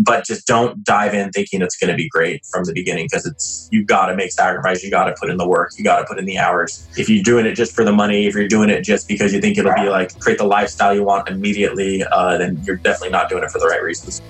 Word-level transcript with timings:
but 0.00 0.24
just 0.24 0.46
don't 0.46 0.82
dive 0.82 1.12
in 1.12 1.30
thinking 1.30 1.60
it's 1.60 1.76
going 1.76 1.90
to 1.90 1.96
be 1.96 2.08
great 2.08 2.44
from 2.46 2.64
the 2.64 2.72
beginning 2.72 3.04
because 3.04 3.26
it's 3.26 3.68
you 3.70 3.84
got 3.84 4.06
to 4.06 4.16
make 4.16 4.32
sacrifice 4.32 4.82
you 4.82 4.90
got 4.90 5.04
to 5.04 5.14
put 5.20 5.28
in 5.28 5.36
the 5.36 5.46
work 5.46 5.70
you 5.76 5.84
got 5.84 5.98
to 5.98 6.06
put 6.06 6.18
in 6.18 6.24
the 6.24 6.38
hours 6.38 6.88
if 6.96 7.08
you're 7.08 7.22
doing 7.22 7.44
it 7.44 7.54
just 7.54 7.74
for 7.74 7.84
the 7.84 7.92
money 7.92 8.26
if 8.26 8.34
you're 8.34 8.48
doing 8.48 8.70
it 8.70 8.82
just 8.82 9.06
because 9.06 9.32
you 9.32 9.40
think 9.40 9.58
it'll 9.58 9.74
be 9.74 9.90
like 9.90 10.18
create 10.18 10.38
the 10.38 10.44
lifestyle 10.44 10.94
you 10.94 11.04
want 11.04 11.28
immediately 11.28 12.02
uh, 12.12 12.38
then 12.38 12.58
you're 12.64 12.76
definitely 12.76 13.10
not 13.10 13.28
doing 13.28 13.44
it 13.44 13.50
for 13.50 13.58
the 13.58 13.66
right 13.66 13.82
reasons 13.82 14.22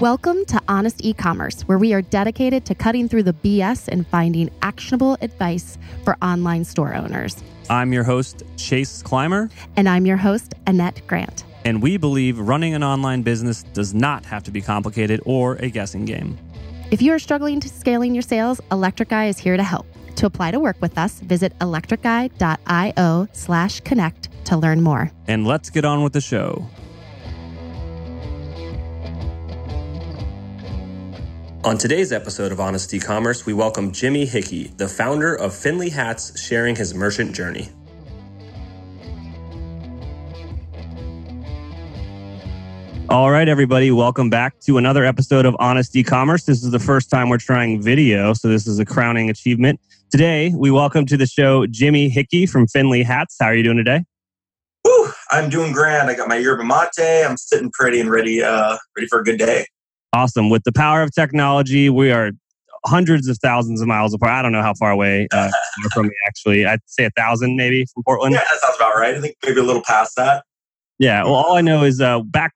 Welcome 0.00 0.46
to 0.46 0.58
Honest 0.66 1.04
E-commerce, 1.04 1.60
where 1.68 1.76
we 1.76 1.92
are 1.92 2.00
dedicated 2.00 2.64
to 2.64 2.74
cutting 2.74 3.06
through 3.06 3.24
the 3.24 3.34
BS 3.34 3.86
and 3.86 4.06
finding 4.06 4.50
actionable 4.62 5.18
advice 5.20 5.76
for 6.04 6.16
online 6.22 6.64
store 6.64 6.94
owners. 6.94 7.36
I'm 7.68 7.92
your 7.92 8.04
host, 8.04 8.42
Chase 8.56 9.02
Clymer. 9.02 9.50
And 9.76 9.86
I'm 9.86 10.06
your 10.06 10.16
host, 10.16 10.54
Annette 10.66 11.02
Grant. 11.06 11.44
And 11.70 11.80
we 11.80 11.98
believe 11.98 12.36
running 12.40 12.74
an 12.74 12.82
online 12.82 13.22
business 13.22 13.62
does 13.62 13.94
not 13.94 14.24
have 14.26 14.42
to 14.42 14.50
be 14.50 14.60
complicated 14.60 15.20
or 15.24 15.54
a 15.60 15.70
guessing 15.70 16.04
game. 16.04 16.36
If 16.90 17.00
you 17.00 17.12
are 17.12 17.18
struggling 17.20 17.60
to 17.60 17.68
scaling 17.68 18.12
your 18.12 18.22
sales, 18.22 18.60
Electric 18.72 19.12
Eye 19.12 19.28
is 19.28 19.38
here 19.38 19.56
to 19.56 19.62
help. 19.62 19.86
To 20.16 20.26
apply 20.26 20.50
to 20.50 20.58
work 20.58 20.74
with 20.80 20.98
us, 20.98 21.20
visit 21.20 21.56
electriceye.io 21.60 23.28
slash 23.32 23.80
connect 23.82 24.46
to 24.46 24.56
learn 24.56 24.80
more. 24.80 25.12
And 25.28 25.46
let's 25.46 25.70
get 25.70 25.84
on 25.84 26.02
with 26.02 26.12
the 26.12 26.20
show. 26.20 26.66
On 31.62 31.78
today's 31.78 32.10
episode 32.10 32.50
of 32.50 32.58
Honest 32.58 32.92
E-commerce, 32.92 33.46
we 33.46 33.52
welcome 33.52 33.92
Jimmy 33.92 34.26
Hickey, 34.26 34.72
the 34.76 34.88
founder 34.88 35.36
of 35.36 35.54
Findlay 35.54 35.90
Hats, 35.90 36.36
sharing 36.36 36.74
his 36.74 36.94
merchant 36.94 37.32
journey. 37.32 37.68
All 43.10 43.32
right, 43.32 43.48
everybody, 43.48 43.90
welcome 43.90 44.30
back 44.30 44.60
to 44.60 44.78
another 44.78 45.04
episode 45.04 45.44
of 45.44 45.56
Honest 45.58 45.96
E-commerce. 45.96 46.44
This 46.44 46.62
is 46.62 46.70
the 46.70 46.78
first 46.78 47.10
time 47.10 47.28
we're 47.28 47.38
trying 47.38 47.82
video, 47.82 48.34
so 48.34 48.46
this 48.46 48.68
is 48.68 48.78
a 48.78 48.84
crowning 48.84 49.28
achievement. 49.28 49.80
Today, 50.12 50.52
we 50.54 50.70
welcome 50.70 51.06
to 51.06 51.16
the 51.16 51.26
show 51.26 51.66
Jimmy 51.66 52.08
Hickey 52.08 52.46
from 52.46 52.68
Findlay 52.68 53.02
Hats. 53.02 53.34
How 53.40 53.46
are 53.46 53.54
you 53.56 53.64
doing 53.64 53.78
today? 53.78 54.04
Whew, 54.84 55.10
I'm 55.32 55.50
doing 55.50 55.72
grand. 55.72 56.08
I 56.08 56.14
got 56.14 56.28
my 56.28 56.36
yerba 56.36 56.62
mate. 56.62 57.24
I'm 57.26 57.36
sitting 57.36 57.72
pretty 57.72 57.98
and 57.98 58.08
ready, 58.08 58.44
uh, 58.44 58.78
ready 58.96 59.08
for 59.08 59.18
a 59.18 59.24
good 59.24 59.40
day. 59.40 59.66
Awesome. 60.12 60.48
With 60.48 60.62
the 60.62 60.72
power 60.72 61.02
of 61.02 61.12
technology, 61.12 61.90
we 61.90 62.12
are 62.12 62.30
hundreds 62.86 63.26
of 63.26 63.38
thousands 63.38 63.80
of 63.80 63.88
miles 63.88 64.14
apart. 64.14 64.34
I 64.34 64.42
don't 64.42 64.52
know 64.52 64.62
how 64.62 64.74
far 64.74 64.92
away 64.92 65.26
uh, 65.32 65.50
from 65.92 66.06
me, 66.06 66.14
actually. 66.28 66.64
I'd 66.64 66.78
say 66.86 67.06
a 67.06 67.10
thousand 67.10 67.56
maybe 67.56 67.86
from 67.92 68.04
Portland. 68.04 68.34
Yeah, 68.34 68.44
that 68.52 68.60
sounds 68.60 68.76
about 68.76 68.94
right. 68.94 69.16
I 69.16 69.20
think 69.20 69.34
maybe 69.44 69.58
a 69.58 69.64
little 69.64 69.82
past 69.84 70.14
that. 70.16 70.44
Yeah. 71.00 71.24
Well, 71.24 71.34
all 71.34 71.56
I 71.56 71.62
know 71.62 71.82
is 71.82 71.98
uh, 71.98 72.20
back 72.20 72.52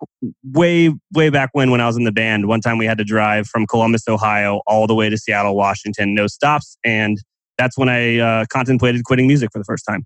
way, 0.53 0.93
way 1.15 1.31
back 1.31 1.49
when, 1.55 1.71
when 1.71 1.81
I 1.81 1.87
was 1.87 1.97
in 1.97 2.05
the 2.05 2.13
band, 2.13 2.47
one 2.47 2.61
time 2.61 2.77
we 2.77 2.85
had 2.85 2.99
to 2.99 3.05
drive 3.05 3.47
from 3.47 3.67
Columbus, 3.67 4.07
Ohio, 4.07 4.61
all 4.67 4.87
the 4.87 4.95
way 4.95 5.09
to 5.09 5.17
Seattle, 5.17 5.57
Washington, 5.57 6.15
no 6.15 6.27
stops. 6.27 6.77
And 6.85 7.17
that's 7.57 7.79
when 7.79 7.89
I 7.89 8.19
uh, 8.19 8.45
contemplated 8.53 9.03
quitting 9.05 9.27
music 9.27 9.49
for 9.51 9.59
the 9.59 9.65
first 9.65 9.85
time. 9.89 10.05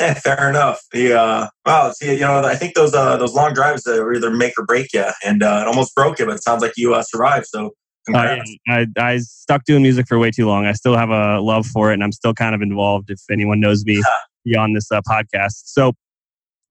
Yeah, 0.00 0.14
fair 0.24 0.48
enough. 0.48 0.80
The 0.92 1.18
uh, 1.18 1.48
wow, 1.66 1.90
see, 1.90 2.14
you 2.14 2.20
know, 2.20 2.44
I 2.44 2.54
think 2.54 2.74
those 2.74 2.94
uh, 2.94 3.16
those 3.16 3.34
long 3.34 3.54
drives 3.54 3.84
uh, 3.88 4.08
either 4.12 4.30
make 4.30 4.52
or 4.56 4.64
break 4.64 4.92
you, 4.92 5.06
and 5.26 5.42
uh, 5.42 5.62
it 5.62 5.66
almost 5.66 5.92
broke 5.96 6.20
you, 6.20 6.26
but 6.26 6.36
it 6.36 6.44
sounds 6.44 6.62
like 6.62 6.74
you 6.76 6.94
uh, 6.94 7.02
survived. 7.02 7.46
So, 7.46 7.72
I, 8.14 8.40
I, 8.68 8.86
I 8.96 9.18
stuck 9.18 9.64
doing 9.64 9.82
music 9.82 10.06
for 10.06 10.18
way 10.18 10.30
too 10.30 10.46
long. 10.46 10.64
I 10.64 10.72
still 10.72 10.96
have 10.96 11.10
a 11.10 11.40
love 11.40 11.66
for 11.66 11.90
it, 11.90 11.94
and 11.94 12.04
I'm 12.04 12.12
still 12.12 12.34
kind 12.34 12.54
of 12.54 12.62
involved. 12.62 13.10
If 13.10 13.20
anyone 13.30 13.58
knows 13.58 13.84
me 13.84 14.00
beyond 14.44 14.76
this 14.76 14.90
uh, 14.92 15.00
podcast, 15.02 15.62
so 15.64 15.92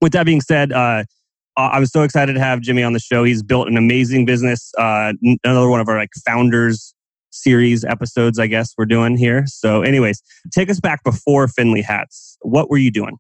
with 0.02 0.14
that 0.14 0.25
being 0.25 0.42
said, 0.42 0.72
uh, 0.72 1.03
I 1.58 1.80
was 1.80 1.92
so 1.92 2.03
excited 2.03 2.33
to 2.33 2.39
have 2.39 2.61
Jimmy 2.61 2.83
on 2.83 2.94
the 2.94 3.00
show. 3.00 3.23
He's 3.23 3.44
built 3.44 3.67
an 3.67 3.75
amazing 3.75 4.25
business. 4.25 4.72
Uh, 4.78 5.14
another 5.44 5.69
one 5.69 5.81
of 5.81 5.89
our 5.89 5.97
like 5.97 6.11
founders 6.25 6.94
series 7.31 7.83
episodes, 7.83 8.39
I 8.39 8.47
guess 8.47 8.73
we're 8.78 8.86
doing 8.86 9.17
here. 9.17 9.45
So, 9.45 9.81
anyways, 9.81 10.22
take 10.53 10.69
us 10.69 10.79
back 10.79 11.03
before 11.03 11.47
Findlay 11.47 11.81
Hats. 11.81 12.38
What 12.41 12.69
were 12.69 12.78
you 12.78 12.91
doing? 12.91 13.18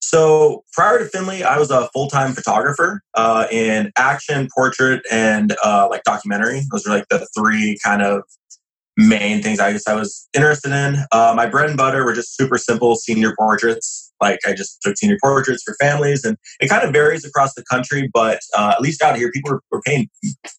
So 0.00 0.62
prior 0.72 1.00
to 1.00 1.04
Findlay, 1.06 1.42
I 1.42 1.58
was 1.58 1.70
a 1.70 1.88
full 1.88 2.08
time 2.08 2.32
photographer 2.32 3.02
uh, 3.14 3.46
in 3.50 3.90
action, 3.96 4.48
portrait, 4.54 5.02
and 5.10 5.56
uh, 5.64 5.88
like 5.90 6.04
documentary. 6.04 6.62
Those 6.70 6.86
are 6.86 6.90
like 6.90 7.08
the 7.10 7.26
three 7.36 7.76
kind 7.84 8.02
of 8.02 8.22
main 8.96 9.42
things 9.42 9.58
I 9.58 9.72
guess 9.72 9.88
I 9.88 9.94
was 9.94 10.28
interested 10.32 10.70
in. 10.72 11.04
Uh, 11.12 11.34
my 11.36 11.46
bread 11.46 11.68
and 11.68 11.76
butter 11.76 12.04
were 12.04 12.14
just 12.14 12.36
super 12.36 12.56
simple 12.56 12.94
senior 12.94 13.34
portraits. 13.36 14.05
Like 14.20 14.40
I 14.46 14.54
just 14.54 14.80
took 14.82 14.96
senior 14.96 15.18
portraits 15.22 15.62
for 15.64 15.74
families, 15.80 16.24
and 16.24 16.36
it 16.60 16.68
kind 16.68 16.84
of 16.84 16.92
varies 16.92 17.24
across 17.24 17.54
the 17.54 17.64
country, 17.64 18.08
but 18.12 18.40
uh, 18.56 18.72
at 18.74 18.80
least 18.80 19.02
out 19.02 19.16
here, 19.16 19.30
people 19.30 19.52
were, 19.52 19.60
were, 19.70 19.82
paying 19.82 20.08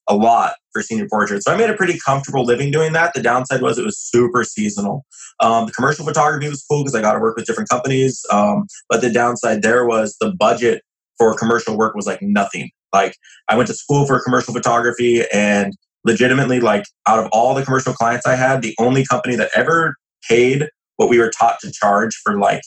a 0.07 0.16
lot 0.16 0.53
for 0.72 0.81
senior 0.81 1.07
portraits. 1.09 1.45
So 1.45 1.51
I 1.51 1.57
made 1.57 1.69
a 1.69 1.73
pretty 1.75 1.97
comfortable 2.06 2.45
living 2.45 2.72
doing 2.72 2.94
that. 2.94 3.13
The 3.13 3.22
downside 3.22 3.62
was 3.62 3.78
it 3.78 3.85
was 3.85 4.00
super 4.00 4.44
seasonal. 4.44 5.06
Um, 5.40 5.66
the 5.66 5.72
commercial 5.72 6.06
photography 6.06 6.50
was 6.50 6.63
cool 6.69 6.84
because 6.84 6.95
I 6.95 7.01
got 7.01 7.13
to 7.13 7.19
work 7.19 7.35
with 7.35 7.45
different 7.45 7.69
companies, 7.69 8.23
um, 8.31 8.68
but 8.90 9.01
the 9.01 9.12
downside 9.12 9.62
there 9.62 9.85
was 9.85 10.16
the 10.22 10.34
budget 10.38 10.84
for 11.18 11.35
commercial 11.35 11.78
work 11.78 11.95
was 11.95 12.06
like 12.06 12.22
nothing. 12.22 12.69
Like 12.94 13.16
I 13.50 13.57
went 13.57 13.68
to 13.68 13.74
school 13.74 14.06
for 14.06 14.19
commercial 14.24 14.53
photography 14.53 15.24
and 15.34 15.74
legitimately 16.06 16.59
like 16.59 16.85
out 17.07 17.19
of 17.19 17.28
all 17.31 17.53
the 17.53 17.63
commercial 17.63 17.94
clients 17.94 18.25
I 18.25 18.35
had, 18.35 18.62
the 18.62 18.75
only 18.79 19.06
company 19.06 19.35
that 19.35 19.50
ever 19.56 19.95
paid 20.28 20.69
what 20.95 21.09
we 21.09 21.19
were 21.19 21.31
taught 21.38 21.59
to 21.62 21.72
charge 21.72 22.16
for 22.24 22.38
like 22.38 22.62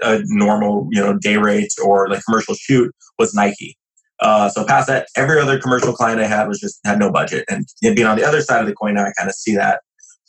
a 0.00 0.20
normal, 0.26 0.88
you 0.90 1.00
know, 1.00 1.18
day 1.18 1.36
rate 1.36 1.72
or 1.82 2.08
like 2.08 2.24
commercial 2.24 2.54
shoot 2.54 2.94
was 3.18 3.34
Nike. 3.34 3.76
Uh, 4.20 4.48
so 4.48 4.64
past 4.64 4.86
that, 4.86 5.08
every 5.16 5.40
other 5.40 5.58
commercial 5.58 5.92
client 5.92 6.20
I 6.20 6.26
had 6.26 6.46
was 6.48 6.60
just 6.60 6.78
had 6.84 6.98
no 6.98 7.10
budget. 7.10 7.44
And 7.48 7.66
being 7.82 8.06
on 8.06 8.16
the 8.16 8.24
other 8.24 8.40
side 8.40 8.60
of 8.60 8.66
the 8.66 8.74
coin 8.74 8.94
now, 8.94 9.04
I 9.04 9.12
kind 9.18 9.28
of 9.28 9.34
see 9.34 9.54
that. 9.56 9.80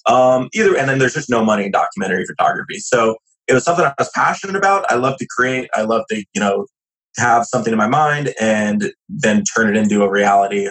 Um, 0.05 0.49
either 0.53 0.77
and 0.77 0.87
then 0.89 0.99
there's 0.99 1.13
just 1.13 1.29
no 1.29 1.43
money 1.43 1.65
in 1.65 1.71
documentary 1.71 2.25
photography. 2.25 2.79
So 2.79 3.15
it 3.47 3.53
was 3.53 3.63
something 3.63 3.85
I 3.85 3.93
was 3.97 4.09
passionate 4.13 4.55
about. 4.55 4.89
I 4.91 4.95
love 4.95 5.17
to 5.17 5.27
create. 5.35 5.69
I 5.73 5.83
love 5.83 6.03
to, 6.09 6.17
you 6.17 6.41
know, 6.41 6.65
have 7.17 7.45
something 7.45 7.71
in 7.71 7.77
my 7.77 7.87
mind 7.87 8.33
and 8.39 8.91
then 9.07 9.43
turn 9.43 9.73
it 9.73 9.77
into 9.77 10.03
a 10.03 10.09
reality. 10.09 10.69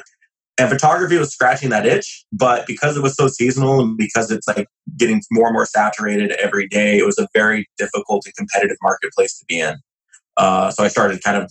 And 0.57 0.71
photography 0.71 1.19
was 1.19 1.33
scratching 1.33 1.71
that 1.71 1.85
itch, 1.85 2.25
but 2.33 2.65
because 2.67 2.97
it 2.97 3.03
was 3.03 3.15
so 3.15 3.27
seasonal 3.27 3.81
and 3.81 3.97
because 3.97 4.31
it's 4.31 4.47
like 4.47 4.69
getting 4.97 5.21
more 5.33 5.49
and 5.49 5.55
more 5.55 5.67
saturated 5.67 6.31
every 6.33 6.69
day, 6.69 6.97
it 6.97 7.05
was 7.05 7.19
a 7.19 7.27
very 7.35 7.69
difficult 7.77 8.25
and 8.25 8.35
competitive 8.37 8.77
marketplace 8.81 9.37
to 9.39 9.45
be 9.47 9.59
in. 9.59 9.77
Uh, 10.37 10.71
so 10.71 10.85
I 10.85 10.89
started 10.89 11.23
kind 11.25 11.37
of 11.37 11.51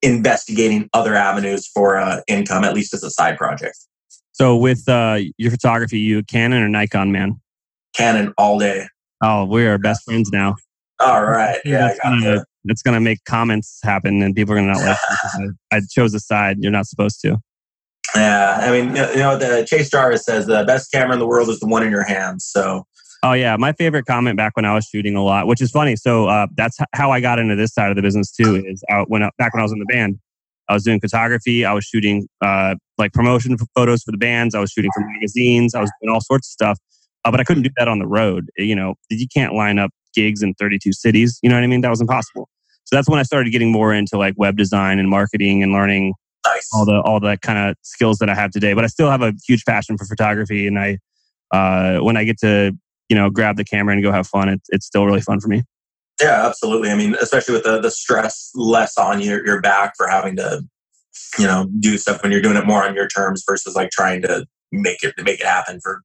investigating 0.00 0.88
other 0.92 1.14
avenues 1.14 1.66
for 1.66 1.96
uh, 1.96 2.20
income, 2.28 2.62
at 2.62 2.72
least 2.72 2.94
as 2.94 3.02
a 3.02 3.10
side 3.10 3.36
project. 3.36 3.78
So 4.32 4.56
with 4.56 4.88
uh, 4.88 5.20
your 5.38 5.50
photography, 5.50 5.98
you 5.98 6.22
Canon 6.22 6.62
or 6.62 6.68
Nikon 6.68 7.10
man? 7.10 7.40
Canon 7.96 8.32
all 8.38 8.58
day. 8.58 8.86
Oh, 9.22 9.46
we 9.46 9.66
are 9.66 9.78
best 9.78 10.04
friends 10.04 10.30
now. 10.30 10.54
All 11.00 11.24
right. 11.24 11.58
Yeah, 11.64 11.88
that's 11.88 12.00
gonna, 12.00 12.44
that's 12.64 12.82
gonna 12.82 13.00
make 13.00 13.24
comments 13.24 13.80
happen, 13.82 14.22
and 14.22 14.34
people 14.34 14.54
are 14.54 14.58
gonna 14.58 14.72
not 14.72 14.82
like. 14.82 14.98
I, 15.72 15.76
I 15.76 15.80
chose 15.90 16.14
a 16.14 16.20
side 16.20 16.58
you're 16.60 16.72
not 16.72 16.86
supposed 16.86 17.20
to. 17.22 17.38
Yeah, 18.14 18.58
I 18.60 18.70
mean, 18.70 18.94
you 18.96 19.16
know, 19.16 19.36
the 19.36 19.66
Chase 19.68 19.90
Jarvis 19.90 20.24
says 20.24 20.46
the 20.46 20.64
best 20.64 20.92
camera 20.92 21.14
in 21.14 21.18
the 21.18 21.26
world 21.26 21.48
is 21.48 21.60
the 21.60 21.66
one 21.66 21.82
in 21.82 21.90
your 21.90 22.04
hands. 22.04 22.44
So. 22.44 22.86
Oh 23.22 23.32
yeah, 23.32 23.56
my 23.56 23.72
favorite 23.72 24.04
comment 24.04 24.36
back 24.36 24.54
when 24.54 24.64
I 24.64 24.74
was 24.74 24.84
shooting 24.84 25.16
a 25.16 25.22
lot, 25.22 25.46
which 25.46 25.60
is 25.60 25.70
funny. 25.70 25.96
So 25.96 26.28
uh, 26.28 26.46
that's 26.56 26.76
how 26.92 27.10
I 27.10 27.20
got 27.20 27.38
into 27.38 27.56
this 27.56 27.72
side 27.72 27.90
of 27.90 27.96
the 27.96 28.02
business 28.02 28.30
too. 28.30 28.62
Is 28.64 28.84
out 28.90 29.10
when 29.10 29.22
back 29.38 29.52
when 29.54 29.60
I 29.60 29.64
was 29.64 29.72
in 29.72 29.78
the 29.78 29.86
band, 29.86 30.18
I 30.68 30.74
was 30.74 30.84
doing 30.84 31.00
photography. 31.00 31.64
I 31.64 31.72
was 31.72 31.84
shooting 31.84 32.28
uh, 32.40 32.76
like 32.98 33.12
promotion 33.12 33.56
photos 33.74 34.02
for 34.02 34.12
the 34.12 34.18
bands. 34.18 34.54
I 34.54 34.60
was 34.60 34.70
shooting 34.70 34.90
for 34.94 35.04
magazines. 35.14 35.74
I 35.74 35.80
was 35.80 35.90
doing 36.00 36.12
all 36.12 36.20
sorts 36.20 36.48
of 36.48 36.52
stuff, 36.52 36.78
uh, 37.24 37.30
but 37.30 37.40
I 37.40 37.44
couldn't 37.44 37.62
do 37.64 37.70
that 37.78 37.88
on 37.88 37.98
the 37.98 38.06
road. 38.06 38.48
You 38.56 38.76
know, 38.76 38.94
you 39.10 39.26
can't 39.32 39.54
line 39.54 39.78
up 39.78 39.90
gigs 40.14 40.42
in 40.42 40.54
32 40.54 40.92
cities. 40.92 41.38
You 41.42 41.48
know 41.48 41.56
what 41.56 41.64
I 41.64 41.68
mean? 41.68 41.80
That 41.80 41.90
was 41.90 42.00
impossible. 42.00 42.48
So 42.84 42.94
that's 42.94 43.08
when 43.08 43.18
I 43.18 43.24
started 43.24 43.50
getting 43.50 43.72
more 43.72 43.92
into 43.92 44.16
like 44.16 44.34
web 44.36 44.56
design 44.56 44.98
and 44.98 45.08
marketing 45.08 45.62
and 45.62 45.72
learning 45.72 46.14
Nice. 46.54 46.68
All 46.72 46.84
the 46.84 47.00
all 47.02 47.20
the 47.20 47.36
kind 47.42 47.70
of 47.70 47.76
skills 47.82 48.18
that 48.18 48.28
I 48.28 48.34
have 48.34 48.50
today. 48.50 48.74
But 48.74 48.84
I 48.84 48.86
still 48.88 49.10
have 49.10 49.22
a 49.22 49.32
huge 49.46 49.64
passion 49.64 49.96
for 49.96 50.04
photography, 50.04 50.66
and 50.66 50.78
I 50.78 50.98
uh, 51.52 51.98
when 51.98 52.16
I 52.16 52.24
get 52.24 52.38
to 52.40 52.72
you 53.08 53.16
know 53.16 53.30
grab 53.30 53.56
the 53.56 53.64
camera 53.64 53.94
and 53.94 54.02
go 54.02 54.12
have 54.12 54.26
fun, 54.26 54.48
it's 54.48 54.68
it's 54.70 54.86
still 54.86 55.06
really 55.06 55.20
fun 55.20 55.40
for 55.40 55.48
me. 55.48 55.62
Yeah, 56.20 56.46
absolutely. 56.46 56.90
I 56.90 56.94
mean, 56.94 57.14
especially 57.20 57.54
with 57.54 57.64
the 57.64 57.80
the 57.80 57.90
stress 57.90 58.50
less 58.54 58.96
on 58.96 59.20
your 59.20 59.44
your 59.46 59.60
back 59.60 59.94
for 59.96 60.08
having 60.08 60.36
to 60.36 60.62
you 61.38 61.46
know 61.46 61.68
do 61.80 61.98
stuff 61.98 62.22
when 62.22 62.32
you're 62.32 62.42
doing 62.42 62.56
it 62.56 62.66
more 62.66 62.84
on 62.84 62.94
your 62.94 63.08
terms 63.08 63.44
versus 63.46 63.74
like 63.74 63.90
trying 63.90 64.22
to 64.22 64.46
make 64.72 65.02
it 65.02 65.14
make 65.22 65.40
it 65.40 65.46
happen 65.46 65.80
for. 65.80 66.02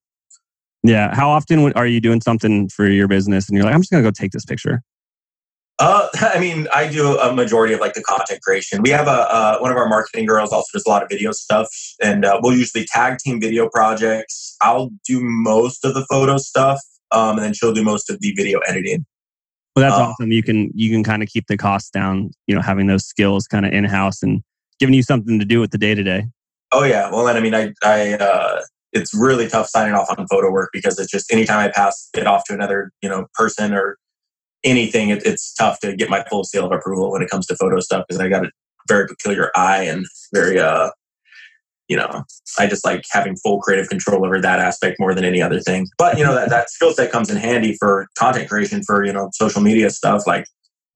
Yeah, 0.84 1.14
how 1.16 1.30
often 1.30 1.72
are 1.74 1.86
you 1.86 2.02
doing 2.02 2.22
something 2.22 2.68
for 2.70 2.88
your 2.88 3.08
business 3.08 3.48
and 3.48 3.56
you're 3.56 3.66
like, 3.66 3.76
I'm 3.76 3.82
just 3.82 3.92
gonna 3.92 4.04
go 4.04 4.12
take 4.12 4.32
this 4.32 4.46
picture? 4.46 4.82
Uh, 5.82 6.08
I 6.22 6.40
mean, 6.40 6.68
I 6.74 6.88
do 6.88 7.18
a 7.18 7.34
majority 7.34 7.74
of 7.74 7.80
like 7.80 7.94
the 7.94 8.04
content 8.04 8.42
creation. 8.42 8.82
We 8.82 8.92
have 8.92 9.08
a 9.08 9.34
uh, 9.34 9.58
one 9.60 9.72
of 9.72 9.78
our 9.78 9.90
marketing 9.90 10.28
girls 10.28 10.54
also 10.54 10.68
does 10.74 10.86
a 10.86 10.90
lot 10.90 11.04
of 11.04 11.10
video 11.10 11.32
stuff, 11.32 11.68
and 12.02 12.24
uh, 12.24 12.40
we'll 12.42 12.56
usually 12.56 12.86
tag 12.86 13.18
team 13.18 13.42
video 13.42 13.68
projects. 13.68 14.56
I'll 14.62 14.92
do 15.06 15.20
most 15.22 15.84
of 15.84 15.96
the 15.96 16.06
photo 16.06 16.38
stuff, 16.38 16.80
um, 17.12 17.38
and 17.38 17.40
then 17.40 17.54
she'll 17.54 17.74
do 17.74 17.84
most 17.84 18.10
of 18.10 18.20
the 18.22 18.32
video 18.34 18.60
editing. 18.60 19.06
Well, 19.76 19.84
that's 19.84 19.96
um, 19.96 20.10
awesome. 20.10 20.32
You 20.32 20.44
can 20.44 20.70
you 20.76 20.92
can 20.92 21.04
kind 21.04 21.24
of 21.24 21.30
keep 21.30 21.48
the 21.48 21.58
costs 21.58 21.90
down. 21.90 22.32
You 22.46 22.56
know, 22.56 22.62
having 22.62 22.88
those 22.88 23.06
skills 23.06 23.48
kind 23.48 23.66
of 23.66 23.74
in 23.74 23.84
house 23.84 24.22
and 24.22 24.44
giving 24.80 24.94
you 24.94 25.04
something 25.04 25.40
to 25.40 25.46
do 25.46 25.60
with 25.60 25.72
the 25.72 25.78
day 25.78 25.96
to 25.96 26.04
day. 26.04 26.26
Oh 26.72 26.84
yeah. 26.84 27.10
Well, 27.12 27.28
and 27.28 27.38
I 27.38 27.42
mean, 27.42 27.54
I, 27.54 27.74
I, 27.84 28.14
uh, 28.14 28.62
it's 28.94 29.14
really 29.14 29.48
tough 29.48 29.68
signing 29.68 29.94
off 29.94 30.08
on 30.18 30.26
photo 30.28 30.52
work 30.52 30.70
because 30.72 30.98
it's 31.00 31.12
just 31.12 31.32
anytime 31.32 31.60
I 31.60 31.70
pass 31.70 32.10
it 32.16 32.28
off 32.28 32.44
to 32.46 32.54
another, 32.54 32.92
you 33.02 33.10
know, 33.10 33.28
person 33.34 33.74
or 33.74 33.98
anything, 34.64 35.10
it, 35.10 35.24
it's 35.26 35.54
tough 35.54 35.80
to 35.80 35.96
get 35.96 36.10
my 36.10 36.24
full 36.30 36.44
seal 36.44 36.66
of 36.66 36.72
approval 36.72 37.12
when 37.12 37.22
it 37.22 37.30
comes 37.30 37.46
to 37.48 37.56
photo 37.56 37.80
stuff 37.80 38.06
because 38.08 38.20
I 38.20 38.30
got 38.30 38.46
a 38.46 38.52
very 38.88 39.08
peculiar 39.08 39.52
eye 39.56 39.84
and 39.84 40.06
very, 40.34 40.60
uh, 40.60 40.90
you 41.88 41.98
know, 41.98 42.24
I 42.58 42.68
just 42.68 42.86
like 42.86 43.04
having 43.12 43.36
full 43.38 43.60
creative 43.60 43.90
control 43.90 44.26
over 44.26 44.40
that 44.40 44.60
aspect 44.60 44.98
more 45.00 45.14
than 45.14 45.26
any 45.26 45.42
other 45.42 45.60
thing. 45.60 45.88
But 45.98 46.18
you 46.18 46.24
know, 46.24 46.34
that, 46.34 46.50
that 46.50 46.70
skill 46.70 46.94
set 46.94 47.12
comes 47.12 47.30
in 47.30 47.38
handy 47.38 47.76
for 47.80 48.08
content 48.18 48.50
creation 48.50 48.82
for, 48.84 49.06
you 49.06 49.12
know, 49.12 49.30
social 49.34 49.62
media 49.62 49.90
stuff 49.90 50.26
like, 50.26 50.46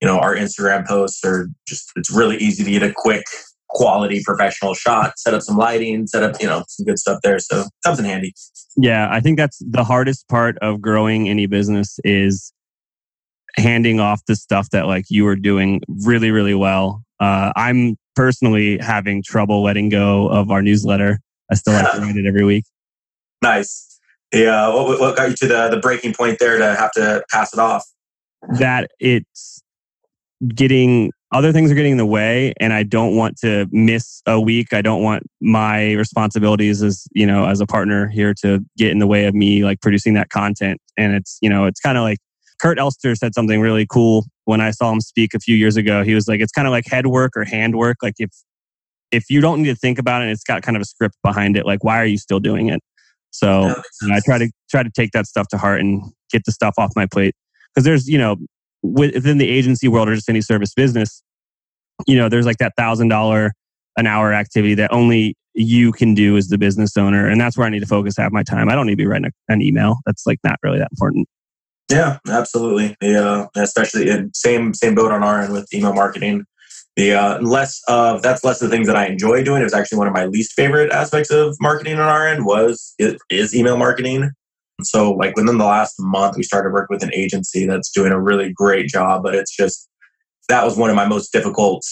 you 0.01 0.07
know, 0.07 0.19
our 0.19 0.35
Instagram 0.35 0.88
posts 0.88 1.23
are 1.25 1.47
just, 1.68 1.91
it's 1.95 2.11
really 2.11 2.38
easy 2.38 2.63
to 2.63 2.71
get 2.71 2.83
a 2.83 2.94
quick 2.95 3.25
quality 3.69 4.21
professional 4.23 4.73
shot, 4.73 5.18
set 5.19 5.33
up 5.33 5.41
some 5.41 5.57
lighting, 5.57 6.07
set 6.07 6.23
up, 6.23 6.39
you 6.39 6.47
know, 6.47 6.63
some 6.69 6.85
good 6.85 6.97
stuff 6.97 7.19
there. 7.23 7.39
So 7.39 7.65
comes 7.83 8.00
in 8.00 8.06
handy. 8.06 8.33
Yeah, 8.77 9.09
I 9.11 9.19
think 9.19 9.38
that's 9.38 9.59
the 9.59 9.83
hardest 9.83 10.27
part 10.29 10.57
of 10.59 10.81
growing 10.81 11.27
any 11.27 11.45
business 11.45 12.00
is 12.03 12.53
handing 13.57 14.00
off 14.00 14.22
the 14.28 14.36
stuff 14.36 14.69
that 14.72 14.88
like 14.88 15.06
you 15.10 15.28
are 15.28 15.36
doing 15.36 15.81
really, 16.04 16.31
really 16.31 16.56
well. 16.56 17.04
Uh, 17.19 17.52
I'm 17.56 17.98
personally 18.16 18.78
having 18.78 19.24
trouble 19.24 19.63
letting 19.63 19.90
go 19.90 20.28
of 20.28 20.52
our 20.52 20.62
newsletter. 20.62 21.19
I 21.52 21.56
still 21.56 21.74
like 21.74 21.92
to 21.94 22.00
write 22.02 22.16
it 22.16 22.25
every 22.25 22.44
week. 22.44 22.66
Nice. 23.42 24.00
Yeah. 24.34 24.74
What, 24.74 25.00
what 25.00 25.16
got 25.16 25.30
you 25.30 25.36
to 25.36 25.48
the, 25.48 25.69
the 25.69 25.78
breaking 25.78 26.13
point 26.13 26.40
there 26.40 26.57
to 26.57 26.75
have 26.75 26.92
to 26.94 27.24
pass 27.31 27.54
it 27.54 27.60
off? 27.60 27.84
That 28.60 28.90
it's 29.00 29.62
getting 30.48 31.12
other 31.31 31.52
things 31.52 31.72
are 31.72 31.75
getting 31.75 31.94
in 31.94 31.98
the 31.98 32.06
way 32.06 32.54
and 32.60 32.74
i 32.74 32.84
don't 32.84 33.16
want 33.16 33.38
to 33.38 33.66
miss 33.72 34.22
a 34.25 34.40
week 34.40 34.74
i 34.74 34.81
don't 34.81 35.02
want 35.02 35.24
my 35.42 35.94
responsibilities 35.94 36.84
as 36.84 37.07
you 37.13 37.25
know 37.25 37.48
as 37.48 37.60
a 37.60 37.66
partner 37.66 38.07
here 38.07 38.34
to 38.34 38.63
get 38.78 38.92
in 38.92 39.00
the 39.00 39.07
way 39.07 39.25
of 39.25 39.34
me 39.34 39.63
like 39.63 39.81
producing 39.81 40.13
that 40.13 40.30
content 40.30 40.80
and 40.98 41.13
it's 41.13 41.38
you 41.42 41.50
know 41.50 41.66
it's 41.66 41.80
kind 41.80 41.98
of 41.98 42.04
like 42.04 42.18
kurt 42.62 42.80
elster 42.80 43.16
said 43.16 43.34
something 43.34 43.62
really 43.62 43.86
cool 43.90 44.25
when 44.46 44.62
i 44.62 44.72
saw 44.72 44.92
him 44.92 45.02
speak 45.02 45.34
a 45.34 45.40
few 45.40 45.56
years 45.56 45.78
ago 45.78 46.04
he 46.04 46.13
was 46.13 46.28
like 46.28 46.40
it's 46.40 46.52
kind 46.52 46.68
of 46.68 46.72
like 46.72 46.86
head 46.88 47.07
work 47.07 47.31
or 47.36 47.44
hand 47.44 47.75
work 47.75 47.98
like 48.02 48.16
if 48.19 48.30
if 49.12 49.30
you 49.30 49.42
don't 49.42 49.62
need 49.62 49.69
to 49.69 49.75
think 49.75 50.00
about 50.00 50.22
it 50.22 50.30
it's 50.30 50.44
got 50.44 50.62
kind 50.62 50.75
of 50.75 50.81
a 50.81 50.86
script 50.86 51.16
behind 51.24 51.56
it 51.57 51.66
like 51.66 51.84
why 51.84 52.00
are 52.00 52.06
you 52.06 52.18
still 52.18 52.40
doing 52.40 52.69
it 52.69 52.81
so 53.31 53.75
i 54.12 54.19
try 54.25 54.38
to 54.38 54.50
try 54.69 54.84
to 54.84 54.90
take 54.90 55.12
that 55.12 55.25
stuff 55.25 55.48
to 55.48 55.57
heart 55.57 55.80
and 55.80 56.04
get 56.31 56.44
the 56.46 56.52
stuff 56.52 56.74
off 56.78 56.92
my 56.96 57.06
plate 57.06 57.36
because 57.74 57.84
there's 57.84 58.07
you 58.07 58.18
know 58.18 58.38
within 58.94 59.38
the 59.38 59.50
agency 59.50 59.88
world 59.88 60.10
or 60.10 60.16
just 60.16 60.30
any 60.30 60.42
service 60.42 60.74
business, 60.74 61.24
you 62.07 62.16
know, 62.16 62.30
there's 62.30 62.46
like 62.46 62.57
that 62.57 62.74
thousand 62.78 63.07
dollar 63.07 63.54
an 63.98 64.07
hour 64.07 64.34
activity 64.34 64.75
that 64.75 64.92
only 64.92 65.36
you 65.54 65.92
can 65.92 66.13
do 66.13 66.36
as 66.36 66.50
the 66.50 66.57
business 66.57 66.98
owner. 66.98 67.28
And 67.28 67.40
that's 67.40 67.57
where 67.57 67.66
I 67.66 67.69
need 67.69 67.80
to 67.80 67.86
focus 67.86 68.18
half 68.18 68.31
my 68.31 68.44
time. 68.44 68.69
I 68.69 68.75
don't 68.75 68.86
need 68.86 68.94
to 68.94 68.98
be 68.98 69.06
writing 69.06 69.28
a, 69.28 69.54
an 69.54 69.62
email. 69.62 70.00
That's 70.06 70.25
like 70.25 70.40
not 70.44 70.60
really 70.63 70.80
that 70.80 70.90
important. 70.92 71.28
Yeah, 71.89 72.17
absolutely. 72.27 72.95
Yeah, 73.01 73.45
especially 73.55 74.09
in 74.09 74.33
same 74.33 74.73
same 74.73 74.95
boat 74.95 75.11
on 75.11 75.23
our 75.23 75.41
end 75.41 75.53
with 75.53 75.71
email 75.73 75.93
marketing. 75.93 76.45
The 76.95 77.13
uh, 77.13 77.41
less 77.41 77.81
of 77.87 78.21
that's 78.23 78.43
less 78.43 78.61
of 78.61 78.69
the 78.69 78.75
things 78.75 78.87
that 78.87 78.95
I 78.95 79.05
enjoy 79.07 79.43
doing. 79.43 79.61
It 79.61 79.65
was 79.65 79.73
actually 79.73 79.99
one 79.99 80.07
of 80.07 80.13
my 80.13 80.25
least 80.25 80.53
favorite 80.53 80.91
aspects 80.91 81.29
of 81.29 81.55
marketing 81.59 81.95
on 81.95 82.07
our 82.07 82.27
end 82.27 82.45
was 82.45 82.95
it 82.97 83.17
is 83.29 83.55
email 83.55 83.77
marketing. 83.77 84.31
So, 84.81 85.11
like 85.11 85.35
within 85.35 85.57
the 85.57 85.65
last 85.65 85.95
month, 85.99 86.37
we 86.37 86.43
started 86.43 86.73
work 86.73 86.89
with 86.89 87.03
an 87.03 87.13
agency 87.13 87.65
that's 87.65 87.91
doing 87.91 88.11
a 88.11 88.19
really 88.19 88.51
great 88.51 88.87
job. 88.87 89.23
But 89.23 89.35
it's 89.35 89.55
just 89.55 89.87
that 90.49 90.63
was 90.63 90.77
one 90.77 90.89
of 90.89 90.95
my 90.95 91.05
most 91.05 91.31
difficult 91.31 91.83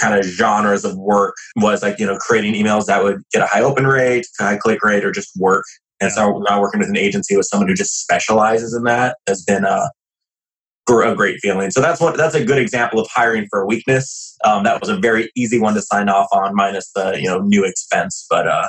kind 0.00 0.18
of 0.18 0.24
genres 0.24 0.84
of 0.84 0.96
work 0.96 1.34
was 1.56 1.82
like 1.82 1.98
you 1.98 2.06
know 2.06 2.16
creating 2.18 2.54
emails 2.54 2.86
that 2.86 3.04
would 3.04 3.22
get 3.32 3.42
a 3.42 3.46
high 3.46 3.62
open 3.62 3.86
rate, 3.86 4.26
high 4.40 4.56
click 4.56 4.82
rate, 4.82 5.04
or 5.04 5.12
just 5.12 5.30
work. 5.36 5.64
And 6.00 6.10
yeah. 6.10 6.14
so 6.14 6.42
now 6.48 6.60
working 6.60 6.80
with 6.80 6.88
an 6.88 6.96
agency 6.96 7.36
with 7.36 7.46
someone 7.46 7.68
who 7.68 7.74
just 7.74 8.02
specializes 8.02 8.74
in 8.74 8.84
that 8.84 9.16
has 9.26 9.42
been 9.44 9.64
a, 9.64 9.90
a 10.88 11.14
great 11.14 11.38
feeling. 11.40 11.70
So 11.70 11.80
that's 11.80 12.00
what 12.00 12.16
that's 12.16 12.34
a 12.34 12.44
good 12.44 12.58
example 12.58 13.00
of 13.00 13.08
hiring 13.12 13.46
for 13.50 13.62
a 13.62 13.66
weakness. 13.66 14.36
Um, 14.44 14.64
that 14.64 14.80
was 14.80 14.88
a 14.88 14.96
very 14.96 15.30
easy 15.36 15.58
one 15.58 15.74
to 15.74 15.82
sign 15.82 16.08
off 16.08 16.28
on, 16.32 16.54
minus 16.54 16.90
the 16.94 17.18
you 17.20 17.28
know 17.28 17.40
new 17.40 17.64
expense. 17.64 18.26
But 18.28 18.46
uh, 18.46 18.68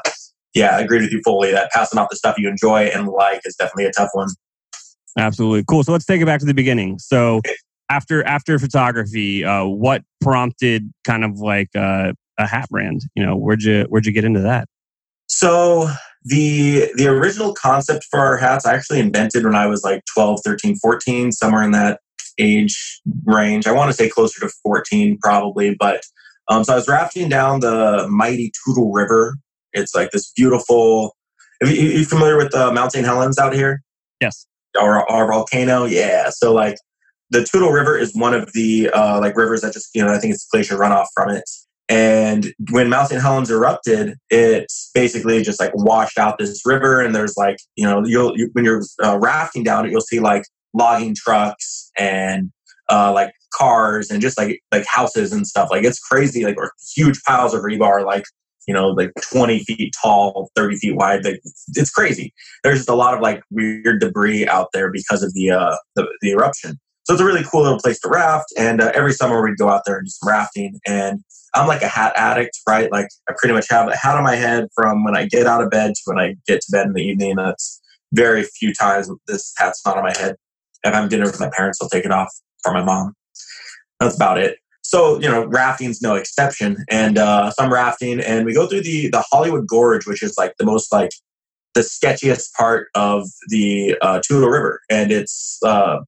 yeah, 0.54 0.78
I 0.78 0.82
agree 0.82 1.00
with 1.00 1.12
you 1.12 1.22
fully 1.24 1.52
that 1.52 1.72
passing 1.72 2.00
off 2.00 2.08
the 2.10 2.16
stuff 2.16 2.38
you 2.38 2.50
enjoy 2.50 2.86
and 2.86 3.08
like 3.08 3.42
is 3.46 3.56
definitely 3.56 3.86
a 3.86 3.92
tough 3.92 4.10
one. 4.14 4.30
Absolutely. 5.18 5.64
Cool. 5.68 5.84
So 5.84 5.92
let's 5.92 6.06
take 6.06 6.22
it 6.22 6.26
back 6.26 6.40
to 6.40 6.46
the 6.46 6.54
beginning. 6.54 7.00
So 7.00 7.42
after 7.90 8.24
after 8.26 8.58
photography, 8.60 9.44
uh, 9.44 9.66
what 9.66 10.04
prompted 10.22 10.92
kind 11.06 11.24
of 11.24 11.40
like 11.40 11.70
uh, 11.76 12.14
a 12.38 12.48
hat 12.48 12.70
brand? 12.70 13.02
You 13.16 13.26
know, 13.26 13.36
where'd 13.36 13.64
you 13.64 13.86
where'd 13.90 14.06
you 14.06 14.12
get 14.12 14.26
into 14.26 14.42
that? 14.42 14.68
So 15.28 15.90
the 16.24 16.92
the 16.96 17.08
original 17.08 17.54
concept 17.54 18.06
for 18.10 18.20
our 18.20 18.38
hats 18.38 18.66
I 18.66 18.74
actually 18.74 19.00
invented 19.00 19.46
when 19.46 19.56
I 19.56 19.68
was 19.68 19.84
like 19.84 20.04
12, 20.14 20.42
13, 20.44 20.76
14, 20.78 21.32
somewhere 21.32 21.64
in 21.64 21.72
that 21.72 22.00
age 22.38 23.02
range. 23.26 23.68
I 23.68 23.72
want 23.72 23.90
to 23.90 23.94
say 23.94 24.10
closer 24.10 24.40
to 24.42 24.54
14 24.64 25.18
probably, 25.22 25.76
but 25.76 26.02
um, 26.50 26.64
so 26.64 26.74
I 26.74 26.76
was 26.76 26.88
rafting 26.88 27.30
down 27.30 27.60
the 27.60 28.08
mighty 28.10 28.52
Toutle 28.66 28.92
River 28.92 29.36
it's 29.78 29.96
like 29.96 30.12
this 30.12 30.32
beautiful. 30.36 31.16
Are 31.62 31.68
you, 31.68 31.90
are 31.90 32.00
you 32.00 32.06
familiar 32.06 32.38
with 32.38 32.52
the 32.52 32.72
Mount 32.72 32.92
St. 32.92 33.06
Helens 33.06 33.38
out 33.38 33.54
here? 33.54 33.82
Yes. 34.22 34.46
Our, 34.80 35.10
our 35.10 35.32
volcano, 35.32 35.86
yeah. 35.86 36.30
So 36.30 36.54
like 36.54 36.78
the 37.30 37.44
Toutle 37.44 37.72
River 37.72 37.98
is 37.98 38.16
one 38.16 38.34
of 38.34 38.52
the 38.54 38.90
uh, 38.94 39.20
like 39.20 39.36
rivers 39.36 39.62
that 39.62 39.74
just 39.74 39.90
you 39.96 40.04
know 40.04 40.12
I 40.12 40.20
think 40.20 40.34
it's 40.34 40.48
glacier 40.48 40.78
runoff 40.78 41.08
from 41.14 41.30
it. 41.30 41.50
And 41.90 42.54
when 42.72 42.90
Mount 42.90 43.10
St. 43.10 43.22
Helens 43.22 43.50
erupted, 43.50 44.18
it's 44.30 44.92
basically 44.94 45.42
just 45.42 45.60
like 45.60 45.72
washed 45.74 46.18
out 46.18 46.38
this 46.38 46.62
river. 46.66 47.02
And 47.02 47.16
there's 47.16 47.38
like 47.38 47.58
you 47.76 47.86
know 47.86 48.04
you'll 48.06 48.38
you, 48.38 48.50
when 48.54 48.66
you're 48.66 48.84
uh, 49.04 49.18
rafting 49.20 49.64
down 49.64 49.86
it, 49.86 49.92
you'll 49.92 50.02
see 50.02 50.20
like 50.20 50.44
logging 50.74 51.16
trucks 51.16 51.92
and 51.98 52.52
uh, 52.90 53.12
like 53.14 53.32
cars 53.54 54.10
and 54.10 54.22
just 54.22 54.38
like 54.38 54.62
like 54.72 54.86
houses 54.86 55.32
and 55.32 55.48
stuff. 55.48 55.70
Like 55.72 55.84
it's 55.84 56.00
crazy. 56.00 56.44
Like 56.44 56.58
or 56.58 56.72
huge 56.96 57.22
piles 57.24 57.54
of 57.54 57.62
rebar 57.62 58.06
like 58.06 58.26
you 58.68 58.74
know, 58.74 58.90
like 58.90 59.12
20 59.32 59.64
feet 59.64 59.94
tall, 60.00 60.52
30 60.56 60.76
feet 60.76 60.96
wide. 60.96 61.24
Like, 61.24 61.42
it's 61.70 61.90
crazy. 61.90 62.34
There's 62.64 62.80
just 62.80 62.90
a 62.90 62.96
lot 62.96 63.14
of 63.14 63.22
like 63.22 63.42
weird 63.50 64.02
debris 64.02 64.46
out 64.46 64.68
there 64.74 64.92
because 64.92 65.24
of 65.24 65.34
the, 65.34 65.52
uh, 65.52 65.76
the, 65.96 66.06
the 66.22 66.32
eruption. 66.32 66.78
So 67.08 67.14
it's 67.14 67.22
a 67.22 67.26
really 67.26 67.46
cool 67.50 67.64
little 67.64 67.80
place 67.80 68.02
to 68.02 68.10
raft. 68.10 68.52
And 68.58 68.82
uh, 68.82 68.92
every 68.94 69.14
summer 69.14 69.42
we'd 69.42 69.58
go 69.58 69.70
out 69.70 69.84
there 69.86 69.96
and 69.96 70.06
do 70.06 70.10
some 70.10 70.28
rafting. 70.28 70.78
And 70.86 71.24
I'm 71.56 71.66
like 71.66 71.82
a 71.82 71.88
hat 71.88 72.12
addict, 72.18 72.60
right? 72.68 72.92
Like 72.92 73.08
I 73.30 73.34
pretty 73.38 73.54
much 73.54 73.68
have 73.70 73.88
a 73.88 73.96
hat 73.96 74.18
on 74.18 74.26
my 74.26 74.36
head 74.36 74.68
from 74.76 75.06
when 75.06 75.16
I 75.16 75.26
get 75.26 75.48
out 75.48 75.64
of 75.64 75.70
bed 75.70 75.96
to 75.96 76.02
when 76.04 76.20
I 76.20 76.36
get 76.48 76.60
to 76.62 76.72
bed 76.72 76.86
in 76.86 76.92
the 76.92 77.02
evening. 77.02 77.38
That's 77.38 77.82
very 78.12 78.44
few 78.44 78.74
times 78.74 79.10
this 79.26 79.54
hat's 79.58 79.82
not 79.86 79.96
on 79.96 80.04
my 80.04 80.12
head. 80.18 80.36
If 80.84 80.94
I'm 80.94 81.08
dinner 81.08 81.24
with 81.24 81.40
my 81.40 81.50
parents, 81.56 81.80
I'll 81.82 81.88
take 81.88 82.04
it 82.04 82.12
off 82.12 82.30
for 82.62 82.74
my 82.74 82.84
mom. 82.84 83.14
That's 84.02 84.18
about 84.18 84.38
it. 84.38 84.58
So, 84.82 85.18
you 85.22 85.30
know, 85.30 85.48
rafting's 85.48 86.02
no 86.02 86.16
exception. 86.16 86.84
And 86.90 87.18
uh, 87.18 87.52
so 87.52 87.64
I'm 87.64 87.72
rafting 87.72 88.20
and 88.20 88.46
we 88.46 88.54
go 88.54 88.68
through 88.68 88.82
the, 88.82 89.10
the 89.10 89.24
Hollywood 89.32 89.66
Gorge, 89.66 90.06
which 90.08 90.22
is 90.22 90.38
like 90.38 90.56
the 90.60 90.66
most 90.66 90.92
like 90.92 91.12
the 91.74 91.82
sketchiest 91.82 92.52
part 92.54 92.88
of 92.96 93.28
the 93.48 93.96
uh, 94.02 94.20
Toutle 94.20 94.50
River. 94.50 94.82
And 94.90 95.14
it's 95.14 95.60
uh, 95.66 96.00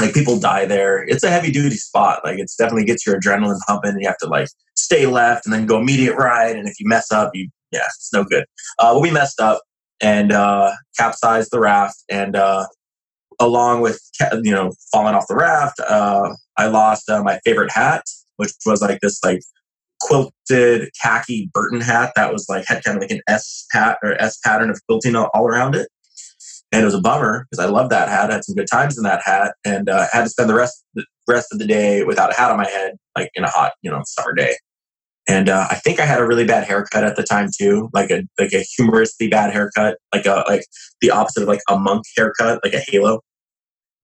like 0.00 0.14
people 0.14 0.38
die 0.38 0.64
there. 0.64 1.04
It's 1.04 1.22
a 1.24 1.30
heavy 1.30 1.50
duty 1.50 1.76
spot. 1.76 2.20
Like 2.24 2.38
it's 2.38 2.56
definitely 2.56 2.84
gets 2.84 3.06
your 3.06 3.18
adrenaline 3.18 3.58
pumping. 3.66 3.92
And 3.92 4.00
You 4.00 4.08
have 4.08 4.18
to 4.18 4.28
like 4.28 4.48
stay 4.76 5.06
left 5.06 5.46
and 5.46 5.54
then 5.54 5.66
go 5.66 5.78
immediate 5.78 6.16
right. 6.16 6.54
And 6.54 6.68
if 6.68 6.78
you 6.80 6.88
mess 6.88 7.10
up, 7.12 7.30
you, 7.34 7.48
yeah, 7.72 7.86
it's 7.86 8.12
no 8.12 8.24
good. 8.24 8.44
Uh, 8.78 8.94
but 8.94 9.00
we 9.00 9.10
messed 9.10 9.40
up 9.40 9.62
and 10.00 10.32
uh, 10.32 10.72
capsized 10.98 11.50
the 11.50 11.60
raft. 11.60 11.96
And 12.08 12.36
uh, 12.36 12.66
along 13.40 13.80
with, 13.80 14.00
you 14.42 14.52
know, 14.52 14.72
falling 14.92 15.14
off 15.14 15.26
the 15.28 15.36
raft, 15.36 15.80
uh, 15.80 16.34
I 16.56 16.66
lost 16.66 17.08
uh, 17.08 17.22
my 17.22 17.38
favorite 17.44 17.72
hat, 17.72 18.04
which 18.36 18.52
was 18.64 18.80
like 18.80 19.00
this 19.00 19.22
like 19.24 19.40
quilted 20.00 20.90
khaki 21.02 21.50
Burton 21.52 21.80
hat 21.80 22.12
that 22.16 22.32
was 22.32 22.46
like 22.48 22.64
had 22.66 22.84
kind 22.84 22.96
of 22.96 23.02
like 23.02 23.10
an 23.10 23.22
S 23.28 23.66
hat 23.72 23.98
or 24.02 24.20
S 24.20 24.38
pattern 24.38 24.70
of 24.70 24.80
quilting 24.86 25.16
all 25.16 25.46
around 25.46 25.74
it. 25.74 25.88
And 26.72 26.82
it 26.82 26.84
was 26.84 26.94
a 26.94 27.00
bummer 27.00 27.46
because 27.48 27.64
I 27.64 27.68
loved 27.68 27.90
that 27.90 28.08
hat. 28.08 28.30
I 28.30 28.34
had 28.34 28.44
some 28.44 28.54
good 28.54 28.66
times 28.70 28.98
in 28.98 29.04
that 29.04 29.22
hat, 29.24 29.54
and 29.64 29.88
uh, 29.88 30.06
had 30.12 30.24
to 30.24 30.28
spend 30.28 30.50
the 30.50 30.54
rest 30.54 30.84
the 30.94 31.04
rest 31.28 31.52
of 31.52 31.58
the 31.58 31.66
day 31.66 32.02
without 32.02 32.32
a 32.32 32.36
hat 32.36 32.50
on 32.50 32.58
my 32.58 32.68
head, 32.68 32.96
like 33.16 33.30
in 33.34 33.44
a 33.44 33.50
hot, 33.50 33.72
you 33.82 33.90
know, 33.90 34.02
summer 34.04 34.32
day. 34.32 34.56
And 35.28 35.48
uh, 35.48 35.66
I 35.70 35.76
think 35.76 36.00
I 36.00 36.06
had 36.06 36.20
a 36.20 36.26
really 36.26 36.44
bad 36.44 36.64
haircut 36.64 37.04
at 37.04 37.16
the 37.16 37.22
time 37.22 37.50
too, 37.56 37.88
like 37.92 38.10
a 38.10 38.24
like 38.38 38.52
a 38.52 38.64
humorously 38.76 39.28
bad 39.28 39.52
haircut, 39.52 39.98
like 40.12 40.26
a 40.26 40.44
like 40.48 40.64
the 41.00 41.10
opposite 41.10 41.42
of 41.42 41.48
like 41.48 41.62
a 41.68 41.78
monk 41.78 42.04
haircut, 42.16 42.60
like 42.64 42.74
a 42.74 42.82
halo. 42.88 43.20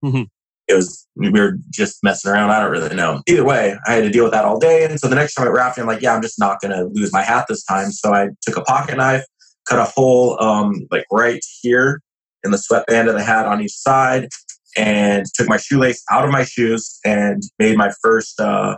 Mm-hmm 0.03 0.23
it 0.67 0.75
was 0.75 1.07
we 1.15 1.29
were 1.29 1.57
just 1.69 2.03
messing 2.03 2.31
around. 2.31 2.49
I 2.49 2.59
don't 2.59 2.71
really 2.71 2.95
know. 2.95 3.21
Either 3.27 3.43
way, 3.43 3.77
I 3.85 3.93
had 3.93 4.03
to 4.03 4.09
deal 4.09 4.23
with 4.23 4.33
that 4.33 4.45
all 4.45 4.59
day. 4.59 4.85
And 4.85 4.99
so 4.99 5.07
the 5.07 5.15
next 5.15 5.33
time 5.35 5.47
at 5.47 5.53
rafting, 5.53 5.83
I'm 5.83 5.87
like, 5.87 6.01
yeah, 6.01 6.15
I'm 6.15 6.21
just 6.21 6.39
not 6.39 6.61
gonna 6.61 6.85
lose 6.85 7.11
my 7.11 7.21
hat 7.21 7.45
this 7.49 7.63
time. 7.63 7.91
So 7.91 8.13
I 8.13 8.29
took 8.41 8.57
a 8.57 8.61
pocket 8.61 8.97
knife, 8.97 9.23
cut 9.67 9.79
a 9.79 9.85
hole 9.85 10.41
um, 10.41 10.87
like 10.91 11.05
right 11.11 11.43
here 11.61 12.01
in 12.43 12.51
the 12.51 12.57
sweatband 12.57 13.07
of 13.07 13.15
the 13.15 13.23
hat 13.23 13.45
on 13.45 13.61
each 13.61 13.75
side, 13.75 14.27
and 14.75 15.25
took 15.35 15.47
my 15.47 15.57
shoelace 15.57 16.03
out 16.11 16.25
of 16.25 16.31
my 16.31 16.43
shoes 16.43 16.99
and 17.05 17.43
made 17.59 17.77
my 17.77 17.91
first 18.01 18.39
uh, 18.39 18.77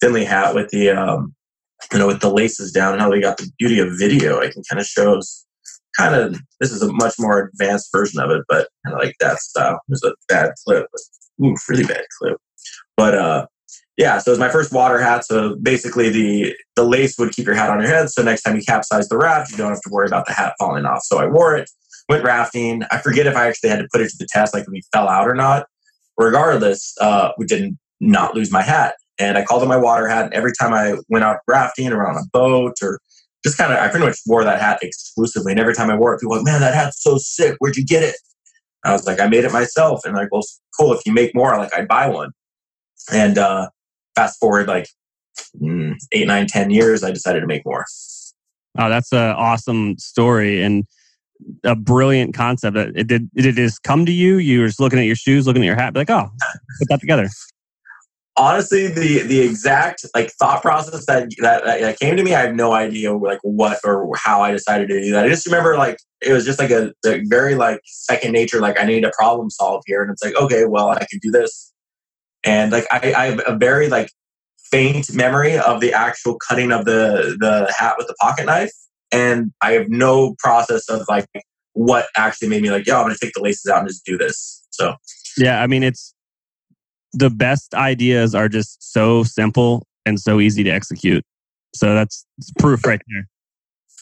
Findlay 0.00 0.24
hat 0.24 0.54
with 0.54 0.68
the 0.70 0.90
um, 0.90 1.34
you 1.92 1.98
know, 1.98 2.06
with 2.06 2.20
the 2.20 2.30
laces 2.30 2.72
down. 2.72 2.98
Now 2.98 3.10
we 3.10 3.20
got 3.20 3.38
the 3.38 3.50
beauty 3.58 3.78
of 3.78 3.88
video. 3.98 4.40
I 4.40 4.50
can 4.50 4.62
kind 4.68 4.80
of 4.80 4.86
show 4.86 5.20
kind 5.96 6.14
of 6.14 6.40
this 6.60 6.72
is 6.72 6.82
a 6.82 6.92
much 6.92 7.14
more 7.18 7.50
advanced 7.52 7.90
version 7.92 8.20
of 8.20 8.30
it, 8.30 8.42
but 8.48 8.68
kind 8.84 8.94
of 8.94 9.02
like 9.02 9.14
that 9.20 9.38
style. 9.38 9.80
There's 9.88 10.04
a 10.04 10.14
bad 10.28 10.52
clip, 10.64 10.86
but, 10.92 11.46
ooh, 11.46 11.56
really 11.68 11.84
bad 11.84 12.04
clip. 12.18 12.36
But 12.96 13.14
uh, 13.14 13.46
yeah, 13.96 14.18
so 14.18 14.30
it 14.30 14.32
was 14.32 14.38
my 14.38 14.48
first 14.48 14.72
water 14.72 15.00
hat. 15.00 15.24
So 15.24 15.56
basically, 15.56 16.08
the 16.08 16.54
the 16.76 16.84
lace 16.84 17.18
would 17.18 17.32
keep 17.32 17.46
your 17.46 17.54
hat 17.54 17.70
on 17.70 17.80
your 17.80 17.88
head. 17.88 18.10
So 18.10 18.22
next 18.22 18.42
time 18.42 18.56
you 18.56 18.62
capsize 18.62 19.08
the 19.08 19.18
raft, 19.18 19.50
you 19.50 19.56
don't 19.56 19.70
have 19.70 19.82
to 19.82 19.90
worry 19.90 20.06
about 20.06 20.26
the 20.26 20.32
hat 20.32 20.54
falling 20.58 20.84
off. 20.84 21.02
So 21.02 21.18
I 21.18 21.26
wore 21.26 21.56
it, 21.56 21.70
went 22.08 22.24
rafting. 22.24 22.82
I 22.90 22.98
forget 22.98 23.26
if 23.26 23.36
I 23.36 23.48
actually 23.48 23.70
had 23.70 23.80
to 23.80 23.88
put 23.92 24.00
it 24.00 24.10
to 24.10 24.16
the 24.18 24.26
test, 24.30 24.54
like 24.54 24.62
if 24.62 24.68
we 24.68 24.82
fell 24.92 25.08
out 25.08 25.28
or 25.28 25.34
not. 25.34 25.66
Regardless, 26.16 26.94
uh, 27.00 27.30
we 27.38 27.46
didn't 27.46 27.78
not 28.00 28.34
lose 28.34 28.50
my 28.50 28.62
hat. 28.62 28.94
And 29.20 29.36
I 29.36 29.44
called 29.44 29.62
it 29.62 29.66
my 29.66 29.76
water 29.76 30.08
hat. 30.08 30.26
And 30.26 30.34
every 30.34 30.52
time 30.52 30.72
I 30.72 30.96
went 31.08 31.24
out 31.24 31.38
rafting 31.46 31.92
or 31.92 32.06
on 32.06 32.16
a 32.16 32.26
boat 32.32 32.74
or 32.82 33.00
just 33.44 33.56
kind 33.56 33.72
of, 33.72 33.78
I 33.78 33.88
pretty 33.88 34.06
much 34.06 34.18
wore 34.26 34.44
that 34.44 34.60
hat 34.60 34.78
exclusively. 34.82 35.52
And 35.52 35.60
every 35.60 35.74
time 35.74 35.90
I 35.90 35.96
wore 35.96 36.14
it, 36.14 36.20
people 36.20 36.32
were 36.32 36.38
like, 36.38 36.46
man, 36.46 36.60
that 36.60 36.74
hat's 36.74 37.02
so 37.02 37.18
sick. 37.18 37.56
Where'd 37.58 37.76
you 37.76 37.84
get 37.84 38.02
it? 38.02 38.16
I 38.84 38.92
was 38.92 39.06
like, 39.06 39.20
I 39.20 39.26
made 39.26 39.44
it 39.44 39.52
myself. 39.52 40.00
And 40.04 40.14
like, 40.14 40.28
well, 40.32 40.42
cool. 40.78 40.92
If 40.92 41.04
you 41.04 41.12
make 41.12 41.34
more, 41.34 41.56
like, 41.56 41.74
I'd 41.76 41.88
buy 41.88 42.08
one. 42.08 42.30
And 43.12 43.38
uh, 43.38 43.70
fast 44.14 44.38
forward 44.38 44.66
like 44.66 44.88
mm, 45.60 45.94
eight, 46.12 46.26
nine, 46.26 46.46
ten 46.46 46.70
years, 46.70 47.02
I 47.02 47.10
decided 47.10 47.40
to 47.40 47.46
make 47.46 47.64
more. 47.64 47.84
Oh, 48.78 48.88
that's 48.88 49.12
an 49.12 49.18
awesome 49.18 49.98
story 49.98 50.62
and 50.62 50.84
a 51.64 51.76
brilliant 51.76 52.34
concept. 52.34 52.76
It 52.76 53.06
did, 53.06 53.30
did 53.34 53.46
it 53.46 53.54
just 53.54 53.82
come 53.82 54.06
to 54.06 54.12
you? 54.12 54.38
You 54.38 54.60
were 54.60 54.66
just 54.66 54.80
looking 54.80 54.98
at 54.98 55.04
your 55.04 55.16
shoes, 55.16 55.46
looking 55.46 55.62
at 55.62 55.66
your 55.66 55.76
hat, 55.76 55.94
like, 55.94 56.10
oh, 56.10 56.28
put 56.78 56.88
that 56.88 57.00
together 57.00 57.28
honestly 58.38 58.86
the 58.86 59.22
the 59.22 59.40
exact 59.40 60.06
like 60.14 60.30
thought 60.30 60.62
process 60.62 61.04
that, 61.06 61.28
that 61.40 61.64
that 61.64 61.98
came 61.98 62.16
to 62.16 62.22
me 62.22 62.34
i 62.34 62.40
have 62.40 62.54
no 62.54 62.72
idea 62.72 63.12
like 63.12 63.40
what 63.42 63.78
or 63.84 64.10
how 64.16 64.40
i 64.40 64.52
decided 64.52 64.88
to 64.88 65.02
do 65.02 65.10
that 65.10 65.24
i 65.24 65.28
just 65.28 65.44
remember 65.44 65.76
like 65.76 65.98
it 66.20 66.32
was 66.32 66.44
just 66.44 66.58
like 66.58 66.70
a, 66.70 66.92
a 67.04 67.20
very 67.24 67.56
like 67.56 67.80
second 67.84 68.32
nature 68.32 68.60
like 68.60 68.78
i 68.80 68.84
need 68.84 69.04
a 69.04 69.10
problem 69.18 69.50
solve 69.50 69.82
here 69.86 70.02
and 70.02 70.10
it's 70.10 70.22
like 70.22 70.36
okay 70.36 70.64
well 70.66 70.90
i 70.90 71.04
can 71.10 71.18
do 71.20 71.30
this 71.30 71.72
and 72.44 72.70
like 72.70 72.86
i, 72.92 73.12
I 73.12 73.26
have 73.26 73.42
a 73.46 73.56
very 73.56 73.88
like 73.88 74.10
faint 74.70 75.12
memory 75.12 75.58
of 75.58 75.80
the 75.80 75.92
actual 75.92 76.38
cutting 76.48 76.70
of 76.70 76.84
the 76.84 77.36
the 77.40 77.72
hat 77.76 77.96
with 77.98 78.06
the 78.06 78.14
pocket 78.20 78.46
knife 78.46 78.72
and 79.12 79.52
i 79.62 79.72
have 79.72 79.88
no 79.88 80.34
process 80.38 80.88
of 80.88 81.02
like 81.08 81.26
what 81.72 82.06
actually 82.16 82.48
made 82.48 82.62
me 82.62 82.70
like 82.70 82.86
yo 82.86 82.96
i'm 82.96 83.04
gonna 83.04 83.16
take 83.20 83.32
the 83.34 83.42
laces 83.42 83.70
out 83.70 83.78
and 83.78 83.88
just 83.88 84.04
do 84.04 84.16
this 84.16 84.66
so 84.70 84.94
yeah 85.36 85.62
i 85.62 85.66
mean 85.66 85.82
it's 85.82 86.14
the 87.12 87.30
best 87.30 87.74
ideas 87.74 88.34
are 88.34 88.48
just 88.48 88.92
so 88.92 89.22
simple 89.22 89.86
and 90.06 90.20
so 90.20 90.40
easy 90.40 90.64
to 90.64 90.70
execute. 90.70 91.24
So 91.74 91.94
that's 91.94 92.24
proof 92.58 92.84
right 92.84 93.00
there. 93.08 93.28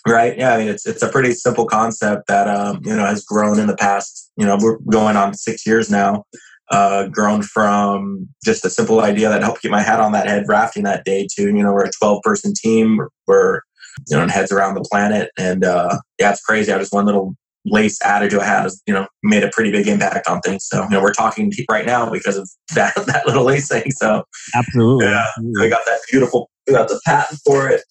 Right. 0.07 0.39
Yeah. 0.39 0.55
I 0.55 0.59
mean, 0.59 0.69
it's 0.69 0.87
it's 0.87 1.03
a 1.03 1.09
pretty 1.09 1.33
simple 1.33 1.67
concept 1.67 2.29
that 2.29 2.47
um, 2.49 2.81
you 2.85 2.95
know 2.95 3.05
has 3.05 3.25
grown 3.25 3.59
in 3.59 3.67
the 3.67 3.77
past. 3.77 4.31
You 4.37 4.47
know, 4.47 4.57
we're 4.61 4.79
going 4.91 5.17
on 5.17 5.35
six 5.35 5.67
years 5.67 5.91
now. 5.91 6.25
Uh, 6.71 7.07
grown 7.07 7.43
from 7.43 8.29
just 8.45 8.65
a 8.65 8.71
simple 8.71 9.01
idea 9.01 9.29
that 9.29 9.41
helped 9.41 9.63
get 9.63 9.71
my 9.71 9.83
hat 9.83 10.01
on 10.01 10.11
that 10.11 10.27
head 10.27 10.45
rafting 10.49 10.83
that 10.83 11.05
day 11.05 11.27
to 11.31 11.43
you 11.43 11.63
know 11.63 11.73
we're 11.73 11.85
a 11.85 11.91
12 11.99 12.23
person 12.23 12.53
team. 12.55 13.01
We're 13.27 13.61
you 14.09 14.17
know 14.17 14.23
and 14.23 14.31
heads 14.31 14.53
around 14.53 14.75
the 14.75 14.83
planet, 14.83 15.31
and 15.39 15.65
uh, 15.65 15.99
yeah, 16.19 16.31
it's 16.31 16.41
crazy. 16.43 16.73
I 16.73 16.79
just 16.79 16.93
one 16.93 17.07
little 17.07 17.35
lace 17.65 18.01
added 18.03 18.31
to 18.31 18.41
a 18.41 18.45
hat 18.45 18.63
has 18.63 18.81
you 18.87 18.95
know 18.95 19.07
made 19.23 19.43
a 19.43 19.51
pretty 19.51 19.73
big 19.73 19.89
impact 19.89 20.29
on 20.29 20.41
things. 20.41 20.67
So 20.67 20.83
you 20.85 20.91
know 20.91 21.03
we're 21.03 21.13
talking 21.13 21.53
right 21.71 21.87
now 21.87 22.11
because 22.11 22.37
of 22.37 22.49
that 22.75 22.95
that 23.07 23.27
little 23.27 23.45
lace 23.45 23.69
thing. 23.69 23.91
So 23.91 24.25
absolutely, 24.55 25.07
yeah, 25.07 25.25
absolutely. 25.29 25.63
we 25.63 25.69
got 25.71 25.83
that 25.87 26.01
beautiful. 26.11 26.51
We 26.67 26.75
got 26.75 26.89
the 26.89 27.01
patent 27.05 27.41
for 27.45 27.69
it. 27.69 27.83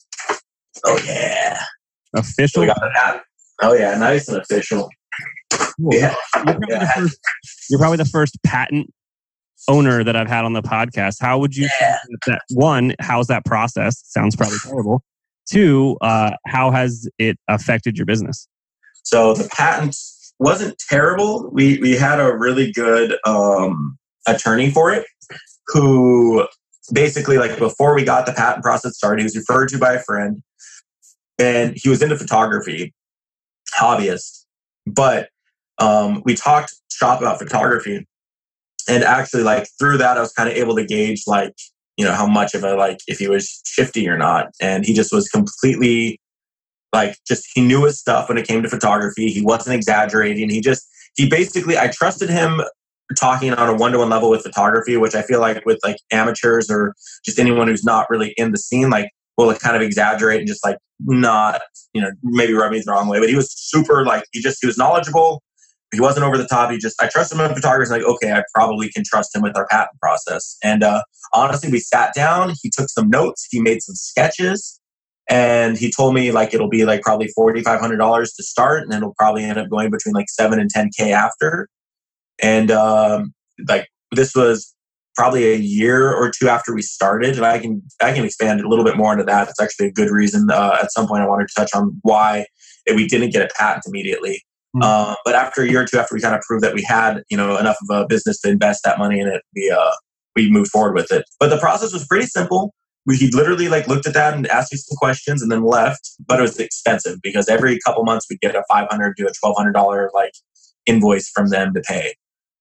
Oh 0.85 0.99
yeah, 1.05 1.59
official. 2.15 2.61
We 2.61 2.67
got 2.67 2.79
the 2.79 2.91
patent. 2.95 3.23
Oh 3.61 3.73
yeah, 3.73 3.97
nice 3.97 4.27
and 4.27 4.37
official. 4.37 4.89
Cool. 5.51 5.93
Yeah. 5.93 6.15
You're 6.35 6.43
probably, 6.43 6.67
yeah. 6.69 6.91
First, 6.93 7.19
you're 7.69 7.79
probably, 7.79 7.97
the 7.97 8.05
first 8.05 8.37
patent 8.43 8.93
owner 9.67 10.03
that 10.03 10.15
I've 10.15 10.27
had 10.27 10.45
on 10.45 10.53
the 10.53 10.61
podcast. 10.61 11.17
How 11.19 11.39
would 11.39 11.55
you 11.55 11.69
yeah. 11.79 11.97
that 12.27 12.41
one? 12.51 12.95
How's 12.99 13.27
that 13.27 13.45
process? 13.45 14.01
Sounds 14.05 14.35
probably 14.35 14.57
terrible. 14.63 15.03
Two, 15.49 15.97
uh, 16.01 16.31
how 16.47 16.71
has 16.71 17.07
it 17.17 17.37
affected 17.47 17.97
your 17.97 18.05
business? 18.05 18.47
So 19.03 19.33
the 19.33 19.47
patent 19.49 19.95
wasn't 20.39 20.77
terrible. 20.89 21.49
We 21.51 21.79
we 21.79 21.91
had 21.91 22.19
a 22.19 22.35
really 22.35 22.71
good 22.71 23.17
um, 23.25 23.97
attorney 24.27 24.71
for 24.71 24.91
it 24.91 25.05
who 25.67 26.47
basically 26.91 27.37
like 27.37 27.57
before 27.57 27.95
we 27.95 28.03
got 28.03 28.25
the 28.25 28.33
patent 28.33 28.63
process 28.63 28.97
started, 28.97 29.19
he 29.19 29.25
was 29.25 29.35
referred 29.35 29.69
to 29.69 29.77
by 29.77 29.93
a 29.93 29.99
friend 29.99 30.41
and 31.39 31.75
he 31.75 31.89
was 31.89 32.01
into 32.01 32.17
photography, 32.17 32.93
hobbyist. 33.77 34.45
But 34.85 35.29
um, 35.77 36.21
we 36.25 36.35
talked 36.35 36.73
shop 36.91 37.19
about 37.19 37.39
photography 37.39 38.07
and 38.87 39.03
actually 39.03 39.43
like 39.43 39.67
through 39.79 39.97
that 39.97 40.17
I 40.17 40.21
was 40.21 40.31
kind 40.31 40.49
of 40.49 40.55
able 40.55 40.75
to 40.75 40.85
gauge 40.85 41.23
like 41.27 41.53
you 41.97 42.05
know 42.05 42.13
how 42.13 42.27
much 42.27 42.53
of 42.53 42.63
a 42.63 42.75
like 42.75 42.99
if 43.07 43.19
he 43.19 43.27
was 43.27 43.61
shifty 43.65 44.07
or 44.07 44.17
not 44.17 44.47
and 44.61 44.85
he 44.85 44.93
just 44.93 45.13
was 45.13 45.29
completely 45.29 46.19
like 46.95 47.17
just 47.27 47.45
he 47.53 47.61
knew 47.61 47.83
his 47.83 47.99
stuff 47.99 48.29
when 48.29 48.37
it 48.37 48.47
came 48.47 48.63
to 48.63 48.69
photography. 48.69 49.27
He 49.27 49.41
wasn't 49.41 49.75
exaggerating. 49.75 50.49
He 50.49 50.61
just 50.61 50.87
he 51.15 51.29
basically 51.29 51.77
I 51.77 51.89
trusted 51.89 52.29
him 52.29 52.61
talking 53.19 53.53
on 53.53 53.69
a 53.69 53.75
one-to-one 53.75 54.09
level 54.09 54.31
with 54.31 54.41
photography, 54.41 54.97
which 54.97 55.13
I 55.13 55.21
feel 55.21 55.39
like 55.39 55.63
with 55.65 55.77
like 55.83 55.97
amateurs 56.11 56.71
or 56.71 56.95
just 57.23 57.37
anyone 57.37 57.67
who's 57.67 57.83
not 57.83 58.09
really 58.09 58.33
in 58.37 58.51
the 58.51 58.57
scene, 58.57 58.89
like 58.89 59.11
will 59.37 59.53
kind 59.55 59.75
of 59.75 59.81
exaggerate 59.81 60.39
and 60.39 60.47
just 60.47 60.65
like 60.65 60.77
not, 61.01 61.61
you 61.93 62.01
know, 62.01 62.11
maybe 62.23 62.53
rub 62.53 62.71
me 62.71 62.81
the 62.83 62.91
wrong 62.91 63.07
way. 63.07 63.19
But 63.19 63.29
he 63.29 63.35
was 63.35 63.51
super 63.51 64.05
like 64.05 64.23
he 64.31 64.41
just 64.41 64.57
he 64.61 64.67
was 64.67 64.77
knowledgeable. 64.77 65.43
He 65.95 66.01
wasn't 66.01 66.25
over 66.25 66.37
the 66.37 66.47
top. 66.47 66.71
He 66.71 66.77
just 66.77 67.01
I 67.01 67.07
trust 67.07 67.33
him 67.33 67.39
in 67.39 67.53
photography. 67.53 67.91
Like 67.91 68.03
okay, 68.03 68.31
I 68.31 68.43
probably 68.53 68.89
can 68.89 69.03
trust 69.03 69.35
him 69.35 69.41
with 69.41 69.55
our 69.57 69.67
patent 69.67 69.99
process. 69.99 70.57
And 70.63 70.83
uh, 70.83 71.01
honestly, 71.33 71.71
we 71.71 71.79
sat 71.79 72.13
down. 72.13 72.53
He 72.61 72.69
took 72.69 72.89
some 72.89 73.09
notes. 73.09 73.47
He 73.49 73.59
made 73.61 73.81
some 73.81 73.95
sketches 73.95 74.79
and 75.27 75.77
he 75.77 75.91
told 75.91 76.13
me 76.13 76.31
like 76.31 76.53
it'll 76.53 76.69
be 76.69 76.85
like 76.85 77.01
probably 77.01 77.27
forty 77.29 77.61
five 77.61 77.79
hundred 77.79 77.97
dollars 77.97 78.33
to 78.33 78.43
start, 78.43 78.83
and 78.83 78.91
then 78.91 78.99
it'll 78.99 79.15
probably 79.15 79.43
end 79.43 79.57
up 79.57 79.69
going 79.69 79.89
between 79.89 80.13
like 80.13 80.29
seven 80.29 80.59
and 80.59 80.69
ten 80.69 80.89
k 80.95 81.13
after. 81.13 81.67
And 82.41 82.69
um, 82.71 83.33
like 83.67 83.87
this 84.11 84.35
was 84.35 84.73
probably 85.15 85.53
a 85.53 85.55
year 85.55 86.13
or 86.13 86.29
two 86.29 86.47
after 86.47 86.75
we 86.75 86.81
started, 86.81 87.37
and 87.37 87.45
I 87.45 87.59
can 87.59 87.81
I 88.01 88.13
can 88.13 88.23
expand 88.23 88.61
a 88.61 88.67
little 88.67 88.85
bit 88.85 88.97
more 88.97 89.13
into 89.13 89.25
that. 89.25 89.49
It's 89.49 89.61
actually 89.61 89.87
a 89.87 89.91
good 89.91 90.11
reason. 90.11 90.47
Uh, 90.51 90.77
at 90.81 90.91
some 90.91 91.07
point, 91.07 91.23
I 91.23 91.27
wanted 91.27 91.47
to 91.47 91.53
touch 91.55 91.71
on 91.73 91.99
why 92.03 92.45
we 92.87 93.07
didn't 93.07 93.31
get 93.31 93.41
a 93.41 93.49
patent 93.57 93.85
immediately. 93.87 94.43
Mm-hmm. 94.75 94.81
Uh, 94.83 95.15
but 95.23 95.35
after 95.35 95.61
a 95.61 95.69
year 95.69 95.81
or 95.81 95.85
two, 95.85 95.97
after 95.97 96.15
we 96.15 96.21
kind 96.21 96.35
of 96.35 96.41
proved 96.41 96.63
that 96.63 96.73
we 96.73 96.83
had 96.83 97.23
you 97.29 97.37
know 97.37 97.57
enough 97.57 97.77
of 97.89 98.03
a 98.03 98.07
business 98.07 98.39
to 98.41 98.49
invest 98.49 98.81
that 98.83 98.99
money 98.99 99.19
in 99.19 99.27
it, 99.27 99.41
we 99.55 99.71
uh, 99.71 99.91
we 100.35 100.51
moved 100.51 100.71
forward 100.71 100.95
with 100.95 101.11
it. 101.11 101.25
But 101.39 101.49
the 101.49 101.57
process 101.57 101.93
was 101.93 102.05
pretty 102.05 102.25
simple 102.25 102.73
we 103.05 103.17
he 103.17 103.29
literally 103.31 103.67
like 103.69 103.87
looked 103.87 104.07
at 104.07 104.13
that 104.13 104.33
and 104.33 104.47
asked 104.47 104.71
me 104.71 104.77
some 104.77 104.97
questions 104.97 105.41
and 105.41 105.51
then 105.51 105.63
left. 105.63 106.11
But 106.25 106.39
it 106.39 106.41
was 106.41 106.59
expensive 106.59 107.21
because 107.21 107.47
every 107.47 107.79
couple 107.85 108.03
months 108.03 108.25
we'd 108.29 108.41
get 108.41 108.55
a 108.55 108.63
five 108.69 108.87
hundred 108.89 109.15
to 109.17 109.25
a 109.25 109.31
twelve 109.39 109.55
hundred 109.57 109.73
dollar 109.73 110.09
like 110.13 110.33
invoice 110.85 111.29
from 111.29 111.49
them 111.49 111.73
to 111.73 111.81
pay, 111.81 112.15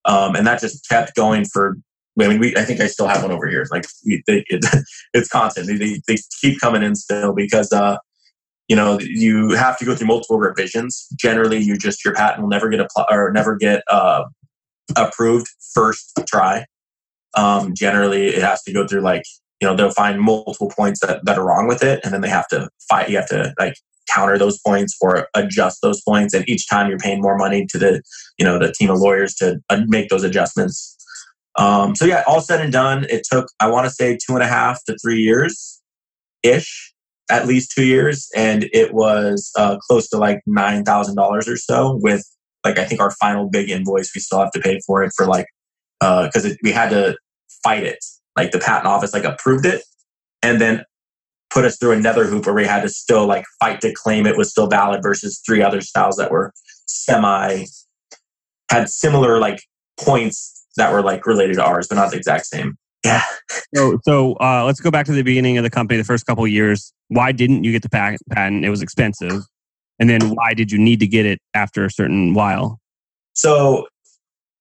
um, 0.05 0.35
and 0.35 0.47
that 0.47 0.61
just 0.61 0.89
kept 0.89 1.15
going 1.15 1.45
for. 1.45 1.77
I 2.21 2.29
mean, 2.29 2.39
we, 2.39 2.57
I 2.57 2.63
think 2.63 2.81
I 2.81 2.87
still 2.87 3.09
have 3.09 3.23
one 3.23 3.33
over 3.33 3.49
here. 3.49 3.67
Like 3.73 3.87
we, 4.07 4.23
they, 4.29 4.45
it, 4.47 4.65
it's 5.15 5.29
constant. 5.29 5.67
They, 5.67 6.01
they, 6.07 6.17
keep 6.41 6.61
coming 6.61 6.85
in 6.85 6.95
still 6.95 7.35
because 7.35 7.73
uh, 7.73 7.97
you 8.69 8.77
know 8.77 8.99
you 9.01 9.51
have 9.51 9.79
to 9.79 9.85
go 9.85 9.95
through 9.95 10.09
multiple 10.09 10.39
revisions. 10.39 11.07
Generally, 11.19 11.59
you 11.59 11.77
just 11.77 12.05
your 12.05 12.15
patent 12.15 12.43
will 12.43 12.49
never 12.49 12.69
get 12.69 12.81
applied 12.81 13.07
or 13.11 13.31
never 13.33 13.57
get 13.57 13.83
uh, 13.91 14.25
approved 14.97 15.49
first 15.75 16.13
try. 16.27 16.67
Um, 17.37 17.75
generally, 17.75 18.29
it 18.29 18.43
has 18.43 18.63
to 18.63 18.73
go 18.73 18.87
through 18.87 19.01
like 19.01 19.25
you 19.61 19.69
know 19.69 19.77
they'll 19.77 19.91
find 19.91 20.21
multiple 20.21 20.71
points 20.77 21.01
that, 21.01 21.25
that 21.25 21.39
are 21.39 21.45
wrong 21.45 21.67
with 21.67 21.83
it 21.83 22.01
and 22.05 22.13
then 22.13 22.21
they 22.21 22.29
have 22.29 22.49
to 22.49 22.69
fight 22.89 23.09
you 23.09 23.17
have 23.17 23.29
to 23.29 23.55
like 23.59 23.75
counter 24.13 24.37
those 24.37 24.61
points 24.67 24.97
or 25.01 25.29
adjust 25.35 25.79
those 25.81 26.03
points 26.03 26.35
and 26.35 26.47
each 26.49 26.69
time 26.69 26.89
you're 26.89 26.99
paying 26.99 27.23
more 27.23 27.37
money 27.37 27.67
to 27.67 27.79
the 27.79 28.03
you 28.39 28.45
know 28.45 28.59
the 28.59 28.73
team 28.73 28.91
of 28.91 28.99
lawyers 28.99 29.35
to 29.35 29.59
uh, 29.71 29.81
make 29.87 30.09
those 30.09 30.25
adjustments 30.25 30.97
um, 31.57 31.95
so 31.95 32.05
yeah 32.05 32.23
all 32.27 32.41
said 32.41 32.61
and 32.61 32.73
done 32.73 33.07
it 33.09 33.27
took 33.31 33.47
i 33.61 33.69
want 33.69 33.87
to 33.87 33.91
say 33.91 34.15
two 34.17 34.35
and 34.35 34.43
a 34.43 34.47
half 34.47 34.85
to 34.85 34.97
three 35.03 35.19
years 35.19 35.81
ish 36.43 36.94
at 37.31 37.47
least 37.47 37.73
two 37.73 37.85
years 37.85 38.29
and 38.37 38.69
it 38.73 38.93
was 38.93 39.51
uh, 39.57 39.79
close 39.79 40.09
to 40.09 40.19
like 40.19 40.41
$9000 40.49 41.17
or 41.19 41.57
so 41.57 41.99
with 42.03 42.23
like 42.65 42.79
i 42.79 42.85
think 42.85 43.01
our 43.01 43.11
final 43.13 43.49
big 43.49 43.71
invoice 43.71 44.13
we 44.15 44.21
still 44.21 44.41
have 44.41 44.51
to 44.51 44.61
pay 44.61 44.79
for 44.87 45.03
it 45.03 45.13
for 45.17 45.27
like 45.27 45.47
because 46.01 46.45
uh, 46.45 46.55
we 46.63 46.71
had 46.71 46.91
to 46.91 47.17
fight 47.63 47.85
it. 47.85 48.05
Like 48.37 48.51
the 48.51 48.59
patent 48.59 48.87
office 48.87 49.13
like 49.13 49.25
approved 49.25 49.65
it 49.65 49.83
and 50.43 50.61
then 50.61 50.85
put 51.51 51.65
us 51.65 51.79
through 51.79 51.93
another 51.93 52.25
hoop 52.27 52.47
where 52.47 52.55
we 52.55 52.67
had 52.67 52.83
to 52.83 52.89
still 52.89 53.27
like 53.27 53.45
fight 53.61 53.81
to 53.81 53.93
claim 53.95 54.27
it 54.27 54.37
was 54.37 54.51
still 54.51 54.67
valid 54.67 55.03
versus 55.03 55.41
three 55.47 55.63
other 55.63 55.81
styles 55.81 56.17
that 56.17 56.33
were 56.33 56.53
semi 56.87 57.65
had 58.71 58.89
similar 58.89 59.39
like 59.39 59.61
points 60.01 60.67
that 60.77 60.93
were 60.93 61.01
like 61.01 61.27
related 61.27 61.55
to 61.55 61.65
ours 61.65 61.87
but 61.87 61.95
not 61.95 62.11
the 62.11 62.17
exact 62.17 62.47
same 62.47 62.77
Yeah. 63.05 63.23
So, 63.75 63.99
so 64.05 64.33
uh, 64.35 64.65
let's 64.65 64.81
go 64.81 64.91
back 64.91 65.07
to 65.07 65.13
the 65.13 65.23
beginning 65.23 65.59
of 65.59 65.65
the 65.65 65.71
company, 65.71 65.99
the 65.99 66.05
first 66.05 66.27
couple 66.27 66.47
years. 66.47 66.93
Why 67.09 67.33
didn't 67.33 67.65
you 67.65 67.73
get 67.73 67.83
the 67.83 67.89
patent? 67.91 68.65
It 68.65 68.71
was 68.71 68.83
expensive. 68.83 69.43
And 69.99 70.09
then 70.09 70.31
why 70.31 70.55
did 70.55 70.73
you 70.73 70.79
need 70.79 71.01
to 71.01 71.07
get 71.07 71.27
it 71.27 71.41
after 71.55 71.85
a 71.85 71.91
certain 71.91 72.35
while? 72.35 72.81
So 73.35 73.87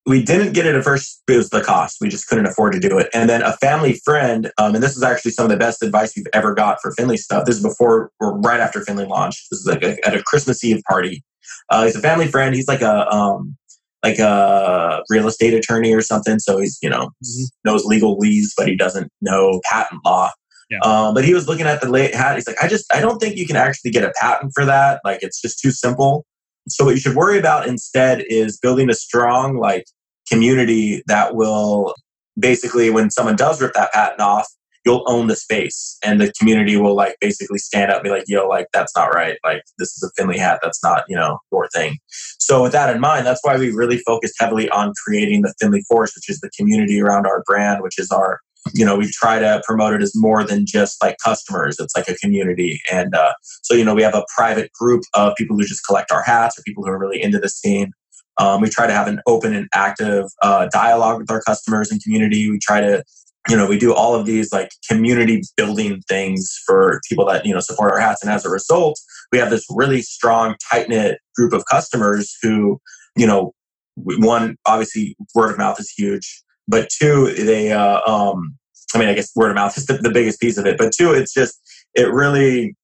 we 0.05 0.23
didn't 0.23 0.53
get 0.53 0.65
it 0.65 0.75
at 0.75 0.83
first 0.83 1.21
it 1.29 1.37
was 1.37 1.49
the 1.49 1.61
cost 1.61 1.97
we 2.01 2.09
just 2.09 2.27
couldn't 2.27 2.45
afford 2.45 2.73
to 2.73 2.79
do 2.79 2.97
it 2.97 3.09
and 3.13 3.29
then 3.29 3.41
a 3.41 3.53
family 3.53 3.93
friend 4.03 4.51
um, 4.57 4.75
and 4.75 4.83
this 4.83 4.97
is 4.97 5.03
actually 5.03 5.31
some 5.31 5.45
of 5.45 5.49
the 5.49 5.57
best 5.57 5.81
advice 5.81 6.13
we've 6.15 6.27
ever 6.33 6.53
got 6.53 6.77
for 6.81 6.91
findlay 6.91 7.15
stuff 7.15 7.45
this 7.45 7.55
is 7.55 7.63
before 7.63 8.11
or 8.19 8.37
right 8.39 8.59
after 8.59 8.83
findlay 8.83 9.05
launched 9.05 9.47
this 9.49 9.59
is 9.59 9.65
like 9.65 9.83
a, 9.83 10.05
at 10.05 10.15
a 10.15 10.21
christmas 10.23 10.63
eve 10.63 10.81
party 10.89 11.23
uh, 11.69 11.85
he's 11.85 11.95
a 11.95 12.01
family 12.01 12.27
friend 12.27 12.55
he's 12.55 12.67
like 12.67 12.81
a 12.81 13.07
um, 13.09 13.55
like 14.03 14.19
a 14.19 15.01
real 15.09 15.27
estate 15.27 15.53
attorney 15.53 15.93
or 15.93 16.01
something 16.01 16.39
so 16.39 16.59
he's 16.59 16.77
you 16.81 16.89
know 16.89 17.09
mm-hmm. 17.23 17.43
knows 17.65 17.85
legalese 17.85 18.51
but 18.57 18.67
he 18.67 18.75
doesn't 18.75 19.09
know 19.21 19.61
patent 19.65 20.01
law 20.05 20.29
yeah. 20.69 20.79
Um, 20.79 21.13
but 21.13 21.23
he 21.23 21.33
was 21.33 21.47
looking 21.47 21.67
at 21.67 21.81
the 21.81 21.89
late 21.89 22.15
hat. 22.15 22.35
He's 22.35 22.47
like, 22.47 22.61
I 22.61 22.67
just, 22.67 22.91
I 22.91 22.99
don't 22.99 23.19
think 23.19 23.35
you 23.35 23.45
can 23.45 23.55
actually 23.55 23.91
get 23.91 24.03
a 24.03 24.13
patent 24.19 24.53
for 24.55 24.65
that. 24.65 25.01
Like, 25.03 25.21
it's 25.21 25.39
just 25.39 25.59
too 25.59 25.71
simple. 25.71 26.25
So 26.67 26.85
what 26.85 26.91
you 26.91 26.99
should 26.99 27.15
worry 27.15 27.37
about 27.37 27.67
instead 27.67 28.23
is 28.27 28.57
building 28.57 28.89
a 28.89 28.93
strong 28.93 29.57
like 29.57 29.85
community 30.31 31.03
that 31.07 31.35
will 31.35 31.93
basically 32.39 32.89
when 32.89 33.11
someone 33.11 33.35
does 33.35 33.61
rip 33.61 33.73
that 33.73 33.91
patent 33.91 34.21
off, 34.21 34.47
you'll 34.85 35.03
own 35.07 35.27
the 35.27 35.35
space 35.35 35.97
and 36.03 36.19
the 36.19 36.31
community 36.39 36.77
will 36.77 36.95
like 36.95 37.15
basically 37.21 37.57
stand 37.57 37.91
up 37.91 37.97
and 37.97 38.03
be 38.03 38.09
like, 38.09 38.25
yo, 38.27 38.47
like 38.47 38.67
that's 38.73 38.95
not 38.95 39.13
right. 39.13 39.37
Like 39.43 39.63
this 39.77 39.89
is 39.89 40.03
a 40.03 40.11
Findlay 40.17 40.37
hat. 40.37 40.59
That's 40.61 40.83
not, 40.83 41.03
you 41.07 41.15
know, 41.15 41.39
your 41.51 41.67
thing. 41.69 41.97
So 42.39 42.63
with 42.63 42.73
that 42.73 42.93
in 42.93 43.01
mind, 43.01 43.25
that's 43.25 43.39
why 43.43 43.57
we 43.57 43.71
really 43.71 43.99
focused 43.99 44.35
heavily 44.39 44.69
on 44.69 44.93
creating 45.03 45.41
the 45.41 45.53
Findlay 45.59 45.83
Force, 45.87 46.13
which 46.15 46.29
is 46.29 46.39
the 46.39 46.49
community 46.57 47.01
around 47.01 47.25
our 47.25 47.43
brand, 47.45 47.81
which 47.81 47.97
is 47.97 48.11
our 48.11 48.39
you 48.73 48.85
know 48.85 48.95
we 48.95 49.09
try 49.11 49.39
to 49.39 49.61
promote 49.65 49.93
it 49.93 50.01
as 50.01 50.13
more 50.15 50.43
than 50.43 50.65
just 50.65 51.01
like 51.03 51.17
customers 51.23 51.77
it's 51.79 51.95
like 51.97 52.07
a 52.07 52.15
community 52.15 52.79
and 52.89 53.13
uh, 53.13 53.33
so 53.61 53.73
you 53.73 53.83
know 53.83 53.93
we 53.93 54.01
have 54.01 54.15
a 54.15 54.25
private 54.33 54.71
group 54.71 55.03
of 55.15 55.35
people 55.35 55.57
who 55.57 55.65
just 55.65 55.85
collect 55.85 56.13
our 56.13 56.23
hats 56.23 56.57
or 56.57 56.63
people 56.63 56.81
who 56.81 56.89
are 56.89 56.97
really 56.97 57.21
into 57.21 57.39
the 57.39 57.49
scene 57.49 57.91
um, 58.37 58.61
we 58.61 58.69
try 58.69 58.87
to 58.87 58.93
have 58.93 59.07
an 59.07 59.19
open 59.27 59.53
and 59.53 59.67
active 59.73 60.25
uh, 60.41 60.67
dialogue 60.71 61.19
with 61.19 61.29
our 61.29 61.41
customers 61.41 61.91
and 61.91 62.01
community 62.01 62.49
we 62.49 62.57
try 62.57 62.79
to 62.79 63.03
you 63.49 63.57
know 63.57 63.67
we 63.67 63.77
do 63.77 63.93
all 63.93 64.15
of 64.15 64.25
these 64.25 64.51
like 64.53 64.69
community 64.89 65.41
building 65.57 66.01
things 66.07 66.57
for 66.65 67.01
people 67.09 67.25
that 67.25 67.45
you 67.45 67.53
know 67.53 67.59
support 67.59 67.91
our 67.91 67.99
hats 67.99 68.23
and 68.23 68.31
as 68.31 68.45
a 68.45 68.49
result 68.49 68.99
we 69.31 69.37
have 69.37 69.49
this 69.49 69.65
really 69.69 70.01
strong 70.01 70.55
tight 70.71 70.87
knit 70.89 71.19
group 71.35 71.53
of 71.53 71.63
customers 71.69 72.37
who 72.41 72.79
you 73.17 73.27
know 73.27 73.53
one 73.95 74.55
obviously 74.65 75.15
word 75.35 75.51
of 75.51 75.57
mouth 75.57 75.79
is 75.79 75.89
huge 75.89 76.43
but 76.67 76.89
two, 76.89 77.33
they, 77.33 77.71
uh, 77.71 77.99
um, 78.07 78.57
I 78.93 78.99
mean, 78.99 79.09
I 79.09 79.13
guess 79.13 79.35
word 79.35 79.49
of 79.49 79.55
mouth 79.55 79.77
is 79.77 79.85
the, 79.85 79.95
the 79.95 80.09
biggest 80.09 80.39
piece 80.39 80.57
of 80.57 80.65
it. 80.65 80.77
But 80.77 80.93
two, 80.93 81.11
it's 81.11 81.33
just, 81.33 81.59
it 81.93 82.11
really, 82.11 82.75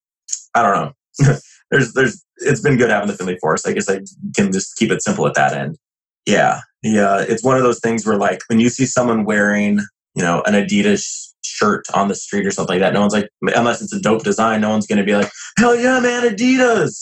I 0.54 0.62
don't 0.62 0.74
know. 0.76 1.36
there's, 1.72 1.94
there's, 1.94 2.24
it's 2.38 2.62
been 2.62 2.78
good 2.78 2.90
having 2.90 3.08
the 3.08 3.14
Findlay 3.14 3.38
Force. 3.40 3.66
I 3.66 3.74
guess 3.74 3.90
I 3.90 4.00
can 4.36 4.52
just 4.52 4.76
keep 4.78 4.92
it 4.92 5.04
simple 5.04 5.28
at 5.28 5.36
that 5.36 5.54
end. 5.54 5.78
Yeah. 6.26 6.62
Yeah. 6.84 7.22
It's 7.22 7.44
one 7.44 7.58
of 7.58 7.64
those 7.64 7.80
things 7.80 8.06
where, 8.06 8.18
like, 8.18 8.42
when 8.48 8.60
you 8.60 8.70
see 8.70 8.86
someone 8.86 9.26
wearing, 9.26 9.80
you 10.20 10.26
know, 10.26 10.44
an 10.46 10.54
Adidas 10.54 11.30
shirt 11.46 11.86
on 11.94 12.10
the 12.10 12.14
street 12.14 12.46
or 12.46 12.52
something 12.52 12.74
like 12.74 12.82
that, 12.82 12.94
no 12.94 13.00
one's 13.00 13.14
like, 13.14 13.30
unless 13.56 13.82
it's 13.82 13.94
a 13.94 14.02
dope 14.02 14.22
design, 14.22 14.60
no 14.60 14.70
one's 14.70 14.86
going 14.86 14.98
to 14.98 15.06
be 15.06 15.16
like, 15.16 15.32
hell 15.58 15.74
yeah, 15.74 15.98
man, 16.02 16.24
Adidas. 16.24 16.98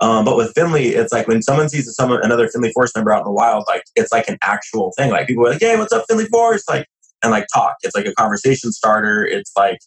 Um, 0.00 0.24
but 0.24 0.38
with 0.38 0.54
Findlay, 0.54 0.86
it's 0.86 1.12
like 1.12 1.28
when 1.28 1.42
someone 1.42 1.68
sees 1.68 1.94
someone 1.94 2.24
another 2.24 2.48
Findlay 2.48 2.72
Force 2.72 2.92
member 2.96 3.12
out 3.12 3.18
in 3.18 3.24
the 3.26 3.32
wild, 3.32 3.64
like 3.68 3.82
it's 3.96 4.12
like 4.12 4.28
an 4.28 4.38
actual 4.42 4.94
thing. 4.96 5.10
Like 5.10 5.26
people 5.26 5.46
are 5.46 5.50
like, 5.50 5.60
"Hey, 5.60 5.76
what's 5.76 5.92
up, 5.92 6.06
Findlay 6.08 6.26
Force?" 6.26 6.64
Like 6.68 6.86
and 7.22 7.30
like 7.30 7.46
talk. 7.54 7.76
It's 7.82 7.94
like 7.94 8.06
a 8.06 8.14
conversation 8.14 8.72
starter. 8.72 9.24
It's 9.24 9.52
like 9.56 9.78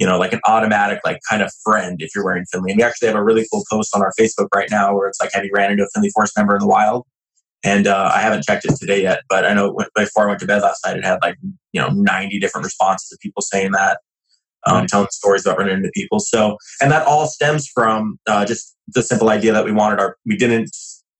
you 0.00 0.06
know, 0.06 0.18
like 0.18 0.32
an 0.32 0.40
automatic 0.46 1.00
like 1.04 1.20
kind 1.30 1.42
of 1.42 1.52
friend 1.62 2.02
if 2.02 2.10
you're 2.14 2.24
wearing 2.24 2.44
Findlay. 2.50 2.72
And 2.72 2.78
we 2.78 2.82
actually 2.82 3.08
have 3.08 3.16
a 3.16 3.22
really 3.22 3.46
cool 3.52 3.64
post 3.70 3.94
on 3.94 4.02
our 4.02 4.12
Facebook 4.18 4.48
right 4.54 4.68
now 4.70 4.94
where 4.94 5.06
it's 5.06 5.20
like, 5.20 5.30
"Have 5.32 5.44
you 5.44 5.52
ran 5.54 5.70
into 5.70 5.84
a 5.84 5.88
Findlay 5.94 6.10
Force 6.10 6.32
member 6.36 6.54
in 6.56 6.60
the 6.60 6.66
wild?" 6.66 7.06
And 7.64 7.86
uh, 7.86 8.10
I 8.14 8.20
haven't 8.20 8.44
checked 8.44 8.64
it 8.64 8.74
today 8.76 9.02
yet, 9.02 9.22
but 9.28 9.44
I 9.44 9.54
know 9.54 9.76
before 9.94 10.24
I 10.24 10.28
went 10.28 10.40
to 10.40 10.46
bed 10.46 10.62
last 10.62 10.84
night, 10.84 10.96
it 10.96 11.04
had 11.04 11.18
like 11.22 11.36
you 11.72 11.80
know 11.80 11.88
90 11.88 12.38
different 12.40 12.64
responses 12.64 13.12
of 13.12 13.20
people 13.20 13.42
saying 13.42 13.72
that 13.72 13.98
um, 14.66 14.86
telling 14.86 15.08
stories 15.10 15.44
about 15.44 15.58
running 15.58 15.76
into 15.76 15.90
people. 15.94 16.20
So, 16.20 16.56
and 16.80 16.90
that 16.90 17.06
all 17.06 17.26
stems 17.26 17.68
from 17.68 18.18
uh, 18.26 18.44
just 18.44 18.76
the 18.88 19.02
simple 19.02 19.28
idea 19.28 19.52
that 19.52 19.64
we 19.64 19.72
wanted 19.72 20.00
our, 20.00 20.16
we 20.26 20.36
didn't, 20.36 20.70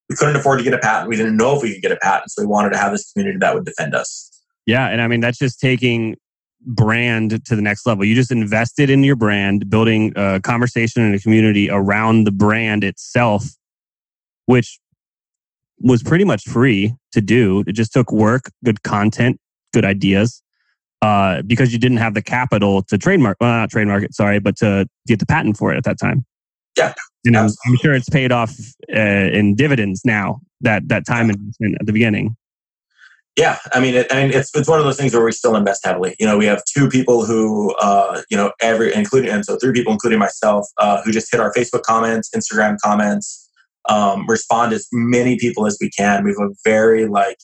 we 0.09 0.17
couldn't 0.17 0.37
afford 0.37 0.59
to 0.59 0.65
get 0.65 0.75
a 0.75 0.79
patent. 0.79 1.09
We 1.09 1.17
didn't 1.17 1.37
know 1.37 1.57
if 1.57 1.63
we 1.63 1.73
could 1.73 1.83
get 1.83 1.93
a 1.93 1.97
patent. 1.97 2.31
So 2.31 2.43
we 2.43 2.47
wanted 2.47 2.71
to 2.71 2.79
have 2.79 2.93
this 2.93 3.11
community 3.13 3.39
that 3.39 3.55
would 3.55 3.65
defend 3.65 3.95
us. 3.95 4.29
Yeah. 4.67 4.89
And 4.89 5.01
I 5.01 5.09
mean, 5.09 5.21
that's 5.21 5.39
just 5.39 5.59
taking 5.59 6.17
brand 6.65 7.45
to 7.47 7.57
the 7.57 7.63
next 7.63 7.87
level. 7.87 8.05
You 8.05 8.15
just 8.15 8.31
invested 8.31 8.91
in 8.91 9.03
your 9.03 9.17
brand, 9.17 9.69
building 9.69 10.13
a 10.15 10.41
conversation 10.41 11.03
and 11.03 11.15
a 11.15 11.19
community 11.19 11.69
around 11.69 12.25
the 12.25 12.31
brand 12.31 12.85
itself, 12.85 13.45
which 14.47 14.79
was 15.79 16.03
pretty 16.03 16.25
much 16.25 16.45
free 16.45 16.95
to 17.13 17.21
do. 17.21 17.65
It 17.67 17.73
just 17.73 17.93
took 17.93 18.13
work, 18.13 18.51
good 18.65 18.83
content, 18.83 19.39
good 19.73 19.85
ideas 19.85 20.43
uh, 21.03 21.43
because 21.43 21.73
you 21.73 21.79
didn't 21.79 21.99
have 21.99 22.15
the 22.15 22.23
capital 22.23 22.83
to 22.85 22.99
trademark, 22.99 23.37
well, 23.41 23.51
not 23.51 23.71
trademark 23.71 24.05
it, 24.05 24.15
sorry, 24.15 24.39
but 24.39 24.57
to 24.57 24.87
get 25.07 25.19
the 25.19 25.27
patent 25.27 25.57
for 25.57 25.73
it 25.73 25.77
at 25.77 25.85
that 25.85 25.99
time. 25.99 26.25
Yeah. 26.77 26.95
And 27.25 27.37
I'm, 27.37 27.51
I'm 27.67 27.77
sure 27.77 27.95
it's 27.95 28.09
paid 28.09 28.33
off 28.33 28.55
uh, 28.95 28.99
in 28.99 29.55
dividends 29.55 30.03
now, 30.05 30.41
that, 30.61 30.89
that 30.89 31.07
time 31.07 31.31
investment 31.31 31.77
at 31.81 31.87
the 31.87 31.93
beginning. 31.93 32.37
Yeah, 33.37 33.59
I 33.73 33.81
mean, 33.81 33.95
it, 33.95 34.13
I 34.13 34.25
mean, 34.25 34.35
it's 34.35 34.55
it's 34.55 34.69
one 34.69 34.79
of 34.79 34.85
those 34.85 34.99
things 34.99 35.15
where 35.15 35.25
we 35.25 35.33
still 35.33 35.57
invest 35.57 35.87
heavily. 35.87 36.15
You 36.21 36.27
know, 36.27 36.37
we 36.37 36.45
have 36.45 36.63
two 36.67 36.91
people 36.91 37.25
who, 37.25 37.75
uh, 37.77 38.21
you 38.29 38.37
know, 38.37 38.53
every 38.61 38.93
including 38.93 39.31
and 39.31 39.43
so 39.43 39.57
three 39.57 39.73
people, 39.73 39.91
including 39.91 40.19
myself, 40.19 40.69
uh, 40.77 41.01
who 41.03 41.13
just 41.13 41.33
hit 41.33 41.41
our 41.41 41.51
Facebook 41.55 41.81
comments, 41.81 42.29
Instagram 42.37 42.77
comments, 42.85 43.49
um, 43.89 44.27
respond 44.29 44.73
as 44.73 44.87
many 44.93 45.39
people 45.39 45.67
as 45.67 45.79
we 45.81 45.91
can. 45.91 46.25
We 46.25 46.31
have 46.31 46.51
a 46.51 46.55
very 46.65 47.07
like 47.07 47.39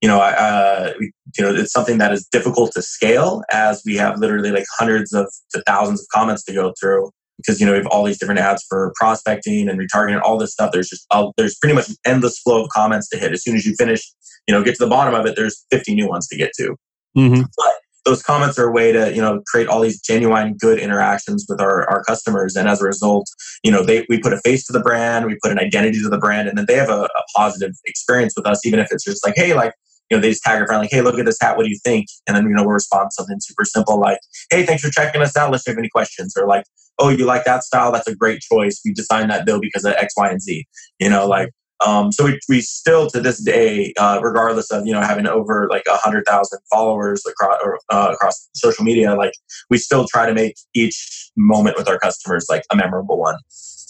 you 0.00 0.08
know, 0.08 0.18
uh, 0.18 0.94
you 0.98 1.44
know, 1.44 1.54
it's 1.54 1.72
something 1.72 1.98
that 1.98 2.10
is 2.10 2.26
difficult 2.26 2.72
to 2.72 2.80
scale 2.80 3.42
as 3.50 3.82
we 3.84 3.96
have 3.96 4.18
literally 4.18 4.50
like 4.50 4.64
hundreds 4.78 5.12
of 5.12 5.30
to 5.52 5.62
thousands 5.66 6.00
of 6.00 6.06
comments 6.12 6.42
to 6.44 6.54
go 6.54 6.72
through 6.80 7.10
because 7.36 7.60
you 7.60 7.66
know 7.66 7.72
we 7.72 7.78
have 7.78 7.86
all 7.86 8.04
these 8.04 8.18
different 8.18 8.40
ads 8.40 8.64
for 8.68 8.92
prospecting 8.96 9.68
and 9.68 9.78
retargeting, 9.78 10.20
all 10.22 10.38
this 10.38 10.52
stuff. 10.52 10.72
There's 10.72 10.88
just 10.88 11.06
uh, 11.10 11.30
there's 11.36 11.56
pretty 11.56 11.74
much 11.74 11.88
an 11.88 11.96
endless 12.06 12.38
flow 12.38 12.62
of 12.62 12.70
comments 12.70 13.08
to 13.10 13.18
hit. 13.18 13.32
As 13.32 13.42
soon 13.42 13.56
as 13.56 13.66
you 13.66 13.74
finish, 13.76 14.10
you 14.48 14.54
know, 14.54 14.62
get 14.62 14.76
to 14.76 14.84
the 14.84 14.90
bottom 14.90 15.14
of 15.14 15.26
it, 15.26 15.36
there's 15.36 15.66
50 15.70 15.94
new 15.94 16.08
ones 16.08 16.26
to 16.28 16.36
get 16.36 16.52
to. 16.56 16.76
Mm-hmm. 17.16 17.42
But 17.56 17.74
those 18.04 18.22
comments 18.22 18.58
are 18.58 18.68
a 18.68 18.72
way 18.72 18.92
to 18.92 19.14
you 19.14 19.20
know 19.20 19.42
create 19.46 19.68
all 19.68 19.80
these 19.80 20.00
genuine 20.00 20.56
good 20.56 20.78
interactions 20.78 21.46
with 21.48 21.60
our, 21.60 21.88
our 21.90 22.02
customers 22.04 22.56
and 22.56 22.68
as 22.68 22.80
a 22.80 22.84
result 22.84 23.28
you 23.62 23.70
know 23.70 23.84
they 23.84 24.06
we 24.08 24.18
put 24.18 24.32
a 24.32 24.38
face 24.38 24.66
to 24.66 24.72
the 24.72 24.80
brand 24.80 25.26
we 25.26 25.36
put 25.42 25.52
an 25.52 25.58
identity 25.58 26.00
to 26.00 26.08
the 26.08 26.18
brand 26.18 26.48
and 26.48 26.56
then 26.56 26.66
they 26.66 26.76
have 26.76 26.90
a, 26.90 27.02
a 27.02 27.22
positive 27.36 27.72
experience 27.86 28.34
with 28.36 28.46
us 28.46 28.64
even 28.64 28.78
if 28.78 28.88
it's 28.90 29.04
just 29.04 29.24
like 29.24 29.34
hey 29.36 29.54
like 29.54 29.74
you 30.10 30.16
know, 30.16 30.20
they 30.20 30.30
just 30.30 30.42
tag 30.42 30.60
a 30.60 30.66
friend 30.66 30.82
like, 30.82 30.90
hey, 30.90 31.02
look 31.02 31.18
at 31.18 31.24
this 31.24 31.38
hat. 31.40 31.56
What 31.56 31.62
do 31.62 31.70
you 31.70 31.78
think? 31.84 32.08
And 32.26 32.36
then, 32.36 32.44
you 32.44 32.50
know, 32.50 32.62
we'll 32.62 32.72
respond 32.72 33.12
something 33.12 33.38
super 33.40 33.64
simple 33.64 33.98
like, 33.98 34.18
hey, 34.50 34.66
thanks 34.66 34.82
for 34.82 34.90
checking 34.90 35.22
us 35.22 35.36
out. 35.36 35.52
Let's 35.52 35.66
have 35.68 35.78
any 35.78 35.88
questions. 35.88 36.36
Or 36.36 36.46
like, 36.46 36.64
oh, 36.98 37.10
you 37.10 37.24
like 37.24 37.44
that 37.44 37.62
style? 37.62 37.92
That's 37.92 38.08
a 38.08 38.14
great 38.14 38.40
choice. 38.40 38.80
We 38.84 38.92
designed 38.92 39.30
that 39.30 39.46
bill 39.46 39.60
because 39.60 39.84
of 39.84 39.94
X, 39.94 40.14
Y, 40.16 40.28
and 40.28 40.42
Z. 40.42 40.66
You 40.98 41.08
know, 41.08 41.28
like, 41.28 41.50
um, 41.84 42.12
so 42.12 42.24
we, 42.24 42.38
we 42.48 42.60
still 42.60 43.08
to 43.10 43.20
this 43.20 43.42
day, 43.42 43.94
uh, 43.98 44.20
regardless 44.22 44.70
of 44.70 44.86
you 44.86 44.92
know 44.92 45.00
having 45.00 45.26
over 45.26 45.68
like 45.70 45.84
a 45.88 45.96
hundred 45.96 46.24
thousand 46.26 46.58
followers 46.70 47.24
across 47.26 47.58
or, 47.64 47.78
uh, 47.90 48.10
across 48.12 48.48
social 48.54 48.84
media, 48.84 49.14
like 49.14 49.32
we 49.70 49.78
still 49.78 50.06
try 50.06 50.26
to 50.26 50.34
make 50.34 50.56
each 50.74 51.30
moment 51.36 51.76
with 51.78 51.88
our 51.88 51.98
customers 51.98 52.46
like 52.50 52.64
a 52.70 52.76
memorable 52.76 53.18
one. 53.18 53.36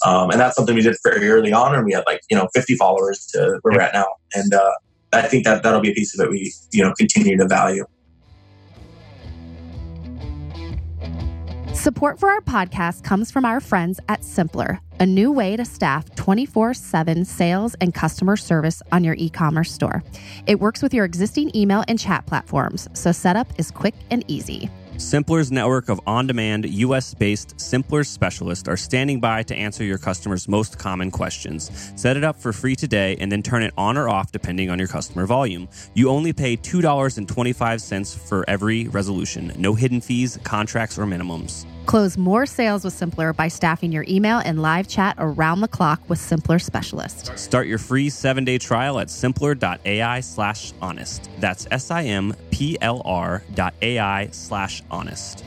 Um, 0.05 0.31
and 0.31 0.41
that's 0.41 0.57
something 0.57 0.75
we 0.75 0.83
did 0.83 0.97
very 1.05 1.29
early 1.29 1.53
on, 1.53 1.75
and 1.75 1.85
we 1.85 1.93
had 1.93 2.05
like 2.07 2.21
you 2.31 2.37
know 2.37 2.49
50 2.55 2.77
followers 2.77 3.27
to 3.33 3.59
where 3.63 3.75
we're 3.75 3.81
at 3.81 3.93
now. 3.93 4.07
And 4.35 4.55
uh, 4.55 4.73
I 5.13 5.23
think 5.23 5.45
that 5.45 5.63
that'll 5.63 5.81
be 5.81 5.91
a 5.91 5.95
piece 5.95 6.19
of 6.19 6.25
it 6.25 6.31
we 6.31 6.53
you 6.73 6.83
know 6.83 6.93
continue 6.97 7.37
to 7.37 7.49
value. 7.49 7.85
Support 11.81 12.21
for 12.21 12.29
our 12.29 12.43
podcast 12.43 13.05
comes 13.05 13.31
from 13.31 13.47
our 13.47 13.59
friends 13.59 14.01
at 14.11 14.21
Simplr, 14.21 14.81
a 14.99 15.07
new 15.07 15.33
way 15.33 15.57
to 15.57 15.65
staff 15.65 16.15
24 16.15 16.75
7 16.75 17.25
sales 17.25 17.75
and 17.81 17.95
customer 17.95 18.37
service 18.37 18.83
on 18.93 19.03
your 19.03 19.15
e 19.17 19.31
commerce 19.31 19.73
store. 19.73 20.05
It 20.47 20.61
works 20.61 20.83
with 20.83 20.93
your 20.93 21.07
existing 21.07 21.57
email 21.57 21.83
and 21.89 21.99
chat 21.99 22.27
platforms, 22.27 22.87
so 22.93 23.13
setup 23.13 23.59
is 23.59 23.71
quick 23.71 23.95
and 24.11 24.27
easy. 24.29 24.69
Simplr's 25.01 25.51
network 25.51 25.89
of 25.89 25.99
on 26.07 26.27
demand, 26.27 26.69
US 26.69 27.15
based 27.15 27.57
Simplr 27.57 28.07
specialists 28.07 28.69
are 28.69 28.77
standing 28.77 29.19
by 29.19 29.43
to 29.45 29.57
answer 29.57 29.83
your 29.83 29.97
customers' 29.97 30.47
most 30.47 30.79
common 30.79 31.11
questions. 31.11 31.71
Set 31.97 32.19
it 32.19 32.23
up 32.23 32.37
for 32.37 32.53
free 32.53 32.77
today 32.77 33.17
and 33.19 33.33
then 33.33 33.43
turn 33.43 33.63
it 33.63 33.73
on 33.79 33.97
or 33.97 34.11
off 34.11 34.31
depending 34.31 34.69
on 34.69 34.79
your 34.79 34.89
customer 34.89 35.25
volume. 35.25 35.69
You 35.95 36.11
only 36.11 36.35
pay 36.35 36.55
$2.25 36.55 38.19
for 38.19 38.45
every 38.47 38.89
resolution, 38.89 39.55
no 39.57 39.75
hidden 39.75 40.03
fees, 40.03 40.39
contracts, 40.45 40.99
or 40.99 41.07
minimums. 41.07 41.65
Close 41.91 42.17
more 42.17 42.47
sales 42.47 42.85
with 42.85 42.95
Simplr 42.95 43.35
by 43.35 43.49
staffing 43.49 43.91
your 43.91 44.05
email 44.09 44.39
and 44.39 44.63
live 44.63 44.87
chat 44.87 45.17
around 45.19 45.61
the 45.61 45.67
clock 45.67 46.01
with 46.09 46.21
Simplr 46.21 46.63
specialists. 46.63 47.43
Start 47.43 47.67
your 47.67 47.79
free 47.79 48.09
seven 48.09 48.45
day 48.45 48.59
trial 48.59 49.01
at 49.01 49.09
simplr.ai 49.09 50.21
slash 50.21 50.73
honest. 50.81 51.29
That's 51.41 51.67
S 51.73 51.91
I 51.91 52.05
M 52.05 52.33
P 52.53 52.79
L 52.81 53.03
R 53.05 53.43
dot 53.55 53.75
AI 53.83 54.29
slash 54.31 54.85
honest. 54.89 55.45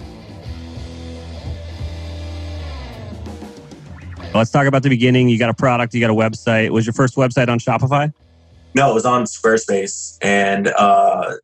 Let's 4.35 4.51
talk 4.51 4.67
about 4.67 4.83
the 4.83 4.89
beginning. 4.89 5.29
You 5.29 5.39
got 5.39 5.49
a 5.49 5.53
product, 5.53 5.93
you 5.93 6.01
got 6.01 6.09
a 6.09 6.13
website. 6.13 6.71
Was 6.71 6.85
your 6.85 6.91
first 6.91 7.15
website 7.15 7.47
on 7.47 7.57
Shopify? 7.57 8.13
No, 8.75 8.91
it 8.91 8.93
was 8.93 9.05
on 9.05 9.23
Squarespace, 9.23 10.17
and 10.21 10.67
uh, 10.67 11.35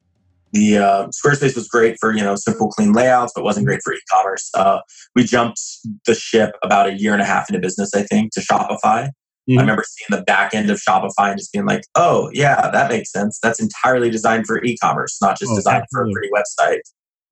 the 0.52 0.78
uh, 0.78 1.08
Squarespace 1.08 1.56
was 1.56 1.68
great 1.68 1.98
for 2.00 2.14
you 2.14 2.24
know 2.24 2.36
simple, 2.36 2.70
clean 2.70 2.94
layouts, 2.94 3.34
but 3.36 3.44
wasn't 3.44 3.66
great 3.66 3.82
for 3.84 3.94
e-commerce. 3.94 4.50
Uh, 4.54 4.80
we 5.16 5.24
jumped 5.24 5.62
the 6.06 6.16
ship 6.16 6.52
about 6.64 6.88
a 6.88 6.94
year 6.94 7.14
and 7.14 7.22
a 7.22 7.26
half 7.26 7.50
into 7.50 7.60
business, 7.60 7.94
I 7.94 8.04
think, 8.04 8.32
to 8.34 8.42
Shopify. 8.42 9.10
Mm-hmm. 9.50 9.58
I 9.58 9.62
remember 9.62 9.84
seeing 9.88 10.20
the 10.20 10.24
back 10.26 10.54
end 10.54 10.70
of 10.70 10.78
Shopify 10.78 11.32
and 11.32 11.38
just 11.40 11.52
being 11.52 11.66
like, 11.66 11.84
"Oh, 11.96 12.30
yeah, 12.34 12.70
that 12.72 12.90
makes 12.90 13.12
sense. 13.12 13.40
That's 13.42 13.60
entirely 13.60 14.10
designed 14.10 14.46
for 14.46 14.64
e-commerce, 14.64 15.18
not 15.22 15.40
just 15.40 15.52
oh, 15.52 15.56
designed 15.56 15.84
absolutely. 15.84 16.14
for 16.14 16.20
a 16.20 16.22
pretty 16.22 16.30
website." 16.34 16.82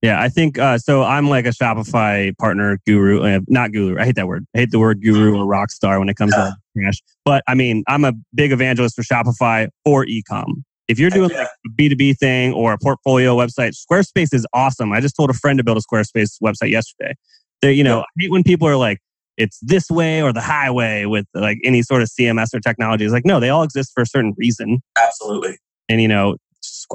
Yeah, 0.01 0.21
I 0.21 0.30
think 0.30 0.60
uh, 0.60 0.77
so. 0.77 1.03
I'm 1.03 1.27
like 1.27 1.45
a 1.45 1.49
Shopify 1.49 2.38
partner 2.38 2.80
guru, 2.86 3.23
uh, 3.23 3.39
not 3.47 3.71
guru. 3.71 3.99
I 3.99 4.06
hate 4.06 4.15
that 4.15 4.27
word. 4.27 4.45
I 4.56 4.60
hate 4.60 4.71
the 4.71 4.80
word 4.80 5.01
guru 5.01 5.38
or 5.38 5.45
rock 5.45 5.71
star 5.71 5.97
when 5.97 6.08
it 6.08 6.15
comes 6.15 6.34
yeah. 6.38 6.51
to 6.75 6.86
cash. 6.86 7.01
But 7.25 7.43
I 7.47 7.56
mean, 7.56 7.84
I'm 7.88 8.06
a 8.06 8.13
big 8.34 8.51
evangelist 8.51 8.95
for 8.95 9.01
Shopify 9.01 9.69
for 9.84 10.06
ecom. 10.06 10.63
If 10.88 11.00
you're 11.00 11.10
doing 11.10 11.30
like 11.30 11.47
a 11.47 11.69
B2B 11.82 12.17
thing 12.17 12.54
or 12.54 12.73
a 12.73 12.78
portfolio 12.78 13.36
website, 13.36 13.76
Squarespace 13.76 14.34
is 14.34 14.45
awesome. 14.54 14.93
I 14.93 15.02
just 15.02 15.15
told 15.15 15.30
a 15.30 15.34
friend 15.34 15.58
to 15.58 15.63
build 15.63 15.78
a 15.78 15.82
Squarespace 15.82 16.41
website 16.41 16.71
yesterday. 16.71 17.15
They, 17.62 17.73
you 17.73 17.84
know, 17.84 18.02
I 18.02 18.06
hate 18.19 18.32
when 18.32 18.43
people 18.43 18.67
are 18.67 18.78
like, 18.78 19.00
it's 19.36 19.60
this 19.62 19.89
way 19.89 20.21
or 20.21 20.34
the 20.34 20.41
highway 20.41 21.06
with 21.06 21.26
like 21.34 21.60
any 21.63 21.84
sort 21.84 22.02
of 22.02 22.10
CMS 22.10 22.54
or 22.54 22.60
technology. 22.60 23.04
It's 23.04 23.13
like, 23.13 23.26
no, 23.26 23.39
they 23.39 23.50
all 23.50 23.63
exist 23.63 23.91
for 23.93 24.02
a 24.02 24.06
certain 24.06 24.34
reason. 24.38 24.82
Absolutely. 24.97 25.58
And, 25.89 26.02
you 26.02 26.08
know, 26.08 26.38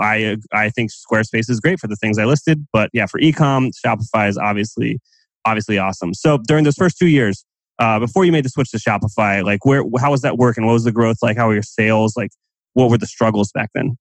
I 0.00 0.37
I 0.52 0.70
think 0.70 0.90
Squarespace 0.90 1.50
is 1.50 1.61
great 1.61 1.78
for 1.78 1.87
the 1.87 1.96
things 1.96 2.18
I 2.18 2.24
listed, 2.24 2.66
but 2.72 2.90
yeah, 2.92 3.07
for 3.07 3.20
ecom, 3.20 3.72
Shopify 3.85 4.28
is 4.28 4.38
obviously 4.38 5.00
obviously 5.44 5.78
awesome. 5.78 6.14
So 6.14 6.38
during 6.46 6.64
those 6.64 6.76
first 6.76 6.98
two 6.98 7.09
years, 7.09 7.44
uh, 7.78 7.98
before 7.98 8.24
you 8.24 8.33
made 8.33 8.44
the 8.44 8.48
switch 8.48 8.70
to 8.70 8.78
Shopify, 8.78 9.44
like 9.44 9.64
where 9.64 9.83
how 9.98 10.11
was 10.11 10.22
that 10.22 10.38
working? 10.38 10.66
What 10.66 10.72
was 10.72 10.85
the 10.85 10.92
growth 10.92 11.18
like? 11.22 11.37
How 11.37 11.48
were 11.48 11.55
your 11.55 11.62
sales? 11.62 12.16
Like 12.16 12.31
what 12.74 12.90
were 12.90 12.98
the 12.98 13.06
struggles 13.06 13.52
back 13.52 13.70
then? 13.74 13.96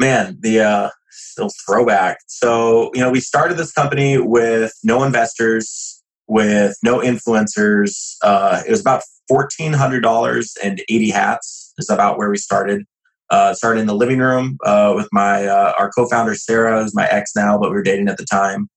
Man, 0.00 0.38
the 0.40 0.60
uh, 0.60 0.90
still 1.10 1.50
throwback. 1.66 2.18
So 2.26 2.90
you 2.94 3.00
know, 3.00 3.10
we 3.10 3.20
started 3.20 3.56
this 3.56 3.72
company 3.72 4.18
with 4.18 4.72
no 4.84 5.02
investors, 5.02 6.02
with 6.26 6.76
no 6.82 7.00
influencers. 7.00 8.16
Uh, 8.22 8.62
it 8.66 8.70
was 8.70 8.80
about 8.80 9.02
fourteen 9.26 9.72
hundred 9.72 10.00
dollars 10.00 10.54
and 10.62 10.80
eighty 10.88 11.10
hats. 11.10 11.74
Is 11.78 11.90
about 11.90 12.18
where 12.18 12.30
we 12.30 12.38
started. 12.38 12.84
Uh, 13.30 13.52
started 13.52 13.80
in 13.80 13.86
the 13.86 13.94
living 13.94 14.20
room 14.20 14.56
uh, 14.64 14.94
with 14.96 15.06
my 15.12 15.46
uh, 15.46 15.74
our 15.78 15.90
co-founder 15.90 16.34
Sarah, 16.34 16.82
who's 16.82 16.94
my 16.94 17.06
ex 17.08 17.32
now, 17.36 17.58
but 17.58 17.68
we 17.68 17.76
were 17.76 17.82
dating 17.82 18.08
at 18.08 18.16
the 18.16 18.24
time. 18.24 18.68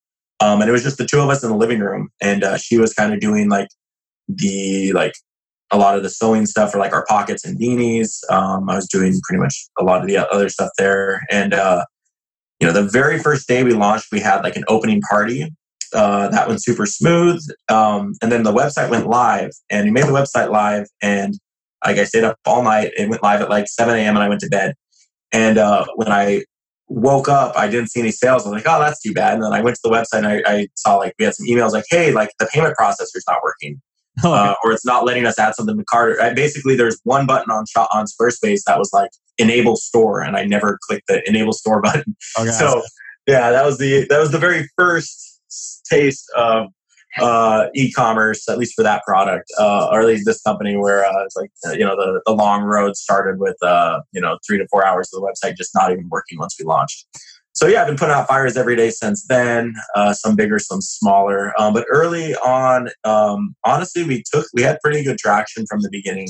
Um, 0.41 0.59
and 0.59 0.67
it 0.67 0.73
was 0.73 0.83
just 0.83 0.97
the 0.97 1.05
two 1.05 1.21
of 1.21 1.29
us 1.29 1.41
in 1.41 1.49
the 1.49 1.55
living 1.55 1.79
room, 1.79 2.09
and 2.19 2.43
uh, 2.43 2.57
she 2.57 2.77
was 2.77 2.93
kind 2.93 3.13
of 3.13 3.21
doing 3.21 3.47
like 3.47 3.69
the 4.27 4.91
like 4.91 5.13
a 5.71 5.77
lot 5.77 5.95
of 5.95 6.03
the 6.03 6.09
sewing 6.09 6.45
stuff 6.45 6.71
for 6.71 6.79
like 6.79 6.93
our 6.93 7.05
pockets 7.05 7.45
and 7.45 7.59
beanies. 7.59 8.19
Um, 8.29 8.69
I 8.69 8.75
was 8.75 8.87
doing 8.87 9.19
pretty 9.23 9.41
much 9.41 9.67
a 9.79 9.83
lot 9.83 10.01
of 10.01 10.07
the 10.07 10.17
other 10.17 10.49
stuff 10.49 10.69
there, 10.77 11.21
and 11.29 11.53
uh, 11.53 11.85
you 12.59 12.67
know, 12.67 12.73
the 12.73 12.83
very 12.83 13.19
first 13.19 13.47
day 13.47 13.63
we 13.63 13.73
launched, 13.73 14.07
we 14.11 14.19
had 14.19 14.43
like 14.43 14.55
an 14.55 14.65
opening 14.67 15.01
party. 15.01 15.51
Uh, 15.93 16.29
that 16.29 16.47
went 16.47 16.63
super 16.63 16.85
smooth, 16.85 17.41
um, 17.69 18.13
and 18.21 18.31
then 18.31 18.43
the 18.43 18.53
website 18.53 18.89
went 18.89 19.07
live, 19.07 19.51
and 19.69 19.85
we 19.85 19.91
made 19.91 20.05
the 20.05 20.11
website 20.11 20.49
live, 20.49 20.87
and 21.01 21.35
like 21.85 21.97
I 21.97 22.03
stayed 22.03 22.23
up 22.23 22.37
all 22.45 22.63
night. 22.63 22.91
It 22.97 23.09
went 23.09 23.23
live 23.23 23.41
at 23.41 23.49
like 23.49 23.67
7 23.67 23.93
a.m. 23.95 24.15
and 24.15 24.23
I 24.23 24.29
went 24.29 24.41
to 24.41 24.49
bed. 24.49 24.75
And 25.31 25.57
uh, 25.57 25.85
when 25.95 26.09
I 26.11 26.43
woke 26.87 27.29
up, 27.29 27.55
I 27.57 27.67
didn't 27.67 27.89
see 27.89 28.01
any 28.01 28.11
sales. 28.11 28.45
I 28.45 28.49
was 28.49 28.63
like, 28.63 28.73
oh, 28.73 28.79
that's 28.79 29.01
too 29.01 29.13
bad. 29.13 29.35
And 29.35 29.43
then 29.43 29.53
I 29.53 29.61
went 29.61 29.77
to 29.77 29.81
the 29.83 29.89
website 29.89 30.19
and 30.19 30.27
I, 30.27 30.43
I 30.45 30.67
saw 30.75 30.97
like 30.97 31.13
we 31.17 31.25
had 31.25 31.35
some 31.35 31.47
emails 31.47 31.71
like, 31.71 31.85
hey, 31.89 32.11
like 32.11 32.29
the 32.39 32.47
payment 32.47 32.75
processor's 32.77 33.23
not 33.27 33.41
working. 33.43 33.81
Okay. 34.25 34.27
uh, 34.27 34.55
or 34.63 34.73
it's 34.73 34.85
not 34.85 35.05
letting 35.05 35.25
us 35.25 35.39
add 35.39 35.55
something 35.55 35.77
to 35.77 35.85
cart. 35.85 36.19
I, 36.19 36.33
basically, 36.33 36.75
there's 36.75 36.99
one 37.05 37.25
button 37.25 37.49
on 37.49 37.63
on 37.93 38.05
Squarespace 38.05 38.61
that 38.67 38.77
was 38.77 38.91
like 38.91 39.09
enable 39.37 39.77
store, 39.77 40.21
and 40.21 40.35
I 40.35 40.43
never 40.43 40.77
clicked 40.85 41.07
the 41.07 41.27
enable 41.27 41.53
store 41.53 41.81
button. 41.81 42.15
Okay. 42.37 42.51
So 42.51 42.81
yeah, 43.25 43.51
that 43.51 43.65
was 43.65 43.77
the 43.77 44.05
that 44.09 44.19
was 44.19 44.31
the 44.31 44.37
very 44.37 44.67
first 44.77 45.39
taste 45.89 46.29
of 46.35 46.67
uh, 47.19 47.67
e-commerce, 47.75 48.47
at 48.47 48.57
least 48.57 48.73
for 48.73 48.83
that 48.83 49.03
product, 49.05 49.51
uh, 49.59 49.89
or 49.91 50.01
at 50.01 50.07
least 50.07 50.25
this 50.25 50.41
company, 50.41 50.77
where 50.77 51.05
uh, 51.05 51.23
it's 51.25 51.35
like 51.35 51.51
uh, 51.67 51.71
you 51.71 51.83
know 51.83 51.95
the 51.95 52.21
the 52.25 52.33
long 52.33 52.63
road 52.63 52.95
started 52.95 53.39
with 53.39 53.55
uh, 53.61 53.99
you 54.11 54.21
know 54.21 54.37
three 54.47 54.57
to 54.57 54.67
four 54.69 54.85
hours 54.85 55.09
of 55.13 55.21
the 55.21 55.27
website 55.27 55.55
just 55.55 55.71
not 55.75 55.91
even 55.91 56.07
working 56.09 56.37
once 56.39 56.55
we 56.59 56.65
launched. 56.65 57.05
So 57.61 57.67
yeah, 57.67 57.81
I've 57.81 57.87
been 57.87 57.95
putting 57.95 58.15
out 58.15 58.27
fires 58.27 58.57
every 58.57 58.75
day 58.75 58.89
since 58.89 59.23
then. 59.27 59.75
Uh, 59.95 60.13
some 60.13 60.35
bigger, 60.35 60.57
some 60.57 60.81
smaller. 60.81 61.53
Um, 61.61 61.75
but 61.75 61.85
early 61.91 62.33
on, 62.37 62.89
um, 63.03 63.55
honestly, 63.63 64.03
we 64.03 64.23
took 64.33 64.47
we 64.55 64.63
had 64.63 64.79
pretty 64.83 65.03
good 65.03 65.19
traction 65.19 65.67
from 65.69 65.81
the 65.81 65.89
beginning. 65.91 66.29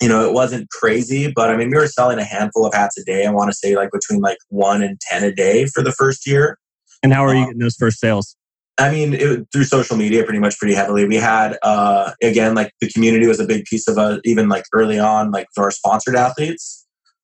You 0.00 0.08
know, 0.08 0.26
it 0.26 0.32
wasn't 0.32 0.70
crazy, 0.70 1.30
but 1.30 1.50
I 1.50 1.56
mean, 1.58 1.68
we 1.68 1.76
were 1.76 1.86
selling 1.86 2.18
a 2.18 2.24
handful 2.24 2.64
of 2.64 2.72
hats 2.72 2.96
a 2.96 3.04
day. 3.04 3.26
I 3.26 3.30
want 3.30 3.50
to 3.50 3.54
say 3.54 3.76
like 3.76 3.90
between 3.92 4.22
like 4.22 4.38
one 4.48 4.82
and 4.82 4.98
ten 5.02 5.22
a 5.22 5.30
day 5.30 5.66
for 5.66 5.82
the 5.82 5.92
first 5.92 6.26
year. 6.26 6.58
And 7.02 7.12
how 7.12 7.26
are 7.26 7.34
you 7.34 7.40
um, 7.40 7.46
getting 7.48 7.60
those 7.60 7.76
first 7.76 8.00
sales? 8.00 8.34
I 8.78 8.90
mean, 8.90 9.12
it, 9.12 9.46
through 9.52 9.64
social 9.64 9.98
media, 9.98 10.24
pretty 10.24 10.38
much 10.38 10.56
pretty 10.58 10.74
heavily. 10.74 11.06
We 11.06 11.16
had, 11.16 11.58
uh, 11.62 12.12
again, 12.22 12.54
like 12.54 12.72
the 12.80 12.88
community 12.88 13.26
was 13.26 13.38
a 13.38 13.46
big 13.46 13.66
piece 13.66 13.86
of 13.86 13.98
uh, 13.98 14.20
even 14.24 14.48
like 14.48 14.64
early 14.72 14.98
on, 14.98 15.30
like 15.30 15.48
for 15.54 15.64
our 15.64 15.70
sponsored 15.70 16.16
athletes. 16.16 16.77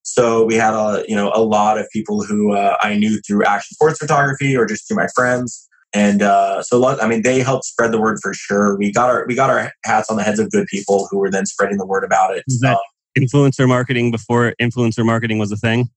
So 0.04 0.44
we 0.44 0.54
had 0.54 0.74
a, 0.74 1.02
you 1.08 1.16
know, 1.16 1.32
a 1.34 1.42
lot 1.42 1.78
of 1.78 1.88
people 1.90 2.22
who 2.22 2.52
uh, 2.52 2.76
I 2.80 2.96
knew 2.96 3.20
through 3.26 3.44
action 3.44 3.74
sports 3.74 3.98
photography 3.98 4.56
or 4.56 4.66
just 4.66 4.86
through 4.86 4.98
my 4.98 5.08
friends. 5.14 5.68
And 5.94 6.22
uh, 6.22 6.62
so, 6.62 6.84
I 6.86 7.08
mean, 7.08 7.22
they 7.22 7.40
helped 7.40 7.64
spread 7.64 7.90
the 7.92 8.00
word 8.00 8.18
for 8.20 8.34
sure. 8.34 8.76
We 8.76 8.92
got 8.92 9.08
our 9.08 9.24
we 9.26 9.34
got 9.34 9.48
our 9.48 9.72
hats 9.84 10.10
on 10.10 10.16
the 10.16 10.22
heads 10.22 10.38
of 10.38 10.50
good 10.50 10.66
people 10.66 11.08
who 11.10 11.18
were 11.18 11.30
then 11.30 11.46
spreading 11.46 11.78
the 11.78 11.86
word 11.86 12.04
about 12.04 12.36
it. 12.36 12.44
Um, 12.66 12.76
influencer 13.18 13.66
marketing 13.66 14.10
before 14.10 14.54
influencer 14.60 15.04
marketing 15.04 15.38
was 15.38 15.52
a 15.52 15.56
thing? 15.56 15.88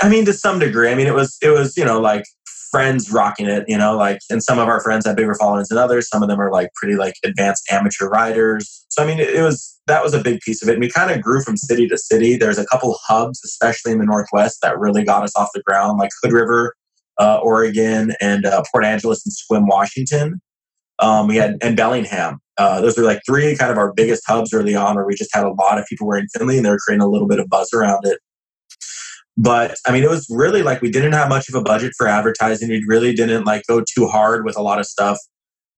I 0.00 0.08
mean, 0.08 0.24
to 0.24 0.32
some 0.32 0.58
degree. 0.58 0.90
I 0.90 0.94
mean, 0.94 1.06
it 1.06 1.14
was 1.14 1.36
it 1.42 1.50
was 1.50 1.76
you 1.76 1.84
know 1.84 2.00
like 2.00 2.24
friends 2.70 3.10
rocking 3.10 3.46
it, 3.46 3.64
you 3.68 3.76
know, 3.76 3.96
like, 3.96 4.18
and 4.30 4.42
some 4.42 4.58
of 4.58 4.68
our 4.68 4.80
friends 4.80 5.06
have 5.06 5.16
bigger 5.16 5.34
followings 5.34 5.68
than 5.68 5.78
others. 5.78 6.08
Some 6.08 6.22
of 6.22 6.28
them 6.28 6.40
are 6.40 6.50
like 6.50 6.70
pretty 6.74 6.96
like 6.96 7.14
advanced 7.24 7.70
amateur 7.70 8.08
riders. 8.08 8.86
So, 8.88 9.02
I 9.02 9.06
mean, 9.06 9.18
it, 9.18 9.30
it 9.30 9.42
was, 9.42 9.78
that 9.86 10.02
was 10.02 10.14
a 10.14 10.22
big 10.22 10.40
piece 10.40 10.62
of 10.62 10.68
it. 10.68 10.72
And 10.72 10.80
we 10.80 10.90
kind 10.90 11.10
of 11.10 11.20
grew 11.20 11.42
from 11.42 11.56
city 11.56 11.88
to 11.88 11.98
city. 11.98 12.36
There's 12.36 12.58
a 12.58 12.66
couple 12.66 12.96
hubs, 13.06 13.40
especially 13.44 13.92
in 13.92 13.98
the 13.98 14.06
Northwest, 14.06 14.58
that 14.62 14.78
really 14.78 15.04
got 15.04 15.24
us 15.24 15.36
off 15.36 15.48
the 15.54 15.62
ground, 15.62 15.98
like 15.98 16.10
Hood 16.22 16.32
River, 16.32 16.74
uh, 17.18 17.38
Oregon, 17.42 18.12
and 18.20 18.46
uh, 18.46 18.62
Port 18.70 18.84
Angeles 18.84 19.24
and 19.26 19.34
Sequim, 19.34 19.66
Washington. 19.66 20.40
Um, 21.00 21.28
we 21.28 21.36
had, 21.36 21.56
and 21.62 21.76
Bellingham. 21.76 22.38
Uh, 22.58 22.80
those 22.80 22.98
were 22.98 23.04
like 23.04 23.20
three 23.26 23.56
kind 23.56 23.72
of 23.72 23.78
our 23.78 23.92
biggest 23.92 24.22
hubs 24.26 24.52
early 24.52 24.74
on 24.74 24.94
where 24.94 25.06
we 25.06 25.14
just 25.14 25.34
had 25.34 25.44
a 25.44 25.52
lot 25.52 25.78
of 25.78 25.86
people 25.86 26.06
wearing 26.06 26.26
Findlay 26.34 26.58
and 26.58 26.66
they 26.66 26.70
were 26.70 26.78
creating 26.78 27.02
a 27.02 27.08
little 27.08 27.26
bit 27.26 27.40
of 27.40 27.48
buzz 27.48 27.72
around 27.72 28.00
it. 28.04 28.18
But 29.36 29.76
I 29.86 29.92
mean, 29.92 30.02
it 30.02 30.10
was 30.10 30.26
really 30.28 30.62
like 30.62 30.82
we 30.82 30.90
didn't 30.90 31.12
have 31.12 31.28
much 31.28 31.48
of 31.48 31.54
a 31.54 31.62
budget 31.62 31.92
for 31.96 32.06
advertising. 32.06 32.68
We 32.68 32.84
really 32.86 33.14
didn't 33.14 33.44
like 33.44 33.62
go 33.68 33.82
too 33.82 34.06
hard 34.06 34.44
with 34.44 34.56
a 34.56 34.62
lot 34.62 34.78
of 34.78 34.86
stuff 34.86 35.18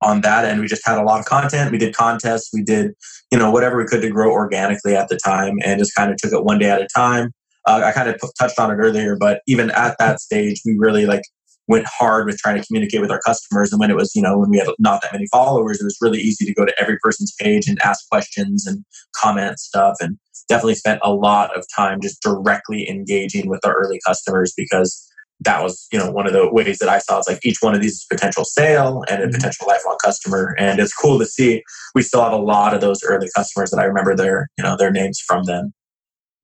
on 0.03 0.21
that 0.23 0.45
end. 0.45 0.61
We 0.61 0.67
just 0.67 0.87
had 0.87 0.99
a 0.99 1.05
lot 1.05 1.21
of 1.21 1.27
content. 1.27 1.71
We 1.71 1.79
did 1.79 1.95
contests. 1.95 2.51
We 2.53 2.63
did, 2.63 2.93
you 3.31 3.39
know, 3.39 3.51
whatever 3.51 3.77
we 3.77 3.85
could 3.85 4.03
to 4.03 4.11
grow 4.11 4.33
organically 4.33 4.97
at 4.97 5.09
the 5.09 5.17
time 5.17 5.59
and 5.65 5.79
just 5.79 5.95
kind 5.95 6.11
of 6.11 6.17
took 6.17 6.33
it 6.33 6.45
one 6.45 6.59
day 6.59 6.71
at 6.71 6.83
a 6.83 6.89
time. 6.95 7.31
Uh, 7.67 7.83
I 7.85 7.93
kind 7.93 8.09
of 8.09 8.21
touched 8.39 8.59
on 8.59 8.71
it 8.73 8.75
earlier, 8.75 9.17
but 9.17 9.41
even 9.47 9.71
at 9.71 9.97
that 9.99 10.21
stage, 10.21 10.61
we 10.65 10.77
really 10.77 11.07
like 11.07 11.23
went 11.69 11.87
hard 11.87 12.27
with 12.27 12.37
trying 12.39 12.61
to 12.61 12.67
communicate 12.67 13.01
with 13.01 13.11
our 13.11 13.21
customers. 13.21 13.71
And 13.73 13.79
when 13.79 13.91
it 13.91 13.97
was, 13.97 14.15
you 14.17 14.23
know, 14.23 14.37
when 14.39 14.51
we 14.51 14.59
had 14.59 14.69
not 14.81 15.01
that 15.03 15.13
many 15.13 15.27
followers, 15.31 15.81
it 15.81 15.85
was 15.85 15.97
really 16.01 16.19
easy 16.19 16.45
to 16.45 16.53
go 16.53 16.65
to 16.65 16.75
every 16.81 16.99
person's 16.99 17.33
page 17.41 17.69
and 17.69 17.81
ask 17.83 18.09
questions 18.09 18.67
and 18.67 18.85
comment 19.15 19.61
stuff. 19.61 19.97
And 20.01 20.19
definitely 20.49 20.75
spent 20.75 21.01
a 21.03 21.13
lot 21.13 21.57
of 21.57 21.65
time 21.75 22.01
just 22.01 22.23
directly 22.23 22.89
engaging 22.89 23.49
with 23.49 23.65
our 23.65 23.75
early 23.75 24.01
customers 24.07 24.53
because 24.57 25.09
that 25.41 25.63
was 25.63 25.89
you 25.93 25.99
know 25.99 26.11
one 26.11 26.27
of 26.27 26.33
the 26.33 26.49
ways 26.53 26.79
that 26.79 26.89
I 26.89 26.99
saw 26.99 27.19
it's 27.19 27.29
like 27.29 27.45
each 27.45 27.59
one 27.61 27.75
of 27.75 27.81
these 27.81 27.93
is 27.93 28.07
potential 28.09 28.45
sale 28.45 29.03
and 29.09 29.23
a 29.23 29.27
mm-hmm. 29.27 29.35
potential 29.35 29.67
lifelong 29.67 29.97
customer 30.05 30.55
and 30.59 30.79
it's 30.79 30.95
cool 30.95 31.19
to 31.19 31.27
see 31.27 31.63
we 31.95 32.03
still 32.03 32.23
have 32.23 32.33
a 32.33 32.37
lot 32.37 32.75
of 32.75 32.81
those 32.81 33.03
early 33.03 33.29
customers 33.35 33.71
that 33.71 33.81
I 33.81 33.85
remember 33.85 34.15
their 34.15 34.49
you 34.57 34.65
know 34.65 34.77
their 34.77 34.91
names 34.91 35.19
from 35.21 35.45
then. 35.45 35.73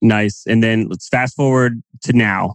Nice. 0.00 0.44
And 0.46 0.62
then 0.62 0.88
let's 0.88 1.08
fast 1.08 1.34
forward 1.34 1.82
to 2.04 2.12
now. 2.12 2.54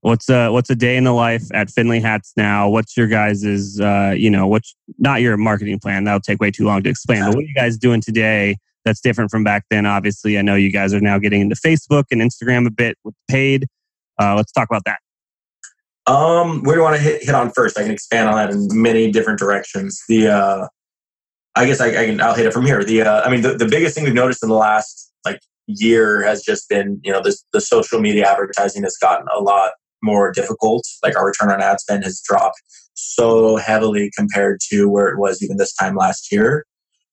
What's 0.00 0.28
a 0.28 0.50
what's 0.50 0.70
a 0.70 0.76
day 0.76 0.96
in 0.96 1.04
the 1.04 1.12
life 1.12 1.42
at 1.52 1.68
Findlay 1.70 1.98
Hats 1.98 2.32
now? 2.36 2.68
What's 2.68 2.96
your 2.96 3.08
guys's 3.08 3.80
uh, 3.80 4.14
you 4.16 4.30
know 4.30 4.46
what's 4.46 4.76
not 4.98 5.20
your 5.20 5.36
marketing 5.36 5.80
plan? 5.80 6.04
That'll 6.04 6.20
take 6.20 6.40
way 6.40 6.52
too 6.52 6.64
long 6.64 6.82
to 6.84 6.90
explain. 6.90 7.22
But 7.24 7.28
what 7.34 7.38
are 7.38 7.48
you 7.48 7.54
guys 7.54 7.76
doing 7.76 8.00
today 8.00 8.56
that's 8.86 9.00
different 9.00 9.30
from 9.30 9.44
back 9.44 9.64
then. 9.68 9.84
Obviously, 9.84 10.38
I 10.38 10.42
know 10.42 10.54
you 10.54 10.70
guys 10.70 10.94
are 10.94 11.00
now 11.00 11.18
getting 11.18 11.42
into 11.42 11.56
Facebook 11.56 12.04
and 12.10 12.22
Instagram 12.22 12.66
a 12.66 12.70
bit 12.70 12.96
with 13.04 13.14
paid. 13.28 13.66
Uh, 14.18 14.34
let's 14.36 14.52
talk 14.52 14.68
about 14.70 14.84
that. 14.86 15.00
Um, 16.10 16.62
where 16.62 16.76
do 16.76 16.80
you 16.80 16.84
want 16.84 16.96
to 16.96 17.02
hit, 17.02 17.24
hit 17.24 17.34
on 17.34 17.50
first? 17.50 17.76
I 17.76 17.82
can 17.82 17.90
expand 17.90 18.28
on 18.28 18.36
that 18.36 18.50
in 18.50 18.68
many 18.70 19.10
different 19.10 19.40
directions. 19.40 20.00
The 20.08 20.28
uh, 20.28 20.68
I 21.56 21.66
guess 21.66 21.80
I, 21.80 21.88
I 21.88 22.06
can. 22.06 22.20
I'll 22.20 22.34
hit 22.34 22.46
it 22.46 22.52
from 22.52 22.64
here. 22.64 22.84
The 22.84 23.02
uh, 23.02 23.22
I 23.22 23.30
mean, 23.30 23.42
the, 23.42 23.56
the 23.56 23.66
biggest 23.66 23.96
thing 23.96 24.04
we've 24.04 24.14
noticed 24.14 24.42
in 24.42 24.48
the 24.48 24.54
last 24.54 25.12
like 25.24 25.40
year 25.66 26.22
has 26.22 26.42
just 26.42 26.68
been 26.68 27.00
you 27.02 27.10
know 27.10 27.20
this 27.20 27.44
the 27.52 27.60
social 27.60 28.00
media 28.00 28.30
advertising 28.30 28.84
has 28.84 28.96
gotten 28.96 29.26
a 29.36 29.40
lot 29.40 29.72
more 30.00 30.30
difficult. 30.30 30.84
Like 31.02 31.16
our 31.16 31.26
return 31.26 31.50
on 31.50 31.60
ad 31.60 31.80
spend 31.80 32.04
has 32.04 32.22
dropped 32.24 32.62
so 32.94 33.56
heavily 33.56 34.12
compared 34.16 34.60
to 34.70 34.88
where 34.88 35.08
it 35.08 35.18
was 35.18 35.42
even 35.42 35.56
this 35.56 35.74
time 35.74 35.96
last 35.96 36.30
year. 36.30 36.64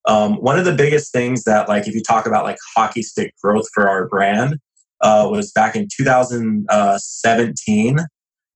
Um, 0.05 0.35
one 0.35 0.59
of 0.59 0.65
the 0.65 0.75
biggest 0.75 1.13
things 1.13 1.45
that 1.45 1.69
like 1.69 1.87
if 1.87 1.95
you 1.95 2.01
talk 2.01 2.25
about 2.25 2.43
like 2.43 2.57
hockey 2.75 3.03
stick 3.03 3.33
growth 3.41 3.65
for 3.73 3.87
our 3.87 4.07
brand 4.07 4.57
uh, 5.01 5.27
was 5.31 5.51
back 5.51 5.75
in 5.75 5.87
2017 5.95 7.99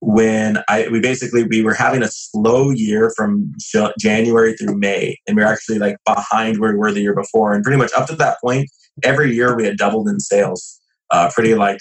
when 0.00 0.62
I 0.68 0.88
we 0.88 1.00
basically 1.00 1.44
we 1.44 1.62
were 1.62 1.74
having 1.74 2.02
a 2.02 2.08
slow 2.08 2.70
year 2.70 3.12
from 3.16 3.52
J- 3.58 3.92
January 3.98 4.54
through 4.54 4.78
May, 4.78 5.16
and 5.26 5.36
we 5.36 5.42
are 5.42 5.52
actually 5.52 5.78
like 5.78 5.96
behind 6.06 6.58
where 6.58 6.72
we 6.72 6.78
were 6.78 6.92
the 6.92 7.00
year 7.00 7.14
before. 7.14 7.52
And 7.52 7.64
pretty 7.64 7.78
much 7.78 7.90
up 7.96 8.06
to 8.08 8.16
that 8.16 8.38
point, 8.40 8.70
every 9.02 9.34
year 9.34 9.56
we 9.56 9.64
had 9.64 9.76
doubled 9.76 10.08
in 10.08 10.20
sales, 10.20 10.80
uh, 11.10 11.30
pretty 11.34 11.54
like 11.54 11.78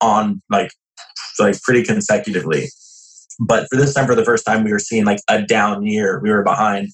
on 0.00 0.42
like 0.50 0.72
like 1.38 1.60
pretty 1.62 1.84
consecutively. 1.84 2.68
But 3.38 3.68
for 3.70 3.76
this 3.76 3.94
time, 3.94 4.06
for 4.06 4.14
the 4.14 4.24
first 4.24 4.44
time, 4.44 4.64
we 4.64 4.72
were 4.72 4.78
seeing 4.78 5.04
like 5.04 5.20
a 5.28 5.40
down 5.40 5.86
year. 5.86 6.20
We 6.22 6.30
were 6.30 6.42
behind. 6.42 6.88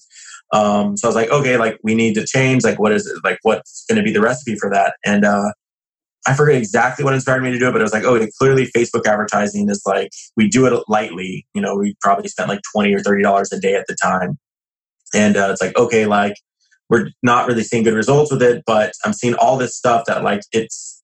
Um, 0.53 0.95
so 0.95 1.07
I 1.07 1.09
was 1.09 1.15
like, 1.15 1.29
okay, 1.29 1.57
like 1.57 1.77
we 1.83 1.95
need 1.95 2.13
to 2.15 2.25
change. 2.25 2.63
Like, 2.63 2.79
what 2.79 2.91
is 2.91 3.05
it? 3.05 3.17
Like, 3.23 3.39
what's 3.43 3.85
going 3.89 3.97
to 3.97 4.03
be 4.03 4.13
the 4.13 4.21
recipe 4.21 4.55
for 4.55 4.69
that? 4.69 4.95
And 5.05 5.25
uh, 5.25 5.51
I 6.25 6.33
forget 6.33 6.55
exactly 6.55 7.03
what 7.03 7.13
inspired 7.13 7.43
me 7.43 7.51
to 7.51 7.59
do 7.59 7.67
it, 7.67 7.71
but 7.71 7.81
it 7.81 7.83
was 7.83 7.93
like, 7.93 8.03
oh, 8.03 8.25
clearly 8.39 8.67
Facebook 8.67 9.05
advertising 9.05 9.69
is 9.69 9.81
like 9.85 10.09
we 10.35 10.49
do 10.49 10.65
it 10.65 10.83
lightly. 10.87 11.45
You 11.53 11.61
know, 11.61 11.75
we 11.75 11.95
probably 12.01 12.29
spent 12.29 12.49
like 12.49 12.61
twenty 12.73 12.93
or 12.93 12.99
thirty 12.99 13.23
dollars 13.23 13.51
a 13.51 13.59
day 13.59 13.75
at 13.75 13.85
the 13.87 13.95
time, 14.01 14.37
and 15.13 15.37
uh, 15.37 15.49
it's 15.51 15.61
like, 15.61 15.77
okay, 15.77 16.05
like 16.05 16.35
we're 16.89 17.09
not 17.23 17.47
really 17.47 17.63
seeing 17.63 17.83
good 17.83 17.93
results 17.93 18.31
with 18.31 18.41
it, 18.41 18.63
but 18.65 18.93
I'm 19.03 19.13
seeing 19.13 19.35
all 19.35 19.57
this 19.57 19.75
stuff 19.75 20.05
that 20.07 20.23
like 20.23 20.41
it's 20.51 20.97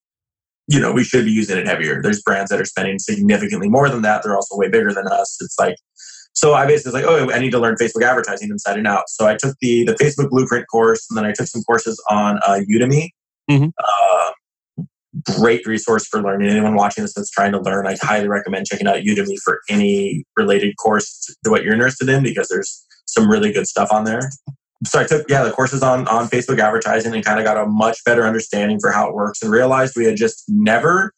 you 0.67 0.79
know, 0.79 0.93
we 0.93 1.03
should 1.03 1.25
be 1.25 1.31
using 1.31 1.57
it 1.57 1.67
heavier. 1.67 2.01
There's 2.01 2.21
brands 2.21 2.49
that 2.49 2.61
are 2.61 2.65
spending 2.65 2.99
significantly 2.99 3.69
more 3.69 3.89
than 3.89 4.01
that. 4.03 4.23
They're 4.23 4.35
also 4.35 4.57
way 4.57 4.69
bigger 4.69 4.93
than 4.93 5.07
us. 5.07 5.37
It's 5.41 5.57
like, 5.59 5.75
so 6.33 6.53
I 6.53 6.65
basically 6.65 6.93
was 6.93 7.03
like, 7.03 7.09
oh, 7.09 7.31
I 7.31 7.39
need 7.39 7.51
to 7.51 7.59
learn 7.59 7.75
Facebook 7.75 8.03
advertising 8.03 8.49
inside 8.49 8.77
and 8.77 8.87
out. 8.87 9.03
So 9.07 9.27
I 9.27 9.35
took 9.35 9.55
the 9.61 9.85
the 9.85 9.93
Facebook 9.93 10.29
Blueprint 10.29 10.67
course, 10.67 11.05
and 11.09 11.17
then 11.17 11.25
I 11.25 11.31
took 11.31 11.47
some 11.47 11.63
courses 11.63 12.01
on 12.09 12.39
uh, 12.45 12.59
Udemy. 12.69 13.09
Mm-hmm. 13.49 13.69
Uh, 13.77 14.83
great 15.37 15.65
resource 15.67 16.07
for 16.07 16.21
learning. 16.21 16.49
Anyone 16.49 16.75
watching 16.75 17.03
this 17.03 17.13
that's 17.13 17.29
trying 17.29 17.51
to 17.51 17.61
learn, 17.61 17.87
I 17.87 17.95
highly 18.01 18.27
recommend 18.27 18.65
checking 18.65 18.87
out 18.87 18.97
Udemy 18.97 19.37
for 19.43 19.59
any 19.69 20.25
related 20.35 20.75
course 20.77 21.35
to 21.43 21.51
what 21.51 21.63
you're 21.63 21.73
interested 21.73 22.09
in 22.09 22.23
because 22.23 22.47
there's 22.47 22.85
some 23.05 23.29
really 23.29 23.51
good 23.51 23.67
stuff 23.67 23.91
on 23.91 24.05
there 24.05 24.21
so 24.85 24.99
I 24.99 25.05
took 25.05 25.29
yeah 25.29 25.43
the 25.43 25.51
courses 25.51 25.81
on 25.81 26.07
on 26.07 26.27
Facebook 26.27 26.59
advertising 26.59 27.13
and 27.13 27.23
kind 27.23 27.39
of 27.39 27.45
got 27.45 27.57
a 27.57 27.65
much 27.65 28.03
better 28.03 28.25
understanding 28.25 28.79
for 28.79 28.91
how 28.91 29.07
it 29.07 29.13
works 29.13 29.41
and 29.41 29.51
realized 29.51 29.93
we 29.95 30.05
had 30.05 30.17
just 30.17 30.43
never 30.47 31.13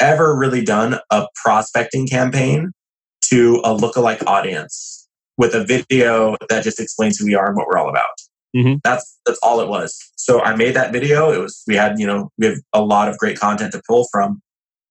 ever 0.00 0.36
really 0.36 0.64
done 0.64 0.98
a 1.10 1.26
prospecting 1.42 2.06
campaign 2.06 2.72
to 3.30 3.60
a 3.64 3.76
lookalike 3.76 4.24
audience 4.26 5.08
with 5.36 5.54
a 5.54 5.64
video 5.64 6.36
that 6.48 6.64
just 6.64 6.80
explains 6.80 7.18
who 7.18 7.26
we 7.26 7.34
are 7.34 7.48
and 7.48 7.56
what 7.56 7.66
we're 7.66 7.78
all 7.78 7.88
about. 7.88 8.04
Mm-hmm. 8.56 8.76
That's 8.84 9.18
that's 9.26 9.38
all 9.42 9.60
it 9.60 9.68
was. 9.68 9.98
So 10.16 10.40
I 10.40 10.54
made 10.54 10.74
that 10.74 10.92
video. 10.92 11.32
It 11.32 11.38
was 11.38 11.62
we 11.66 11.74
had 11.74 11.98
you 11.98 12.06
know 12.06 12.30
we 12.38 12.46
have 12.46 12.58
a 12.72 12.82
lot 12.82 13.08
of 13.08 13.18
great 13.18 13.38
content 13.38 13.72
to 13.72 13.82
pull 13.88 14.06
from. 14.12 14.40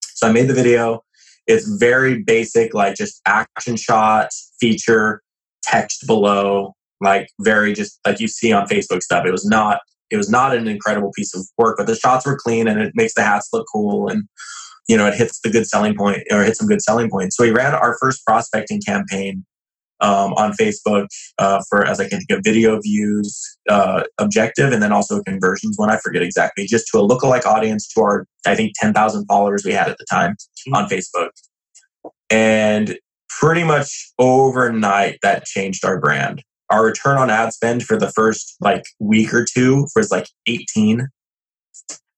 So 0.02 0.28
I 0.28 0.32
made 0.32 0.48
the 0.48 0.54
video. 0.54 1.02
It's 1.48 1.68
very 1.68 2.24
basic, 2.24 2.74
like 2.74 2.96
just 2.96 3.22
action 3.26 3.76
shot, 3.76 4.30
feature, 4.60 5.22
text 5.64 6.06
below, 6.08 6.74
like 7.02 7.30
very 7.40 7.74
just 7.74 8.00
like 8.06 8.20
you 8.20 8.28
see 8.28 8.52
on 8.52 8.68
Facebook 8.68 9.02
stuff. 9.02 9.26
It 9.26 9.32
was 9.32 9.46
not 9.46 9.80
it 10.10 10.18
was 10.18 10.30
not 10.30 10.56
an 10.56 10.68
incredible 10.68 11.12
piece 11.16 11.34
of 11.34 11.46
work, 11.58 11.78
but 11.78 11.88
the 11.88 11.96
shots 11.96 12.26
were 12.26 12.38
clean 12.38 12.68
and 12.68 12.80
it 12.80 12.94
makes 12.96 13.14
the 13.14 13.24
hats 13.24 13.50
look 13.52 13.66
cool 13.74 14.10
and 14.10 14.24
you 14.88 14.98
know 14.98 15.08
it 15.08 15.16
hits 15.16 15.40
the 15.42 15.50
good 15.50 15.68
selling 15.68 15.96
point 15.96 16.24
or 16.32 16.44
hits 16.44 16.60
some 16.60 16.68
good 16.68 16.82
selling 16.82 17.10
points. 17.10 17.38
So 17.38 17.44
we 17.44 17.52
ran 17.52 17.74
our 17.74 17.98
first 18.00 18.26
prospecting 18.26 18.82
campaign 18.86 19.46
um, 20.02 20.34
on 20.34 20.52
Facebook 20.54 21.08
uh, 21.40 21.62
for 21.70 21.86
as 21.86 22.00
I 22.00 22.10
can 22.10 22.20
think 22.20 22.40
a 22.40 22.42
video 22.44 22.80
views 22.82 23.58
uh, 23.70 24.04
objective 24.20 24.72
and 24.74 24.82
then 24.82 24.92
also 24.92 25.22
conversions 25.24 25.78
one. 25.78 25.90
I 25.90 25.98
forget 25.98 26.22
exactly, 26.22 26.66
just 26.66 26.88
to 26.92 27.00
a 27.00 27.08
lookalike 27.08 27.46
audience 27.46 27.88
to 27.94 28.02
our 28.02 28.28
I 28.46 28.56
think 28.56 28.74
ten 28.76 28.94
thousand 28.94 29.26
followers 29.26 29.64
we 29.64 29.72
had 29.72 29.90
at 29.90 29.98
the 29.98 30.06
time 30.10 30.32
mm-hmm. 30.32 30.76
on 30.76 30.90
Facebook, 30.90 31.30
and 32.30 32.98
pretty 33.30 33.64
much 33.64 34.12
overnight 34.20 35.18
that 35.24 35.46
changed 35.46 35.84
our 35.84 36.00
brand 36.00 36.44
our 36.74 36.86
return 36.86 37.18
on 37.18 37.30
ad 37.30 37.54
spend 37.54 37.84
for 37.84 37.98
the 37.98 38.12
first 38.12 38.56
like 38.60 38.84
week 39.00 39.34
or 39.34 39.46
two 39.46 39.88
was 39.96 40.12
like 40.12 40.28
18 40.48 41.08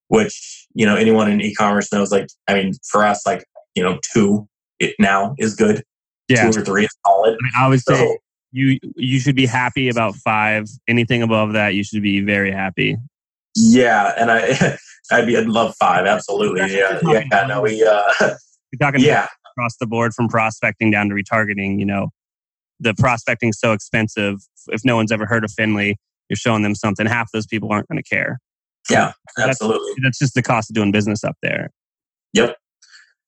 which 0.08 0.68
you 0.74 0.86
know 0.86 0.96
anyone 0.96 1.30
in 1.30 1.41
e-commerce 1.41 1.91
knows 1.91 2.12
like 2.12 2.28
i 2.48 2.54
mean 2.54 2.74
for 2.89 3.06
us 3.06 3.26
like 3.26 3.46
you 3.76 3.84
know 3.84 4.00
two 4.13 4.48
it 4.80 4.96
now 5.00 5.36
is 5.38 5.56
good 5.56 5.84
yeah. 6.28 6.50
two 6.50 6.60
or 6.60 6.63
three 6.63 6.86
is 6.86 6.98
solid 7.06 7.30
I, 7.30 7.32
mean, 7.32 7.52
I 7.58 7.68
would 7.68 7.82
so, 7.82 7.96
say 7.96 8.20
you 8.52 8.80
you 8.96 9.20
should 9.20 9.36
be 9.36 9.46
happy 9.46 9.89
about 9.89 10.15
five 10.15 10.68
anything 10.88 11.22
above 11.22 11.54
that 11.54 11.76
you 11.76 11.84
should 11.84 12.04
be 12.04 12.22
very 12.22 12.52
happy 12.52 12.98
yeah 13.56 14.13
and 14.18 14.32
i 14.32 14.78
i'd 15.12 15.26
be 15.26 15.38
i'd 15.38 15.48
love 15.48 15.76
five 15.80 16.06
absolutely 16.06 16.62
yeah 16.74 17.00
yeah, 17.04 17.24
yeah 17.32 17.48
no 17.48 17.62
we 17.62 17.84
uh 17.84 18.04
you're 18.72 18.80
talking 18.80 19.02
yeah 19.02 19.28
across 19.58 19.78
the 19.78 19.88
board 19.88 20.13
from 20.13 20.28
prospecting 20.28 20.91
down 20.91 21.10
to 21.10 21.15
retargeting 21.15 21.80
you 21.80 21.86
know 21.86 22.10
the 22.80 22.94
prospecting 22.94 23.54
so 23.54 23.74
expensive. 23.74 24.39
If 24.68 24.84
no 24.84 24.96
one's 24.96 25.12
ever 25.12 25.26
heard 25.26 25.44
of 25.44 25.52
Findlay, 25.52 25.98
you're 26.30 26.38
showing 26.38 26.63
them 26.63 26.76
something. 26.76 27.06
Half 27.06 27.32
those 27.32 27.46
people 27.46 27.72
aren't 27.72 27.88
going 27.88 28.02
to 28.02 28.08
care. 28.08 28.39
Yeah, 28.89 29.13
absolutely. 29.39 29.88
That's, 29.98 30.04
that's 30.04 30.19
just 30.19 30.34
the 30.36 30.43
cost 30.43 30.69
of 30.69 30.76
doing 30.76 30.91
business 30.91 31.24
up 31.24 31.36
there. 31.41 31.71
Yep. 32.34 32.58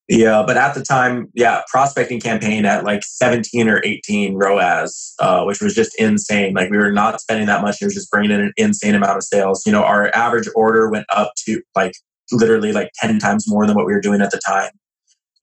Yeah, 0.10 0.44
but 0.48 0.56
at 0.56 0.74
the 0.74 0.84
time, 0.84 1.28
yeah, 1.34 1.64
prospecting 1.68 2.22
campaign 2.22 2.66
at 2.66 2.86
like 2.86 3.04
17 3.04 3.68
or 3.68 3.82
18 3.84 4.36
ROAS, 4.36 5.14
uh, 5.20 5.44
which 5.44 5.62
was 5.62 5.76
just 5.76 6.00
insane. 6.00 6.54
Like 6.54 6.70
we 6.70 6.78
were 6.78 6.94
not 6.94 7.20
spending 7.20 7.48
that 7.48 7.62
much; 7.62 7.82
it 7.82 7.86
was 7.86 7.94
just 7.94 8.10
bringing 8.10 8.32
in 8.32 8.40
an 8.40 8.54
insane 8.56 8.96
amount 8.96 9.18
of 9.18 9.24
sales. 9.24 9.64
You 9.66 9.74
know, 9.74 9.84
our 9.84 10.10
average 10.16 10.48
order 10.56 10.90
went 10.90 11.08
up 11.10 11.34
to 11.46 11.62
like 11.76 11.94
literally 12.32 12.72
like 12.72 12.92
10 13.02 13.20
times 13.20 13.46
more 13.50 13.68
than 13.68 13.76
what 13.76 13.86
we 13.86 13.94
were 13.94 14.02
doing 14.02 14.22
at 14.22 14.32
the 14.32 14.40
time 14.46 14.72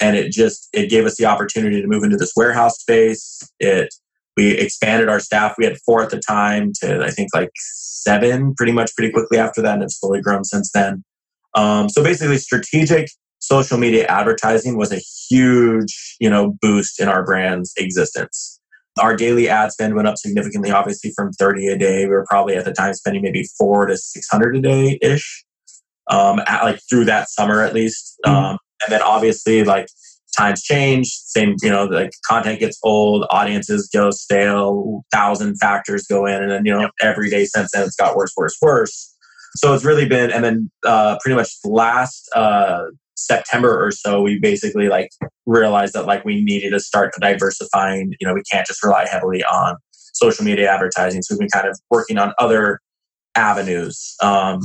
and 0.00 0.16
it 0.16 0.30
just 0.32 0.68
it 0.72 0.90
gave 0.90 1.04
us 1.04 1.16
the 1.16 1.24
opportunity 1.24 1.80
to 1.80 1.86
move 1.86 2.02
into 2.02 2.16
this 2.16 2.32
warehouse 2.36 2.78
space 2.78 3.48
it 3.60 3.94
we 4.36 4.52
expanded 4.52 5.08
our 5.08 5.20
staff. 5.20 5.54
We 5.58 5.64
had 5.64 5.78
four 5.84 6.02
at 6.02 6.10
the 6.10 6.18
time 6.18 6.72
to 6.80 7.04
i 7.04 7.10
think 7.10 7.30
like 7.34 7.50
seven 7.56 8.54
pretty 8.54 8.72
much 8.72 8.94
pretty 8.94 9.12
quickly 9.12 9.38
after 9.38 9.62
that 9.62 9.74
and 9.74 9.82
it's 9.82 9.98
slowly 9.98 10.20
grown 10.20 10.44
since 10.44 10.70
then. 10.72 11.04
Um, 11.54 11.88
so 11.88 12.02
basically 12.02 12.38
strategic 12.38 13.08
social 13.38 13.78
media 13.78 14.06
advertising 14.06 14.76
was 14.76 14.92
a 14.92 15.00
huge 15.28 16.16
you 16.20 16.30
know 16.30 16.56
boost 16.60 17.00
in 17.00 17.08
our 17.08 17.24
brand's 17.24 17.72
existence. 17.76 18.60
Our 19.00 19.16
daily 19.16 19.48
ad 19.48 19.72
spend 19.72 19.94
went 19.96 20.06
up 20.06 20.18
significantly 20.18 20.70
obviously 20.70 21.12
from 21.16 21.32
30 21.32 21.68
a 21.68 21.78
day. 21.78 22.04
We 22.04 22.10
were 22.10 22.26
probably 22.28 22.56
at 22.56 22.64
the 22.64 22.72
time 22.72 22.94
spending 22.94 23.22
maybe 23.22 23.44
four 23.58 23.86
to 23.86 23.96
600 23.96 24.56
a 24.56 24.60
day 24.60 24.98
ish 25.02 25.44
um, 26.10 26.40
at, 26.46 26.62
like 26.62 26.80
through 26.88 27.06
that 27.06 27.28
summer 27.28 27.62
at 27.62 27.74
least. 27.74 28.18
Mm-hmm. 28.24 28.36
um, 28.36 28.58
and 28.84 28.92
then 28.92 29.02
obviously, 29.02 29.64
like 29.64 29.88
times 30.34 30.62
change, 30.62 31.06
same, 31.08 31.56
you 31.62 31.70
know, 31.70 31.88
the 31.88 32.10
content 32.26 32.60
gets 32.60 32.78
old, 32.82 33.26
audiences 33.30 33.88
go 33.92 34.10
stale, 34.10 35.04
thousand 35.12 35.56
factors 35.56 36.06
go 36.06 36.26
in, 36.26 36.42
and 36.42 36.50
then, 36.50 36.64
you 36.64 36.72
know, 36.72 36.90
every 37.00 37.30
day 37.30 37.44
since 37.44 37.70
then 37.72 37.84
it's 37.84 37.96
got 37.96 38.16
worse, 38.16 38.32
worse, 38.36 38.56
worse. 38.60 39.14
So 39.56 39.72
it's 39.72 39.84
really 39.84 40.06
been, 40.06 40.30
and 40.30 40.44
then 40.44 40.70
uh, 40.84 41.16
pretty 41.22 41.36
much 41.36 41.50
last 41.64 42.28
uh, 42.34 42.84
September 43.16 43.84
or 43.84 43.90
so, 43.90 44.20
we 44.20 44.38
basically 44.38 44.88
like 44.88 45.10
realized 45.46 45.94
that 45.94 46.06
like 46.06 46.24
we 46.24 46.42
needed 46.42 46.70
to 46.70 46.80
start 46.80 47.14
diversifying. 47.20 48.14
You 48.20 48.26
know, 48.26 48.34
we 48.34 48.42
can't 48.50 48.66
just 48.66 48.82
rely 48.82 49.06
heavily 49.08 49.44
on 49.44 49.76
social 49.92 50.44
media 50.44 50.70
advertising. 50.70 51.22
So 51.22 51.34
we've 51.34 51.40
been 51.40 51.48
kind 51.48 51.68
of 51.68 51.78
working 51.90 52.18
on 52.18 52.32
other 52.38 52.80
avenues. 53.36 54.14
Um, 54.22 54.60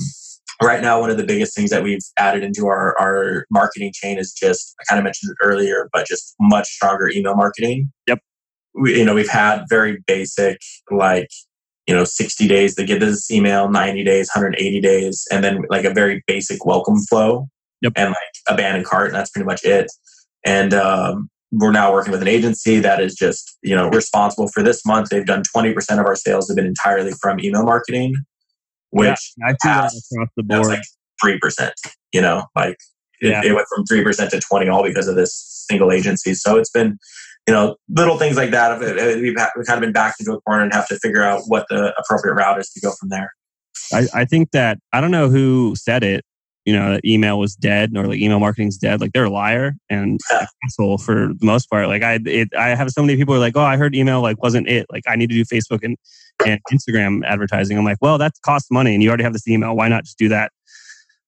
right 0.67 0.81
now 0.81 0.99
one 0.99 1.09
of 1.09 1.17
the 1.17 1.23
biggest 1.23 1.55
things 1.55 1.69
that 1.69 1.83
we've 1.83 1.99
added 2.17 2.43
into 2.43 2.67
our, 2.67 2.97
our 2.99 3.45
marketing 3.49 3.91
chain 3.93 4.17
is 4.17 4.33
just 4.33 4.75
i 4.79 4.83
kind 4.83 4.99
of 4.99 5.03
mentioned 5.03 5.31
it 5.31 5.37
earlier 5.45 5.89
but 5.93 6.05
just 6.07 6.35
much 6.39 6.67
stronger 6.67 7.09
email 7.09 7.35
marketing. 7.35 7.91
Yep. 8.07 8.19
We, 8.75 8.99
you 8.99 9.05
know 9.05 9.15
we've 9.15 9.29
had 9.29 9.65
very 9.69 10.03
basic 10.05 10.59
like 10.91 11.29
you 11.87 11.95
know 11.95 12.03
60 12.03 12.47
days 12.47 12.75
to 12.75 12.85
get 12.85 12.99
this 12.99 13.31
email 13.31 13.69
90 13.69 14.03
days 14.03 14.29
180 14.33 14.81
days 14.81 15.27
and 15.31 15.43
then 15.43 15.63
like 15.69 15.85
a 15.85 15.93
very 15.93 16.23
basic 16.27 16.65
welcome 16.65 16.99
flow 17.09 17.47
yep. 17.81 17.93
and 17.95 18.09
like 18.09 18.17
abandoned 18.47 18.85
cart 18.85 19.07
and 19.07 19.15
that's 19.15 19.31
pretty 19.31 19.45
much 19.45 19.63
it. 19.63 19.91
And 20.45 20.73
um, 20.73 21.29
we're 21.51 21.71
now 21.71 21.91
working 21.91 22.11
with 22.11 22.21
an 22.21 22.27
agency 22.27 22.79
that 22.79 23.01
is 23.01 23.15
just 23.15 23.57
you 23.63 23.75
know 23.75 23.89
responsible 23.89 24.47
for 24.49 24.63
this 24.63 24.85
month. 24.85 25.09
They've 25.09 25.25
done 25.25 25.43
20% 25.55 25.99
of 25.99 26.05
our 26.05 26.15
sales 26.15 26.47
have 26.47 26.55
been 26.55 26.65
entirely 26.65 27.11
from 27.21 27.39
email 27.39 27.63
marketing 27.63 28.15
which 28.91 29.33
yeah, 29.37 29.51
across 29.51 30.09
the 30.35 30.43
board. 30.43 30.67
like 30.67 30.81
three 31.21 31.39
percent. 31.39 31.73
You 32.11 32.21
know, 32.21 32.45
like 32.55 32.77
it, 33.21 33.29
yeah. 33.29 33.41
it, 33.43 33.53
went 33.53 33.67
from 33.73 33.85
three 33.85 34.03
percent 34.03 34.31
to 34.31 34.39
twenty, 34.39 34.69
all 34.69 34.83
because 34.83 35.07
of 35.07 35.15
this 35.15 35.65
single 35.69 35.91
agency. 35.91 36.33
So 36.33 36.57
it's 36.57 36.71
been 36.71 36.97
you 37.47 37.55
know, 37.55 37.77
little 37.89 38.19
things 38.19 38.37
like 38.37 38.51
that. 38.51 38.73
Uh, 38.73 39.19
we've, 39.19 39.35
we've 39.55 39.65
kind 39.65 39.77
of 39.77 39.81
been 39.81 39.91
backed 39.91 40.19
into 40.19 40.33
a 40.33 40.41
corner 40.41 40.61
and 40.61 40.71
have 40.71 40.87
to 40.87 40.99
figure 40.99 41.23
out 41.23 41.41
what 41.47 41.65
the 41.67 41.95
appropriate 41.97 42.35
route 42.35 42.59
is 42.59 42.69
to 42.69 42.79
go 42.79 42.91
from 42.99 43.09
there. 43.09 43.33
I, 43.91 44.07
I 44.13 44.25
think 44.25 44.51
that 44.51 44.77
I 44.93 45.01
don't 45.01 45.09
know 45.09 45.29
who 45.29 45.73
said 45.75 46.03
it. 46.03 46.23
You 46.69 46.77
know, 46.77 46.93
that 46.93 47.03
email 47.03 47.39
was 47.39 47.55
dead 47.55 47.97
or 47.97 48.05
like 48.05 48.19
email 48.19 48.39
marketing's 48.39 48.77
dead. 48.77 49.01
Like 49.01 49.11
they're 49.11 49.25
a 49.25 49.29
liar 49.31 49.73
and 49.89 50.19
yeah. 50.31 50.45
asshole 50.63 50.99
for 50.99 51.29
the 51.33 51.45
most 51.45 51.67
part. 51.67 51.87
Like 51.87 52.03
I, 52.03 52.19
it, 52.27 52.49
I 52.55 52.75
have 52.75 52.91
so 52.91 53.01
many 53.01 53.17
people 53.17 53.33
are 53.33 53.39
like, 53.39 53.57
oh, 53.57 53.63
I 53.63 53.75
heard 53.75 53.95
email 53.95 54.21
like 54.21 54.39
wasn't 54.43 54.67
it. 54.67 54.85
Like 54.91 55.01
I 55.07 55.15
need 55.15 55.31
to 55.31 55.35
do 55.35 55.45
Facebook 55.45 55.79
and 55.81 55.97
and 56.45 56.61
Instagram 56.71 57.25
advertising. 57.25 57.75
I'm 57.75 57.85
like, 57.85 57.97
well, 58.01 58.19
that 58.19 58.33
costs 58.45 58.69
money, 58.69 58.93
and 58.93 59.01
you 59.01 59.09
already 59.09 59.23
have 59.23 59.33
this 59.33 59.47
email. 59.47 59.75
Why 59.75 59.87
not 59.87 60.03
just 60.03 60.19
do 60.19 60.29
that? 60.29 60.51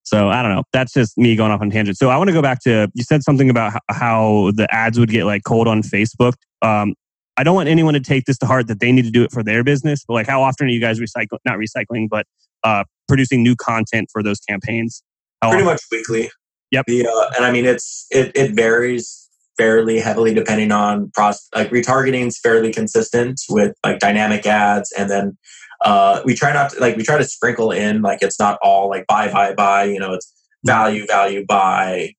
So 0.04 0.30
I 0.30 0.44
don't 0.44 0.54
know. 0.54 0.64
That's 0.74 0.94
just 0.94 1.18
me 1.18 1.36
going 1.36 1.52
off 1.52 1.62
on 1.62 1.72
tangent. 1.72 1.98
So 1.98 2.12
I 2.12 2.18
want 2.18 2.28
to 2.28 2.34
go 2.34 2.42
back 2.44 2.62
to 2.66 2.88
you 2.94 3.04
said 3.04 3.24
something 3.24 3.50
about 3.50 3.74
how 3.90 4.52
the 4.54 4.68
ads 4.72 5.00
would 5.00 5.10
get 5.10 5.26
like 5.26 5.44
cold 5.44 5.68
on 5.68 5.82
Facebook. 5.82 6.34
Um, 6.62 6.94
I 7.36 7.44
don't 7.44 7.56
want 7.56 7.68
anyone 7.68 7.96
to 7.96 8.00
take 8.00 8.26
this 8.26 8.38
to 8.40 8.46
heart 8.46 8.68
that 8.68 8.80
they 8.80 8.92
need 8.92 9.06
to 9.06 9.12
do 9.12 9.24
it 9.24 9.32
for 9.32 9.42
their 9.42 9.64
business. 9.64 10.06
But 10.08 10.14
like, 10.14 10.28
how 10.28 10.44
often 10.44 10.68
are 10.68 10.70
you 10.70 10.80
guys 10.80 11.00
recycling? 11.00 11.40
Not 11.46 11.58
recycling, 11.58 12.08
but 12.08 12.28
uh, 12.64 12.84
producing 13.08 13.44
new 13.44 13.56
content 13.56 14.10
for 14.12 14.24
those 14.24 14.40
campaigns? 14.40 15.04
How 15.42 15.50
Pretty 15.50 15.64
often? 15.64 15.74
much 15.74 15.82
weekly. 15.92 16.32
Yep. 16.72 16.86
The, 16.88 17.08
uh, 17.08 17.32
and 17.36 17.46
I 17.46 17.52
mean, 17.52 17.66
it's 17.66 18.06
it 18.12 18.32
it 18.36 18.54
varies 18.54 19.30
fairly 19.58 20.00
heavily 20.00 20.34
depending 20.34 20.72
on 20.72 21.12
pros- 21.14 21.48
like 21.54 21.70
retargeting 21.70 22.28
is 22.28 22.40
fairly 22.40 22.72
consistent 22.72 23.42
with 23.50 23.76
like 23.86 24.00
dynamic 24.00 24.46
ads 24.46 24.92
and 24.98 25.10
then 25.10 25.38
uh, 25.84 26.22
we 26.26 26.34
try 26.34 26.54
not 26.54 26.72
to 26.72 26.80
like 26.80 26.96
we 26.96 27.04
try 27.04 27.18
to 27.18 27.24
sprinkle 27.24 27.72
in 27.72 28.02
like 28.02 28.20
it's 28.22 28.40
not 28.40 28.58
all 28.64 28.90
like 28.90 29.06
buy 29.08 29.32
buy 29.32 29.54
buy 29.54 29.84
you 29.84 30.00
know 30.00 30.14
it's 30.14 30.32
value 30.66 31.06
value 31.06 31.46
buy 31.46 32.12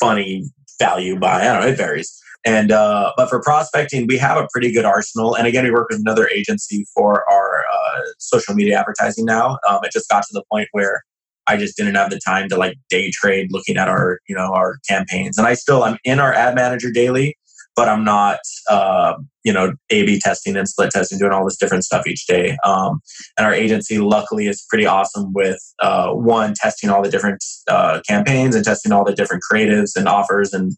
funny 0.00 0.44
value 0.78 1.18
buy 1.18 1.40
i 1.40 1.44
don't 1.44 1.60
know 1.62 1.66
it 1.68 1.76
varies 1.76 2.18
and 2.44 2.72
uh, 2.72 3.12
but 3.16 3.28
for 3.28 3.40
prospecting 3.42 4.06
we 4.06 4.16
have 4.16 4.36
a 4.36 4.46
pretty 4.52 4.72
good 4.72 4.84
arsenal 4.84 5.34
and 5.34 5.46
again 5.46 5.64
we 5.64 5.70
work 5.70 5.88
with 5.90 6.00
another 6.00 6.28
agency 6.28 6.86
for 6.94 7.28
our 7.30 7.64
uh, 7.72 8.00
social 8.18 8.54
media 8.54 8.78
advertising 8.78 9.24
now 9.24 9.58
um, 9.68 9.80
it 9.82 9.92
just 9.92 10.08
got 10.08 10.22
to 10.22 10.30
the 10.32 10.44
point 10.50 10.68
where 10.72 11.02
I 11.46 11.56
just 11.56 11.76
didn't 11.76 11.94
have 11.94 12.10
the 12.10 12.20
time 12.24 12.48
to 12.48 12.56
like 12.56 12.76
day 12.88 13.10
trade 13.10 13.48
looking 13.50 13.76
at 13.76 13.88
our, 13.88 14.20
you 14.28 14.34
know, 14.34 14.52
our 14.54 14.78
campaigns. 14.88 15.38
And 15.38 15.46
I 15.46 15.54
still, 15.54 15.82
I'm 15.82 15.98
in 16.04 16.20
our 16.20 16.32
ad 16.32 16.54
manager 16.54 16.90
daily, 16.90 17.36
but 17.74 17.88
I'm 17.88 18.04
not, 18.04 18.38
uh, 18.70 19.14
you 19.44 19.52
know, 19.52 19.74
A/B 19.90 20.20
testing 20.20 20.56
and 20.56 20.68
split 20.68 20.90
testing, 20.90 21.18
doing 21.18 21.32
all 21.32 21.44
this 21.44 21.56
different 21.56 21.84
stuff 21.84 22.06
each 22.06 22.26
day. 22.26 22.56
Um, 22.64 23.00
and 23.36 23.46
our 23.46 23.52
agency, 23.54 23.98
luckily, 23.98 24.46
is 24.46 24.64
pretty 24.68 24.86
awesome 24.86 25.32
with 25.32 25.58
uh, 25.80 26.12
one 26.12 26.54
testing 26.54 26.90
all 26.90 27.02
the 27.02 27.10
different 27.10 27.42
uh, 27.68 28.00
campaigns 28.06 28.54
and 28.54 28.64
testing 28.64 28.92
all 28.92 29.04
the 29.04 29.14
different 29.14 29.42
creatives 29.50 29.96
and 29.96 30.06
offers 30.06 30.52
and 30.52 30.72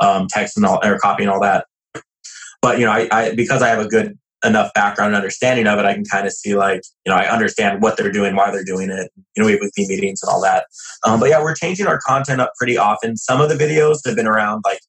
um, 0.00 0.26
text 0.28 0.56
and 0.56 0.66
all 0.66 0.80
or 0.84 0.98
copy 0.98 1.22
and 1.22 1.32
all 1.32 1.40
that. 1.40 1.66
But 2.60 2.78
you 2.78 2.84
know, 2.84 2.92
I, 2.92 3.08
I 3.10 3.34
because 3.34 3.62
I 3.62 3.68
have 3.68 3.78
a 3.78 3.88
good 3.88 4.18
enough 4.44 4.72
background 4.74 5.08
and 5.08 5.16
understanding 5.16 5.66
of 5.66 5.78
it, 5.78 5.84
I 5.84 5.94
can 5.94 6.04
kind 6.04 6.26
of 6.26 6.32
see 6.32 6.54
like, 6.54 6.82
you 7.04 7.12
know, 7.12 7.16
I 7.16 7.28
understand 7.30 7.82
what 7.82 7.96
they're 7.96 8.12
doing, 8.12 8.36
why 8.36 8.50
they're 8.50 8.64
doing 8.64 8.90
it. 8.90 9.10
You 9.36 9.42
know, 9.42 9.46
we 9.46 9.52
have 9.52 9.60
weekly 9.60 9.86
meetings 9.86 10.22
and 10.22 10.30
all 10.30 10.40
that. 10.42 10.66
Um, 11.04 11.20
but 11.20 11.28
yeah, 11.28 11.42
we're 11.42 11.54
changing 11.54 11.86
our 11.86 11.98
content 11.98 12.40
up 12.40 12.52
pretty 12.58 12.78
often. 12.78 13.16
Some 13.16 13.40
of 13.40 13.48
the 13.48 13.54
videos 13.54 13.98
have 14.06 14.16
been 14.16 14.26
around 14.26 14.62
like 14.64 14.80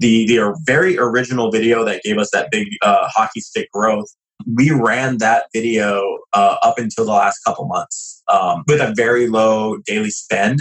the 0.00 0.26
the 0.26 0.54
very 0.64 0.98
original 0.98 1.50
video 1.50 1.84
that 1.84 2.02
gave 2.02 2.18
us 2.18 2.30
that 2.32 2.50
big 2.50 2.68
uh, 2.82 3.08
hockey 3.08 3.40
stick 3.40 3.70
growth. 3.72 4.08
We 4.52 4.70
ran 4.70 5.18
that 5.18 5.46
video 5.52 6.18
uh, 6.32 6.56
up 6.62 6.78
until 6.78 7.04
the 7.04 7.12
last 7.12 7.38
couple 7.46 7.66
months 7.66 8.22
um, 8.28 8.64
with 8.66 8.80
a 8.80 8.92
very 8.96 9.28
low 9.28 9.78
daily 9.86 10.10
spend, 10.10 10.60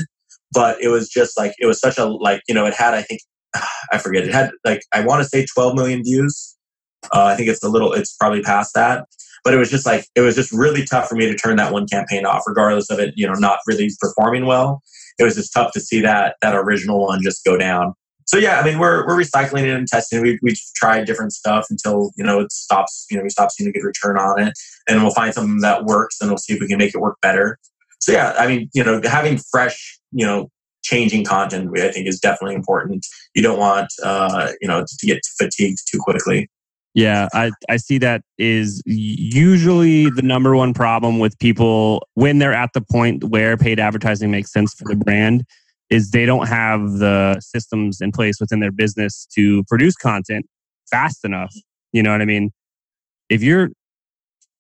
but 0.54 0.80
it 0.82 0.90
was 0.90 1.10
just 1.10 1.38
like 1.38 1.54
it 1.60 1.66
was 1.66 1.80
such 1.80 1.98
a 1.98 2.06
like 2.06 2.42
you 2.48 2.54
know 2.54 2.66
it 2.66 2.74
had 2.74 2.94
I 2.94 3.02
think 3.02 3.22
I 3.92 3.98
forget 3.98 4.24
it 4.24 4.34
had 4.34 4.52
like 4.66 4.82
I 4.94 5.02
want 5.02 5.24
to 5.24 5.30
say 5.30 5.46
12 5.46 5.76
million 5.76 6.04
views 6.04 6.56
uh, 7.12 7.26
I 7.26 7.36
think 7.36 7.50
it's 7.50 7.64
a 7.64 7.70
little, 7.70 7.94
it's 7.94 8.16
probably 8.16 8.42
past 8.42 8.74
that. 8.76 9.08
But 9.44 9.54
it 9.54 9.58
was 9.58 9.70
just 9.70 9.86
like, 9.86 10.06
it 10.16 10.22
was 10.22 10.36
just 10.36 10.54
really 10.54 10.86
tough 10.86 11.10
for 11.10 11.16
me 11.16 11.26
to 11.26 11.36
turn 11.36 11.58
that 11.58 11.74
one 11.74 11.86
campaign 11.88 12.26
off, 12.26 12.44
regardless 12.48 12.90
of 12.90 13.00
it, 13.00 13.14
you 13.18 13.28
know, 13.28 13.34
not 13.34 13.60
really 13.68 13.90
performing 14.00 14.46
well. 14.46 14.82
It 15.20 15.24
was 15.24 15.36
just 15.36 15.52
tough 15.54 15.74
to 15.74 15.82
see 15.82 16.00
that 16.02 16.38
that 16.42 16.56
original 16.56 17.02
one 17.02 17.22
just 17.22 17.44
go 17.44 17.58
down. 17.58 17.94
So 18.26 18.38
yeah, 18.38 18.60
I 18.60 18.64
mean, 18.64 18.80
we're 18.80 19.06
we're 19.06 19.18
recycling 19.18 19.64
it 19.64 19.76
and 19.76 19.88
testing. 19.88 20.22
We 20.22 20.40
we've 20.42 20.60
tried 20.76 21.06
different 21.06 21.34
stuff 21.34 21.68
until 21.70 22.12
you 22.16 22.24
know 22.24 22.40
it 22.40 22.52
stops. 22.52 23.06
You 23.12 23.18
know, 23.18 23.24
we 23.24 23.30
stop 23.30 23.52
seeing 23.52 23.70
a 23.70 23.74
good 23.74 23.84
return 23.84 24.18
on 24.18 24.42
it, 24.42 24.54
and 24.88 25.02
we'll 25.02 25.14
find 25.14 25.34
something 25.34 25.60
that 25.60 25.86
works, 25.86 26.22
and 26.22 26.30
we'll 26.30 26.38
see 26.38 26.54
if 26.54 26.62
we 26.62 26.68
can 26.68 26.78
make 26.78 26.96
it 26.96 27.02
work 27.02 27.18
better. 27.22 27.60
So 28.00 28.12
yeah, 28.12 28.34
I 28.38 28.48
mean, 28.48 28.70
you 28.74 28.84
know, 28.84 29.02
having 29.04 29.38
fresh, 29.52 30.00
you 30.12 30.26
know, 30.26 30.50
changing 30.84 31.26
content, 31.26 31.70
I 31.78 31.92
think 31.92 32.08
is 32.08 32.20
definitely 32.20 32.56
important. 32.56 33.06
You 33.36 33.42
don't 33.42 33.60
want, 33.60 33.92
uh, 34.04 34.52
you 34.62 34.68
know, 34.68 34.84
to 34.88 35.08
get 35.08 35.20
fatigued 35.38 35.80
too 35.90 36.00
quickly. 36.00 36.50
Yeah, 36.94 37.28
I, 37.34 37.52
I 37.70 37.78
see 37.78 37.98
that 38.00 38.22
is 38.38 38.84
usually 38.86 40.12
the 40.12 40.22
number 40.22 40.56
one 40.56 40.74
problem 40.76 41.18
with 41.18 41.38
people 41.40 42.08
when 42.14 42.38
they're 42.38 42.54
at 42.54 42.74
the 42.74 42.82
point 42.82 43.24
where 43.24 43.58
paid 43.58 43.80
advertising 43.80 44.30
makes 44.30 44.52
sense 44.52 44.74
for 44.76 44.86
the 44.88 44.96
brand 44.96 45.44
is 45.90 46.12
they 46.12 46.26
don't 46.26 46.48
have 46.48 46.82
the 47.00 47.40
systems 47.40 48.00
in 48.00 48.12
place 48.12 48.40
within 48.40 48.60
their 48.60 48.72
business 48.72 49.28
to 49.36 49.64
produce 49.66 49.96
content 49.96 50.46
fast 50.90 51.26
enough. 51.26 51.54
You 51.94 52.04
know 52.04 52.12
what 52.12 52.22
I 52.22 52.26
mean? 52.26 52.52
If 53.30 53.42
you're, 53.42 53.70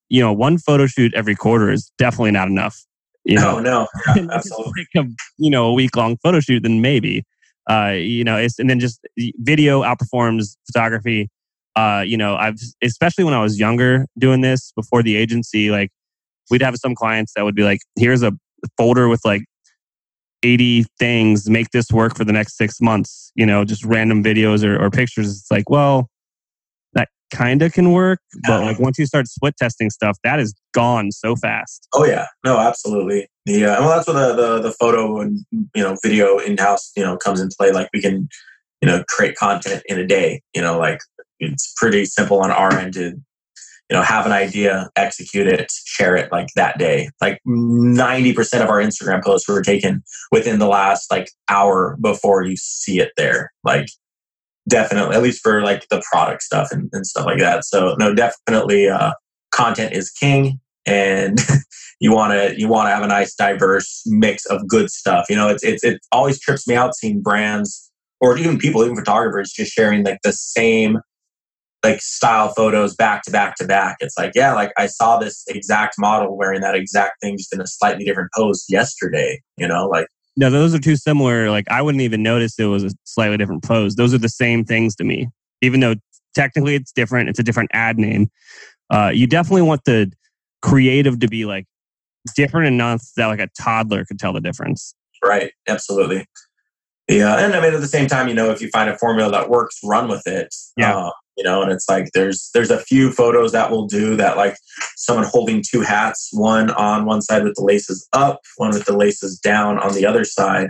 you 0.09 0.21
know, 0.21 0.33
one 0.33 0.57
photo 0.57 0.87
shoot 0.87 1.13
every 1.13 1.35
quarter 1.35 1.71
is 1.71 1.91
definitely 1.99 2.31
not 2.31 2.47
enough. 2.47 2.83
You 3.25 3.35
know? 3.37 3.59
No, 3.59 3.87
no, 3.87 4.15
yeah, 4.15 4.27
absolutely. 4.31 4.87
a, 4.95 5.03
you 5.37 5.51
know, 5.51 5.65
a 5.65 5.73
week 5.73 5.95
long 5.95 6.17
photo 6.17 6.39
shoot, 6.39 6.63
then 6.63 6.81
maybe. 6.81 7.23
Uh, 7.69 7.93
you 7.95 8.23
know, 8.23 8.37
it's 8.37 8.59
and 8.59 8.69
then 8.69 8.79
just 8.79 8.99
video 9.37 9.83
outperforms 9.83 10.57
photography 10.67 11.29
uh, 11.75 12.03
you 12.05 12.17
know, 12.17 12.35
I've 12.35 12.59
especially 12.83 13.23
when 13.23 13.33
I 13.33 13.41
was 13.41 13.59
younger 13.59 14.05
doing 14.17 14.41
this 14.41 14.71
before 14.75 15.03
the 15.03 15.15
agency, 15.15 15.71
like 15.71 15.89
we'd 16.49 16.61
have 16.61 16.75
some 16.77 16.95
clients 16.95 17.33
that 17.35 17.43
would 17.43 17.55
be 17.55 17.63
like, 17.63 17.79
here's 17.97 18.21
a 18.21 18.31
folder 18.77 19.07
with 19.07 19.21
like 19.25 19.43
80 20.43 20.85
things, 20.99 21.49
make 21.49 21.69
this 21.71 21.91
work 21.91 22.15
for 22.15 22.25
the 22.25 22.33
next 22.33 22.57
six 22.57 22.79
months, 22.81 23.31
you 23.35 23.45
know, 23.45 23.65
just 23.65 23.83
random 23.85 24.23
videos 24.23 24.63
or, 24.63 24.79
or 24.81 24.89
pictures. 24.89 25.29
It's 25.31 25.49
like, 25.49 25.69
well, 25.69 26.09
that 26.93 27.09
kind 27.31 27.61
of 27.61 27.73
can 27.73 27.91
work. 27.91 28.19
But 28.45 28.61
like 28.61 28.79
once 28.79 28.99
you 28.99 29.05
start 29.05 29.27
split 29.27 29.55
testing 29.57 29.89
stuff, 29.89 30.17
that 30.23 30.39
is 30.39 30.53
gone 30.73 31.11
so 31.11 31.35
fast. 31.35 31.87
Oh 31.93 32.05
yeah, 32.05 32.27
no, 32.43 32.59
absolutely. 32.59 33.27
The 33.45 33.65
uh, 33.65 33.81
well, 33.81 33.89
that's 33.89 34.07
where 34.07 34.27
the, 34.27 34.35
the 34.35 34.61
the 34.61 34.71
photo 34.71 35.19
and 35.19 35.39
you 35.51 35.83
know 35.83 35.97
video 36.03 36.37
in 36.37 36.57
house 36.57 36.91
you 36.95 37.03
know 37.03 37.17
comes 37.17 37.41
in 37.41 37.49
play. 37.57 37.71
Like 37.71 37.89
we 37.93 38.01
can 38.01 38.29
you 38.81 38.87
know 38.87 39.03
create 39.07 39.35
content 39.35 39.83
in 39.87 39.99
a 39.99 40.05
day. 40.05 40.41
You 40.53 40.61
know, 40.61 40.77
like 40.77 40.99
it's 41.51 41.73
pretty 41.77 42.05
simple 42.05 42.41
on 42.41 42.51
our 42.51 42.73
end 42.73 42.93
to 42.93 43.13
you 43.89 43.97
know 43.97 44.01
have 44.01 44.25
an 44.25 44.31
idea 44.31 44.89
execute 44.95 45.47
it 45.47 45.71
share 45.85 46.15
it 46.15 46.31
like 46.31 46.47
that 46.55 46.77
day. 46.77 47.09
Like 47.21 47.39
90% 47.47 48.63
of 48.63 48.69
our 48.69 48.81
instagram 48.81 49.23
posts 49.23 49.47
were 49.47 49.61
taken 49.61 50.03
within 50.31 50.59
the 50.59 50.67
last 50.67 51.11
like 51.11 51.29
hour 51.49 51.97
before 52.01 52.43
you 52.43 52.55
see 52.57 52.99
it 52.99 53.11
there. 53.17 53.51
Like 53.63 53.87
definitely 54.69 55.15
at 55.15 55.21
least 55.21 55.41
for 55.43 55.61
like 55.61 55.87
the 55.89 56.01
product 56.09 56.41
stuff 56.41 56.71
and, 56.71 56.89
and 56.93 57.05
stuff 57.05 57.25
like 57.25 57.39
that. 57.39 57.65
So 57.65 57.95
no 57.99 58.13
definitely 58.13 58.87
uh, 58.87 59.13
content 59.51 59.93
is 59.93 60.09
king 60.09 60.59
and 60.85 61.39
you 61.99 62.11
want 62.11 62.33
to 62.33 62.59
you 62.59 62.67
want 62.67 62.87
to 62.87 62.91
have 62.91 63.03
a 63.03 63.07
nice 63.07 63.35
diverse 63.35 64.03
mix 64.05 64.45
of 64.45 64.67
good 64.67 64.89
stuff. 64.89 65.25
You 65.29 65.35
know 65.35 65.49
it's, 65.49 65.63
it's 65.63 65.83
it 65.83 65.99
always 66.11 66.39
trips 66.39 66.67
me 66.67 66.75
out 66.75 66.95
seeing 66.95 67.21
brands 67.21 67.91
or 68.21 68.37
even 68.37 68.57
people 68.57 68.83
even 68.83 68.95
photographers 68.95 69.51
just 69.51 69.73
sharing 69.73 70.03
like 70.03 70.19
the 70.23 70.33
same 70.33 70.99
like 71.83 72.01
style 72.01 72.53
photos 72.55 72.95
back 72.95 73.23
to 73.23 73.31
back 73.31 73.55
to 73.55 73.65
back. 73.65 73.97
It's 73.99 74.17
like, 74.17 74.31
yeah, 74.35 74.53
like 74.53 74.71
I 74.77 74.87
saw 74.87 75.17
this 75.17 75.43
exact 75.47 75.95
model 75.97 76.37
wearing 76.37 76.61
that 76.61 76.75
exact 76.75 77.19
thing 77.21 77.37
just 77.37 77.53
in 77.53 77.61
a 77.61 77.67
slightly 77.67 78.05
different 78.05 78.31
pose 78.35 78.65
yesterday, 78.69 79.41
you 79.57 79.67
know, 79.67 79.87
like 79.87 80.07
no, 80.35 80.49
those 80.49 80.73
are 80.73 80.79
too 80.79 80.95
similar. 80.95 81.49
Like 81.51 81.65
I 81.69 81.81
wouldn't 81.81 82.01
even 82.01 82.23
notice 82.23 82.57
it 82.57 82.65
was 82.65 82.83
a 82.83 82.91
slightly 83.03 83.37
different 83.37 83.63
pose. 83.63 83.95
Those 83.95 84.13
are 84.13 84.19
the 84.19 84.29
same 84.29 84.65
things 84.65 84.95
to 84.95 85.03
me, 85.03 85.27
even 85.61 85.79
though 85.79 85.95
technically 86.33 86.75
it's 86.75 86.91
different. 86.91 87.29
It's 87.29 87.39
a 87.39 87.43
different 87.43 87.69
ad 87.73 87.97
name. 87.97 88.31
Uh, 88.89 89.11
you 89.13 89.27
definitely 89.27 89.61
want 89.61 89.83
the 89.85 90.11
creative 90.61 91.19
to 91.19 91.27
be 91.27 91.45
like 91.45 91.65
different 92.35 92.67
enough 92.67 93.03
that 93.17 93.27
like 93.27 93.39
a 93.39 93.49
toddler 93.59 94.05
could 94.05 94.17
tell 94.17 94.33
the 94.33 94.41
difference. 94.41 94.95
Right. 95.23 95.51
Absolutely. 95.67 96.25
Yeah. 97.09 97.37
And 97.37 97.53
I 97.53 97.61
mean, 97.61 97.73
at 97.73 97.81
the 97.81 97.87
same 97.87 98.07
time, 98.07 98.27
you 98.27 98.33
know, 98.33 98.49
if 98.49 98.61
you 98.61 98.69
find 98.69 98.89
a 98.89 98.97
formula 98.97 99.31
that 99.31 99.49
works, 99.49 99.79
run 99.83 100.07
with 100.07 100.25
it. 100.25 100.53
Yeah. 100.77 100.97
Uh, 100.97 101.11
you 101.37 101.43
know 101.43 101.61
and 101.61 101.71
it's 101.71 101.89
like 101.89 102.09
there's 102.13 102.49
there's 102.53 102.71
a 102.71 102.79
few 102.79 103.11
photos 103.11 103.51
that 103.51 103.71
will 103.71 103.87
do 103.87 104.15
that 104.15 104.37
like 104.37 104.55
someone 104.95 105.25
holding 105.25 105.61
two 105.67 105.81
hats 105.81 106.29
one 106.31 106.69
on 106.71 107.05
one 107.05 107.21
side 107.21 107.43
with 107.43 107.55
the 107.55 107.63
laces 107.63 108.07
up 108.13 108.39
one 108.57 108.71
with 108.71 108.85
the 108.85 108.97
laces 108.97 109.39
down 109.39 109.79
on 109.79 109.93
the 109.93 110.05
other 110.05 110.23
side 110.23 110.69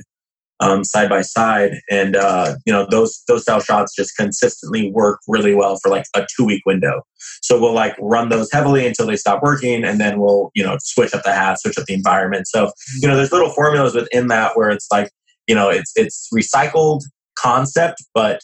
um, 0.64 0.84
side 0.84 1.10
by 1.10 1.22
side. 1.22 1.80
And 1.90 2.16
uh, 2.16 2.56
you 2.66 2.74
know 2.74 2.88
those 2.90 3.24
those 3.28 3.44
style 3.44 3.60
shots 3.60 3.96
just 3.96 4.16
consistently 4.16 4.92
work 4.92 5.20
really 5.28 5.54
well 5.54 5.78
for 5.82 5.90
like 5.90 6.06
a 6.16 6.26
two 6.36 6.46
week 6.46 6.64
window. 6.66 7.02
So 7.42 7.60
we'll 7.60 7.74
like 7.74 7.96
run 8.00 8.30
those 8.30 8.52
heavily 8.52 8.88
until 8.88 9.08
they 9.08 9.16
stop 9.16 9.44
working 9.44 9.84
and 9.84 10.00
then 10.00 10.20
we'll 10.20 10.52
you 10.56 10.64
know 10.64 10.78
switch 10.80 11.14
up 11.14 11.24
the 11.24 11.34
hat 11.34 11.60
switch 11.60 11.78
up 11.78 11.86
the 11.86 11.94
environment. 11.94 12.48
So 12.48 12.72
you 13.02 13.08
know 13.08 13.16
there's 13.16 13.32
little 13.32 13.52
formulas 13.52 13.96
within 13.96 14.28
that 14.28 14.56
where 14.56 14.70
it's 14.70 14.88
like 14.92 15.12
you 15.48 15.56
know 15.56 15.70
it's 15.70 15.92
it's 15.96 16.30
recycled 16.34 17.02
concept 17.36 18.04
but 18.14 18.42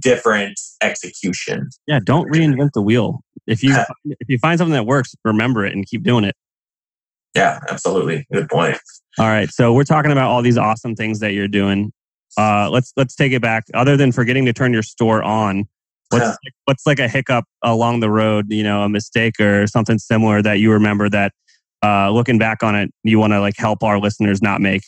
different 0.00 0.58
execution. 0.80 1.68
Yeah, 1.86 2.00
don't 2.04 2.28
reinvent 2.30 2.70
the 2.74 2.82
wheel. 2.82 3.22
If 3.46 3.62
you 3.62 3.74
if 4.04 4.28
you 4.28 4.38
find 4.38 4.58
something 4.58 4.74
that 4.74 4.86
works, 4.86 5.14
remember 5.24 5.64
it 5.64 5.74
and 5.74 5.86
keep 5.86 6.02
doing 6.02 6.24
it. 6.24 6.36
Yeah, 7.34 7.60
absolutely. 7.70 8.26
Good 8.32 8.48
point. 8.48 8.78
All 9.18 9.26
right, 9.26 9.48
so 9.50 9.72
we're 9.72 9.84
talking 9.84 10.12
about 10.12 10.30
all 10.30 10.42
these 10.42 10.58
awesome 10.58 10.94
things 10.94 11.20
that 11.20 11.32
you're 11.32 11.48
doing. 11.48 11.92
Uh, 12.36 12.70
let's 12.70 12.92
let's 12.96 13.14
take 13.14 13.32
it 13.32 13.42
back. 13.42 13.64
Other 13.74 13.96
than 13.96 14.12
forgetting 14.12 14.44
to 14.46 14.52
turn 14.52 14.72
your 14.72 14.82
store 14.82 15.22
on, 15.22 15.64
what's 16.10 16.22
Yeah. 16.22 16.28
like, 16.28 16.54
what's 16.64 16.86
like 16.86 16.98
a 16.98 17.08
hiccup 17.08 17.44
along 17.62 18.00
the 18.00 18.10
road? 18.10 18.46
You 18.50 18.62
know, 18.62 18.82
a 18.82 18.88
mistake 18.88 19.40
or 19.40 19.66
something 19.66 19.98
similar 19.98 20.42
that 20.42 20.58
you 20.60 20.70
remember 20.72 21.08
that 21.10 21.32
uh, 21.84 22.10
looking 22.10 22.38
back 22.38 22.62
on 22.62 22.74
it, 22.74 22.90
you 23.02 23.18
want 23.18 23.32
to 23.32 23.40
like 23.40 23.54
help 23.56 23.82
our 23.82 23.98
listeners 23.98 24.40
not 24.40 24.60
make. 24.60 24.82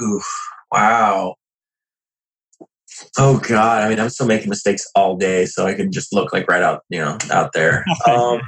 Oof. 0.00 0.24
Wow. 0.72 1.34
Oh 3.18 3.38
God. 3.38 3.82
I 3.82 3.88
mean, 3.88 4.00
I'm 4.00 4.10
still 4.10 4.26
making 4.26 4.48
mistakes 4.48 4.86
all 4.94 5.16
day, 5.16 5.46
so 5.46 5.66
I 5.66 5.74
can 5.74 5.92
just 5.92 6.12
look 6.12 6.32
like 6.32 6.48
right 6.48 6.62
out, 6.62 6.82
you 6.88 6.98
know, 6.98 7.18
out 7.30 7.52
there. 7.52 7.84
Um, 8.06 8.40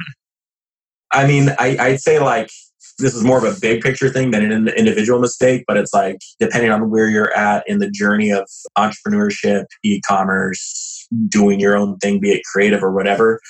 I 1.12 1.26
mean, 1.28 1.50
I, 1.60 1.76
I'd 1.78 2.00
say 2.00 2.18
like 2.18 2.50
this 2.98 3.14
is 3.14 3.22
more 3.24 3.38
of 3.38 3.44
a 3.44 3.58
big 3.60 3.82
picture 3.82 4.08
thing 4.08 4.30
than 4.30 4.50
an 4.50 4.68
individual 4.68 5.20
mistake, 5.20 5.64
but 5.66 5.76
it's 5.76 5.92
like 5.94 6.18
depending 6.40 6.70
on 6.70 6.90
where 6.90 7.08
you're 7.08 7.32
at 7.36 7.64
in 7.68 7.78
the 7.78 7.90
journey 7.90 8.30
of 8.30 8.48
entrepreneurship, 8.76 9.64
e-commerce, 9.84 11.06
doing 11.28 11.60
your 11.60 11.76
own 11.76 11.96
thing, 11.98 12.20
be 12.20 12.32
it 12.32 12.42
creative 12.44 12.82
or 12.82 12.92
whatever, 12.92 13.40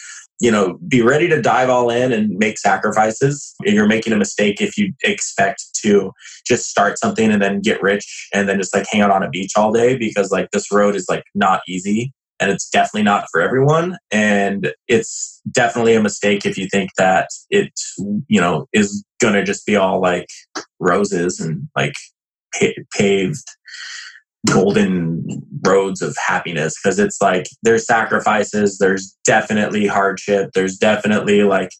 you 0.41 0.51
know, 0.51 0.79
be 0.89 1.01
ready 1.01 1.29
to 1.29 1.41
dive 1.41 1.71
all 1.71 1.91
in 1.91 2.13
and 2.13 2.31
make 2.31 2.59
sacrifices. 2.59 3.55
You're 3.63 3.87
making 3.87 4.13
a 4.13 4.17
mistake 4.17 4.61
if 4.61 4.77
you 4.77 4.93
expect 5.03 5.65
to 5.83 6.13
just 6.47 6.69
start 6.69 6.99
something 6.99 7.31
and 7.31 7.41
then 7.41 7.61
get 7.61 7.83
rich 7.83 8.29
and 8.35 8.49
then 8.49 8.59
just 8.59 8.75
like 8.75 8.87
hang 8.91 9.01
out 9.01 9.11
on 9.11 9.23
a 9.23 9.31
beach 9.31 9.53
all 9.57 9.73
day 9.73 9.97
because 9.97 10.31
like 10.31 10.51
this 10.51 10.73
road 10.73 10.97
is 10.97 11.07
like 11.09 11.25
not 11.35 11.61
easy 11.69 12.13
and 12.41 12.51
it's 12.51 12.69
definitely 12.69 13.05
not 13.05 13.27
for 13.31 13.41
everyone 13.41 13.97
and 14.11 14.73
it's 14.89 15.41
definitely 15.51 15.95
a 15.95 16.03
mistake 16.03 16.45
if 16.45 16.59
you 16.59 16.67
think 16.69 16.91
that 16.99 17.29
it 17.51 17.73
you 18.29 18.41
know 18.41 18.67
is 18.73 19.05
going 19.21 19.35
to 19.35 19.45
just 19.45 19.65
be 19.67 19.77
all 19.77 20.01
like 20.01 20.27
roses 20.81 21.39
and 21.39 21.69
like 21.77 21.95
paved 22.93 23.45
golden 24.47 25.43
roads 25.67 26.03
of 26.03 26.17
happiness 26.17 26.77
because 26.83 26.99
it's 26.99 27.21
like 27.23 27.47
there's 27.63 27.87
sacrifices 27.87 28.79
there's 28.79 29.17
definitely 29.25 29.87
hardship 29.87 30.51
there's 30.55 30.77
definitely 30.77 31.43
like 31.45 31.71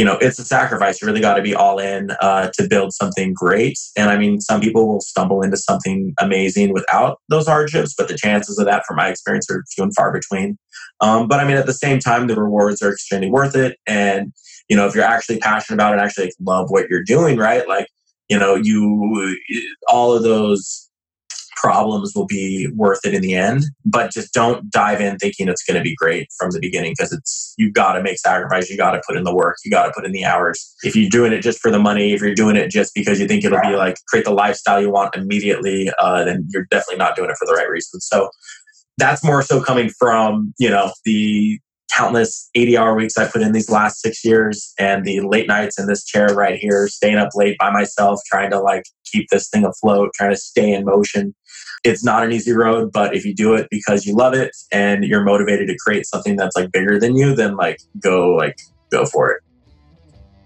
you 0.00 0.06
know 0.06 0.16
it's 0.18 0.38
a 0.38 0.44
sacrifice. 0.44 1.00
You 1.00 1.06
really 1.06 1.20
got 1.20 1.34
to 1.34 1.42
be 1.42 1.54
all 1.54 1.78
in 1.78 2.10
uh, 2.22 2.50
to 2.54 2.66
build 2.66 2.94
something 2.94 3.34
great. 3.34 3.78
And 3.98 4.08
i 4.08 4.16
mean 4.16 4.40
some 4.40 4.60
people 4.60 4.88
will 4.88 5.02
stumble 5.02 5.42
into 5.42 5.58
something 5.58 6.14
amazing 6.18 6.72
without 6.72 7.18
those 7.28 7.46
hardships 7.46 7.94
but 7.96 8.08
the 8.08 8.16
chances 8.16 8.58
of 8.58 8.64
that 8.64 8.84
from 8.86 8.96
my 8.96 9.08
experience 9.08 9.50
are 9.50 9.62
few 9.74 9.84
and 9.84 9.94
far 9.94 10.10
between. 10.10 10.58
Um, 11.02 11.28
but 11.28 11.38
i 11.40 11.44
mean 11.44 11.58
at 11.58 11.66
the 11.66 11.74
same 11.74 11.98
time 11.98 12.26
the 12.26 12.40
rewards 12.40 12.80
are 12.80 12.92
extremely 12.92 13.30
worth 13.30 13.54
it. 13.54 13.76
And 13.86 14.32
you 14.70 14.76
know 14.76 14.86
if 14.86 14.94
you're 14.94 15.04
actually 15.04 15.38
passionate 15.38 15.76
about 15.76 15.92
it 15.92 15.98
and 15.98 16.02
actually 16.02 16.32
love 16.40 16.70
what 16.70 16.88
you're 16.88 17.04
doing 17.04 17.36
right? 17.36 17.68
Like 17.68 17.88
you 18.30 18.38
know 18.38 18.54
you 18.54 19.36
all 19.88 20.14
of 20.14 20.22
those 20.22 20.89
problems 21.60 22.12
will 22.14 22.26
be 22.26 22.68
worth 22.74 23.00
it 23.04 23.14
in 23.14 23.22
the 23.22 23.34
end 23.34 23.64
but 23.84 24.10
just 24.10 24.32
don't 24.32 24.70
dive 24.70 25.00
in 25.00 25.16
thinking 25.18 25.48
it's 25.48 25.62
going 25.62 25.76
to 25.76 25.82
be 25.82 25.94
great 25.94 26.28
from 26.38 26.50
the 26.50 26.60
beginning 26.60 26.92
because 26.96 27.12
it's 27.12 27.54
you 27.58 27.70
got 27.70 27.92
to 27.94 28.02
make 28.02 28.18
sacrifice 28.18 28.70
you 28.70 28.76
got 28.76 28.92
to 28.92 29.02
put 29.06 29.16
in 29.16 29.24
the 29.24 29.34
work 29.34 29.56
you 29.64 29.70
got 29.70 29.86
to 29.86 29.92
put 29.92 30.04
in 30.04 30.12
the 30.12 30.24
hours. 30.24 30.74
If 30.82 30.96
you're 30.96 31.10
doing 31.10 31.32
it 31.32 31.40
just 31.40 31.60
for 31.60 31.70
the 31.70 31.78
money 31.78 32.12
if 32.12 32.20
you're 32.20 32.34
doing 32.34 32.56
it 32.56 32.70
just 32.70 32.94
because 32.94 33.20
you 33.20 33.28
think 33.28 33.44
it'll 33.44 33.60
be 33.60 33.76
like 33.76 33.96
create 34.08 34.24
the 34.24 34.32
lifestyle 34.32 34.80
you 34.80 34.90
want 34.90 35.14
immediately 35.14 35.90
uh, 35.98 36.24
then 36.24 36.46
you're 36.48 36.66
definitely 36.70 36.96
not 36.96 37.16
doing 37.16 37.30
it 37.30 37.36
for 37.36 37.46
the 37.46 37.52
right 37.52 37.68
reasons. 37.68 38.06
So 38.06 38.30
that's 38.98 39.24
more 39.24 39.42
so 39.42 39.62
coming 39.62 39.90
from 39.98 40.52
you 40.58 40.70
know 40.70 40.92
the 41.04 41.58
countless 41.94 42.48
80 42.54 42.76
hour 42.76 42.94
weeks 42.94 43.16
I 43.18 43.28
put 43.28 43.42
in 43.42 43.52
these 43.52 43.70
last 43.70 44.00
six 44.00 44.24
years 44.24 44.72
and 44.78 45.04
the 45.04 45.20
late 45.20 45.46
nights 45.46 45.78
in 45.78 45.86
this 45.86 46.04
chair 46.04 46.28
right 46.34 46.58
here, 46.58 46.88
staying 46.88 47.16
up 47.16 47.30
late 47.34 47.56
by 47.58 47.70
myself, 47.70 48.20
trying 48.26 48.50
to 48.50 48.60
like 48.60 48.84
keep 49.04 49.28
this 49.30 49.48
thing 49.48 49.64
afloat, 49.64 50.10
trying 50.14 50.30
to 50.30 50.36
stay 50.36 50.72
in 50.72 50.84
motion. 50.84 51.34
It's 51.82 52.04
not 52.04 52.22
an 52.22 52.32
easy 52.32 52.52
road, 52.52 52.92
but 52.92 53.14
if 53.14 53.24
you 53.24 53.34
do 53.34 53.54
it 53.54 53.68
because 53.70 54.06
you 54.06 54.14
love 54.14 54.34
it 54.34 54.54
and 54.70 55.04
you're 55.04 55.24
motivated 55.24 55.68
to 55.68 55.76
create 55.76 56.06
something 56.06 56.36
that's 56.36 56.56
like 56.56 56.70
bigger 56.72 57.00
than 57.00 57.16
you, 57.16 57.34
then 57.34 57.56
like 57.56 57.78
go, 58.02 58.34
like 58.34 58.58
go 58.90 59.04
for 59.06 59.30
it. 59.30 59.42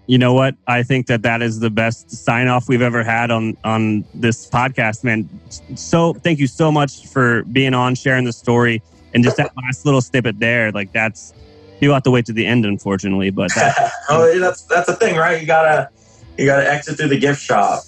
You 0.07 0.19
know 0.19 0.33
what? 0.33 0.55
I 0.67 0.83
think 0.83 1.07
that 1.07 1.23
that 1.23 1.41
is 1.41 1.59
the 1.59 1.71
best 1.71 2.11
sign 2.11 2.47
off 2.47 2.69
we've 2.69 2.81
ever 2.81 3.03
had 3.03 3.31
on 3.31 3.57
on 3.63 4.05
this 4.13 4.47
podcast, 4.47 5.03
man. 5.03 5.27
So 5.75 6.13
thank 6.13 6.37
you 6.37 6.45
so 6.45 6.71
much 6.71 7.07
for 7.07 7.43
being 7.45 7.73
on, 7.73 7.95
sharing 7.95 8.23
the 8.23 8.33
story, 8.33 8.83
and 9.15 9.23
just 9.23 9.37
that 9.37 9.51
last 9.57 9.85
little 9.85 10.01
snippet 10.01 10.39
there. 10.39 10.71
Like 10.71 10.91
that's 10.91 11.33
you 11.79 11.91
have 11.91 12.03
to 12.03 12.11
wait 12.11 12.25
to 12.27 12.33
the 12.33 12.45
end, 12.45 12.65
unfortunately. 12.65 13.31
But 13.31 13.49
that, 13.55 13.91
oh, 14.09 14.39
that's 14.39 14.63
that's 14.63 14.85
the 14.85 14.95
thing, 14.95 15.15
right? 15.15 15.41
You 15.41 15.47
gotta 15.47 15.89
you 16.37 16.45
gotta 16.45 16.69
exit 16.69 16.97
through 16.97 17.07
the 17.07 17.19
gift 17.19 17.41
shop. 17.41 17.83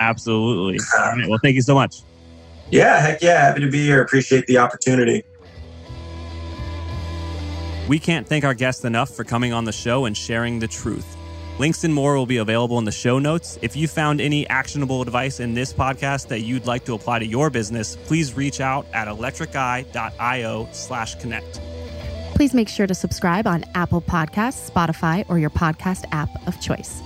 absolutely. 0.00 0.78
All 0.98 1.12
right. 1.12 1.28
Well, 1.28 1.38
thank 1.42 1.56
you 1.56 1.62
so 1.62 1.74
much. 1.74 1.96
Yeah, 2.70 3.00
heck 3.00 3.20
yeah, 3.20 3.40
happy 3.40 3.60
to 3.60 3.70
be 3.70 3.82
here. 3.84 4.00
Appreciate 4.00 4.46
the 4.46 4.58
opportunity. 4.58 5.24
We 7.88 7.98
can't 7.98 8.26
thank 8.26 8.44
our 8.44 8.52
guests 8.52 8.84
enough 8.84 9.10
for 9.10 9.24
coming 9.24 9.54
on 9.54 9.64
the 9.64 9.72
show 9.72 10.04
and 10.04 10.14
sharing 10.14 10.58
the 10.58 10.68
truth. 10.68 11.16
Links 11.58 11.82
and 11.82 11.92
more 11.92 12.16
will 12.16 12.26
be 12.26 12.36
available 12.36 12.78
in 12.78 12.84
the 12.84 12.92
show 12.92 13.18
notes. 13.18 13.58
If 13.62 13.74
you 13.74 13.88
found 13.88 14.20
any 14.20 14.48
actionable 14.48 15.02
advice 15.02 15.40
in 15.40 15.54
this 15.54 15.72
podcast 15.72 16.28
that 16.28 16.42
you'd 16.42 16.66
like 16.66 16.84
to 16.84 16.94
apply 16.94 17.18
to 17.18 17.26
your 17.26 17.50
business, 17.50 17.96
please 18.06 18.34
reach 18.34 18.60
out 18.60 18.86
at 18.92 19.08
electriceye.io 19.08 20.68
slash 20.70 21.16
connect. 21.16 21.60
Please 22.36 22.54
make 22.54 22.68
sure 22.68 22.86
to 22.86 22.94
subscribe 22.94 23.48
on 23.48 23.64
Apple 23.74 24.00
Podcasts, 24.00 24.70
Spotify, 24.70 25.24
or 25.28 25.40
your 25.40 25.50
podcast 25.50 26.04
app 26.12 26.28
of 26.46 26.60
choice. 26.60 27.02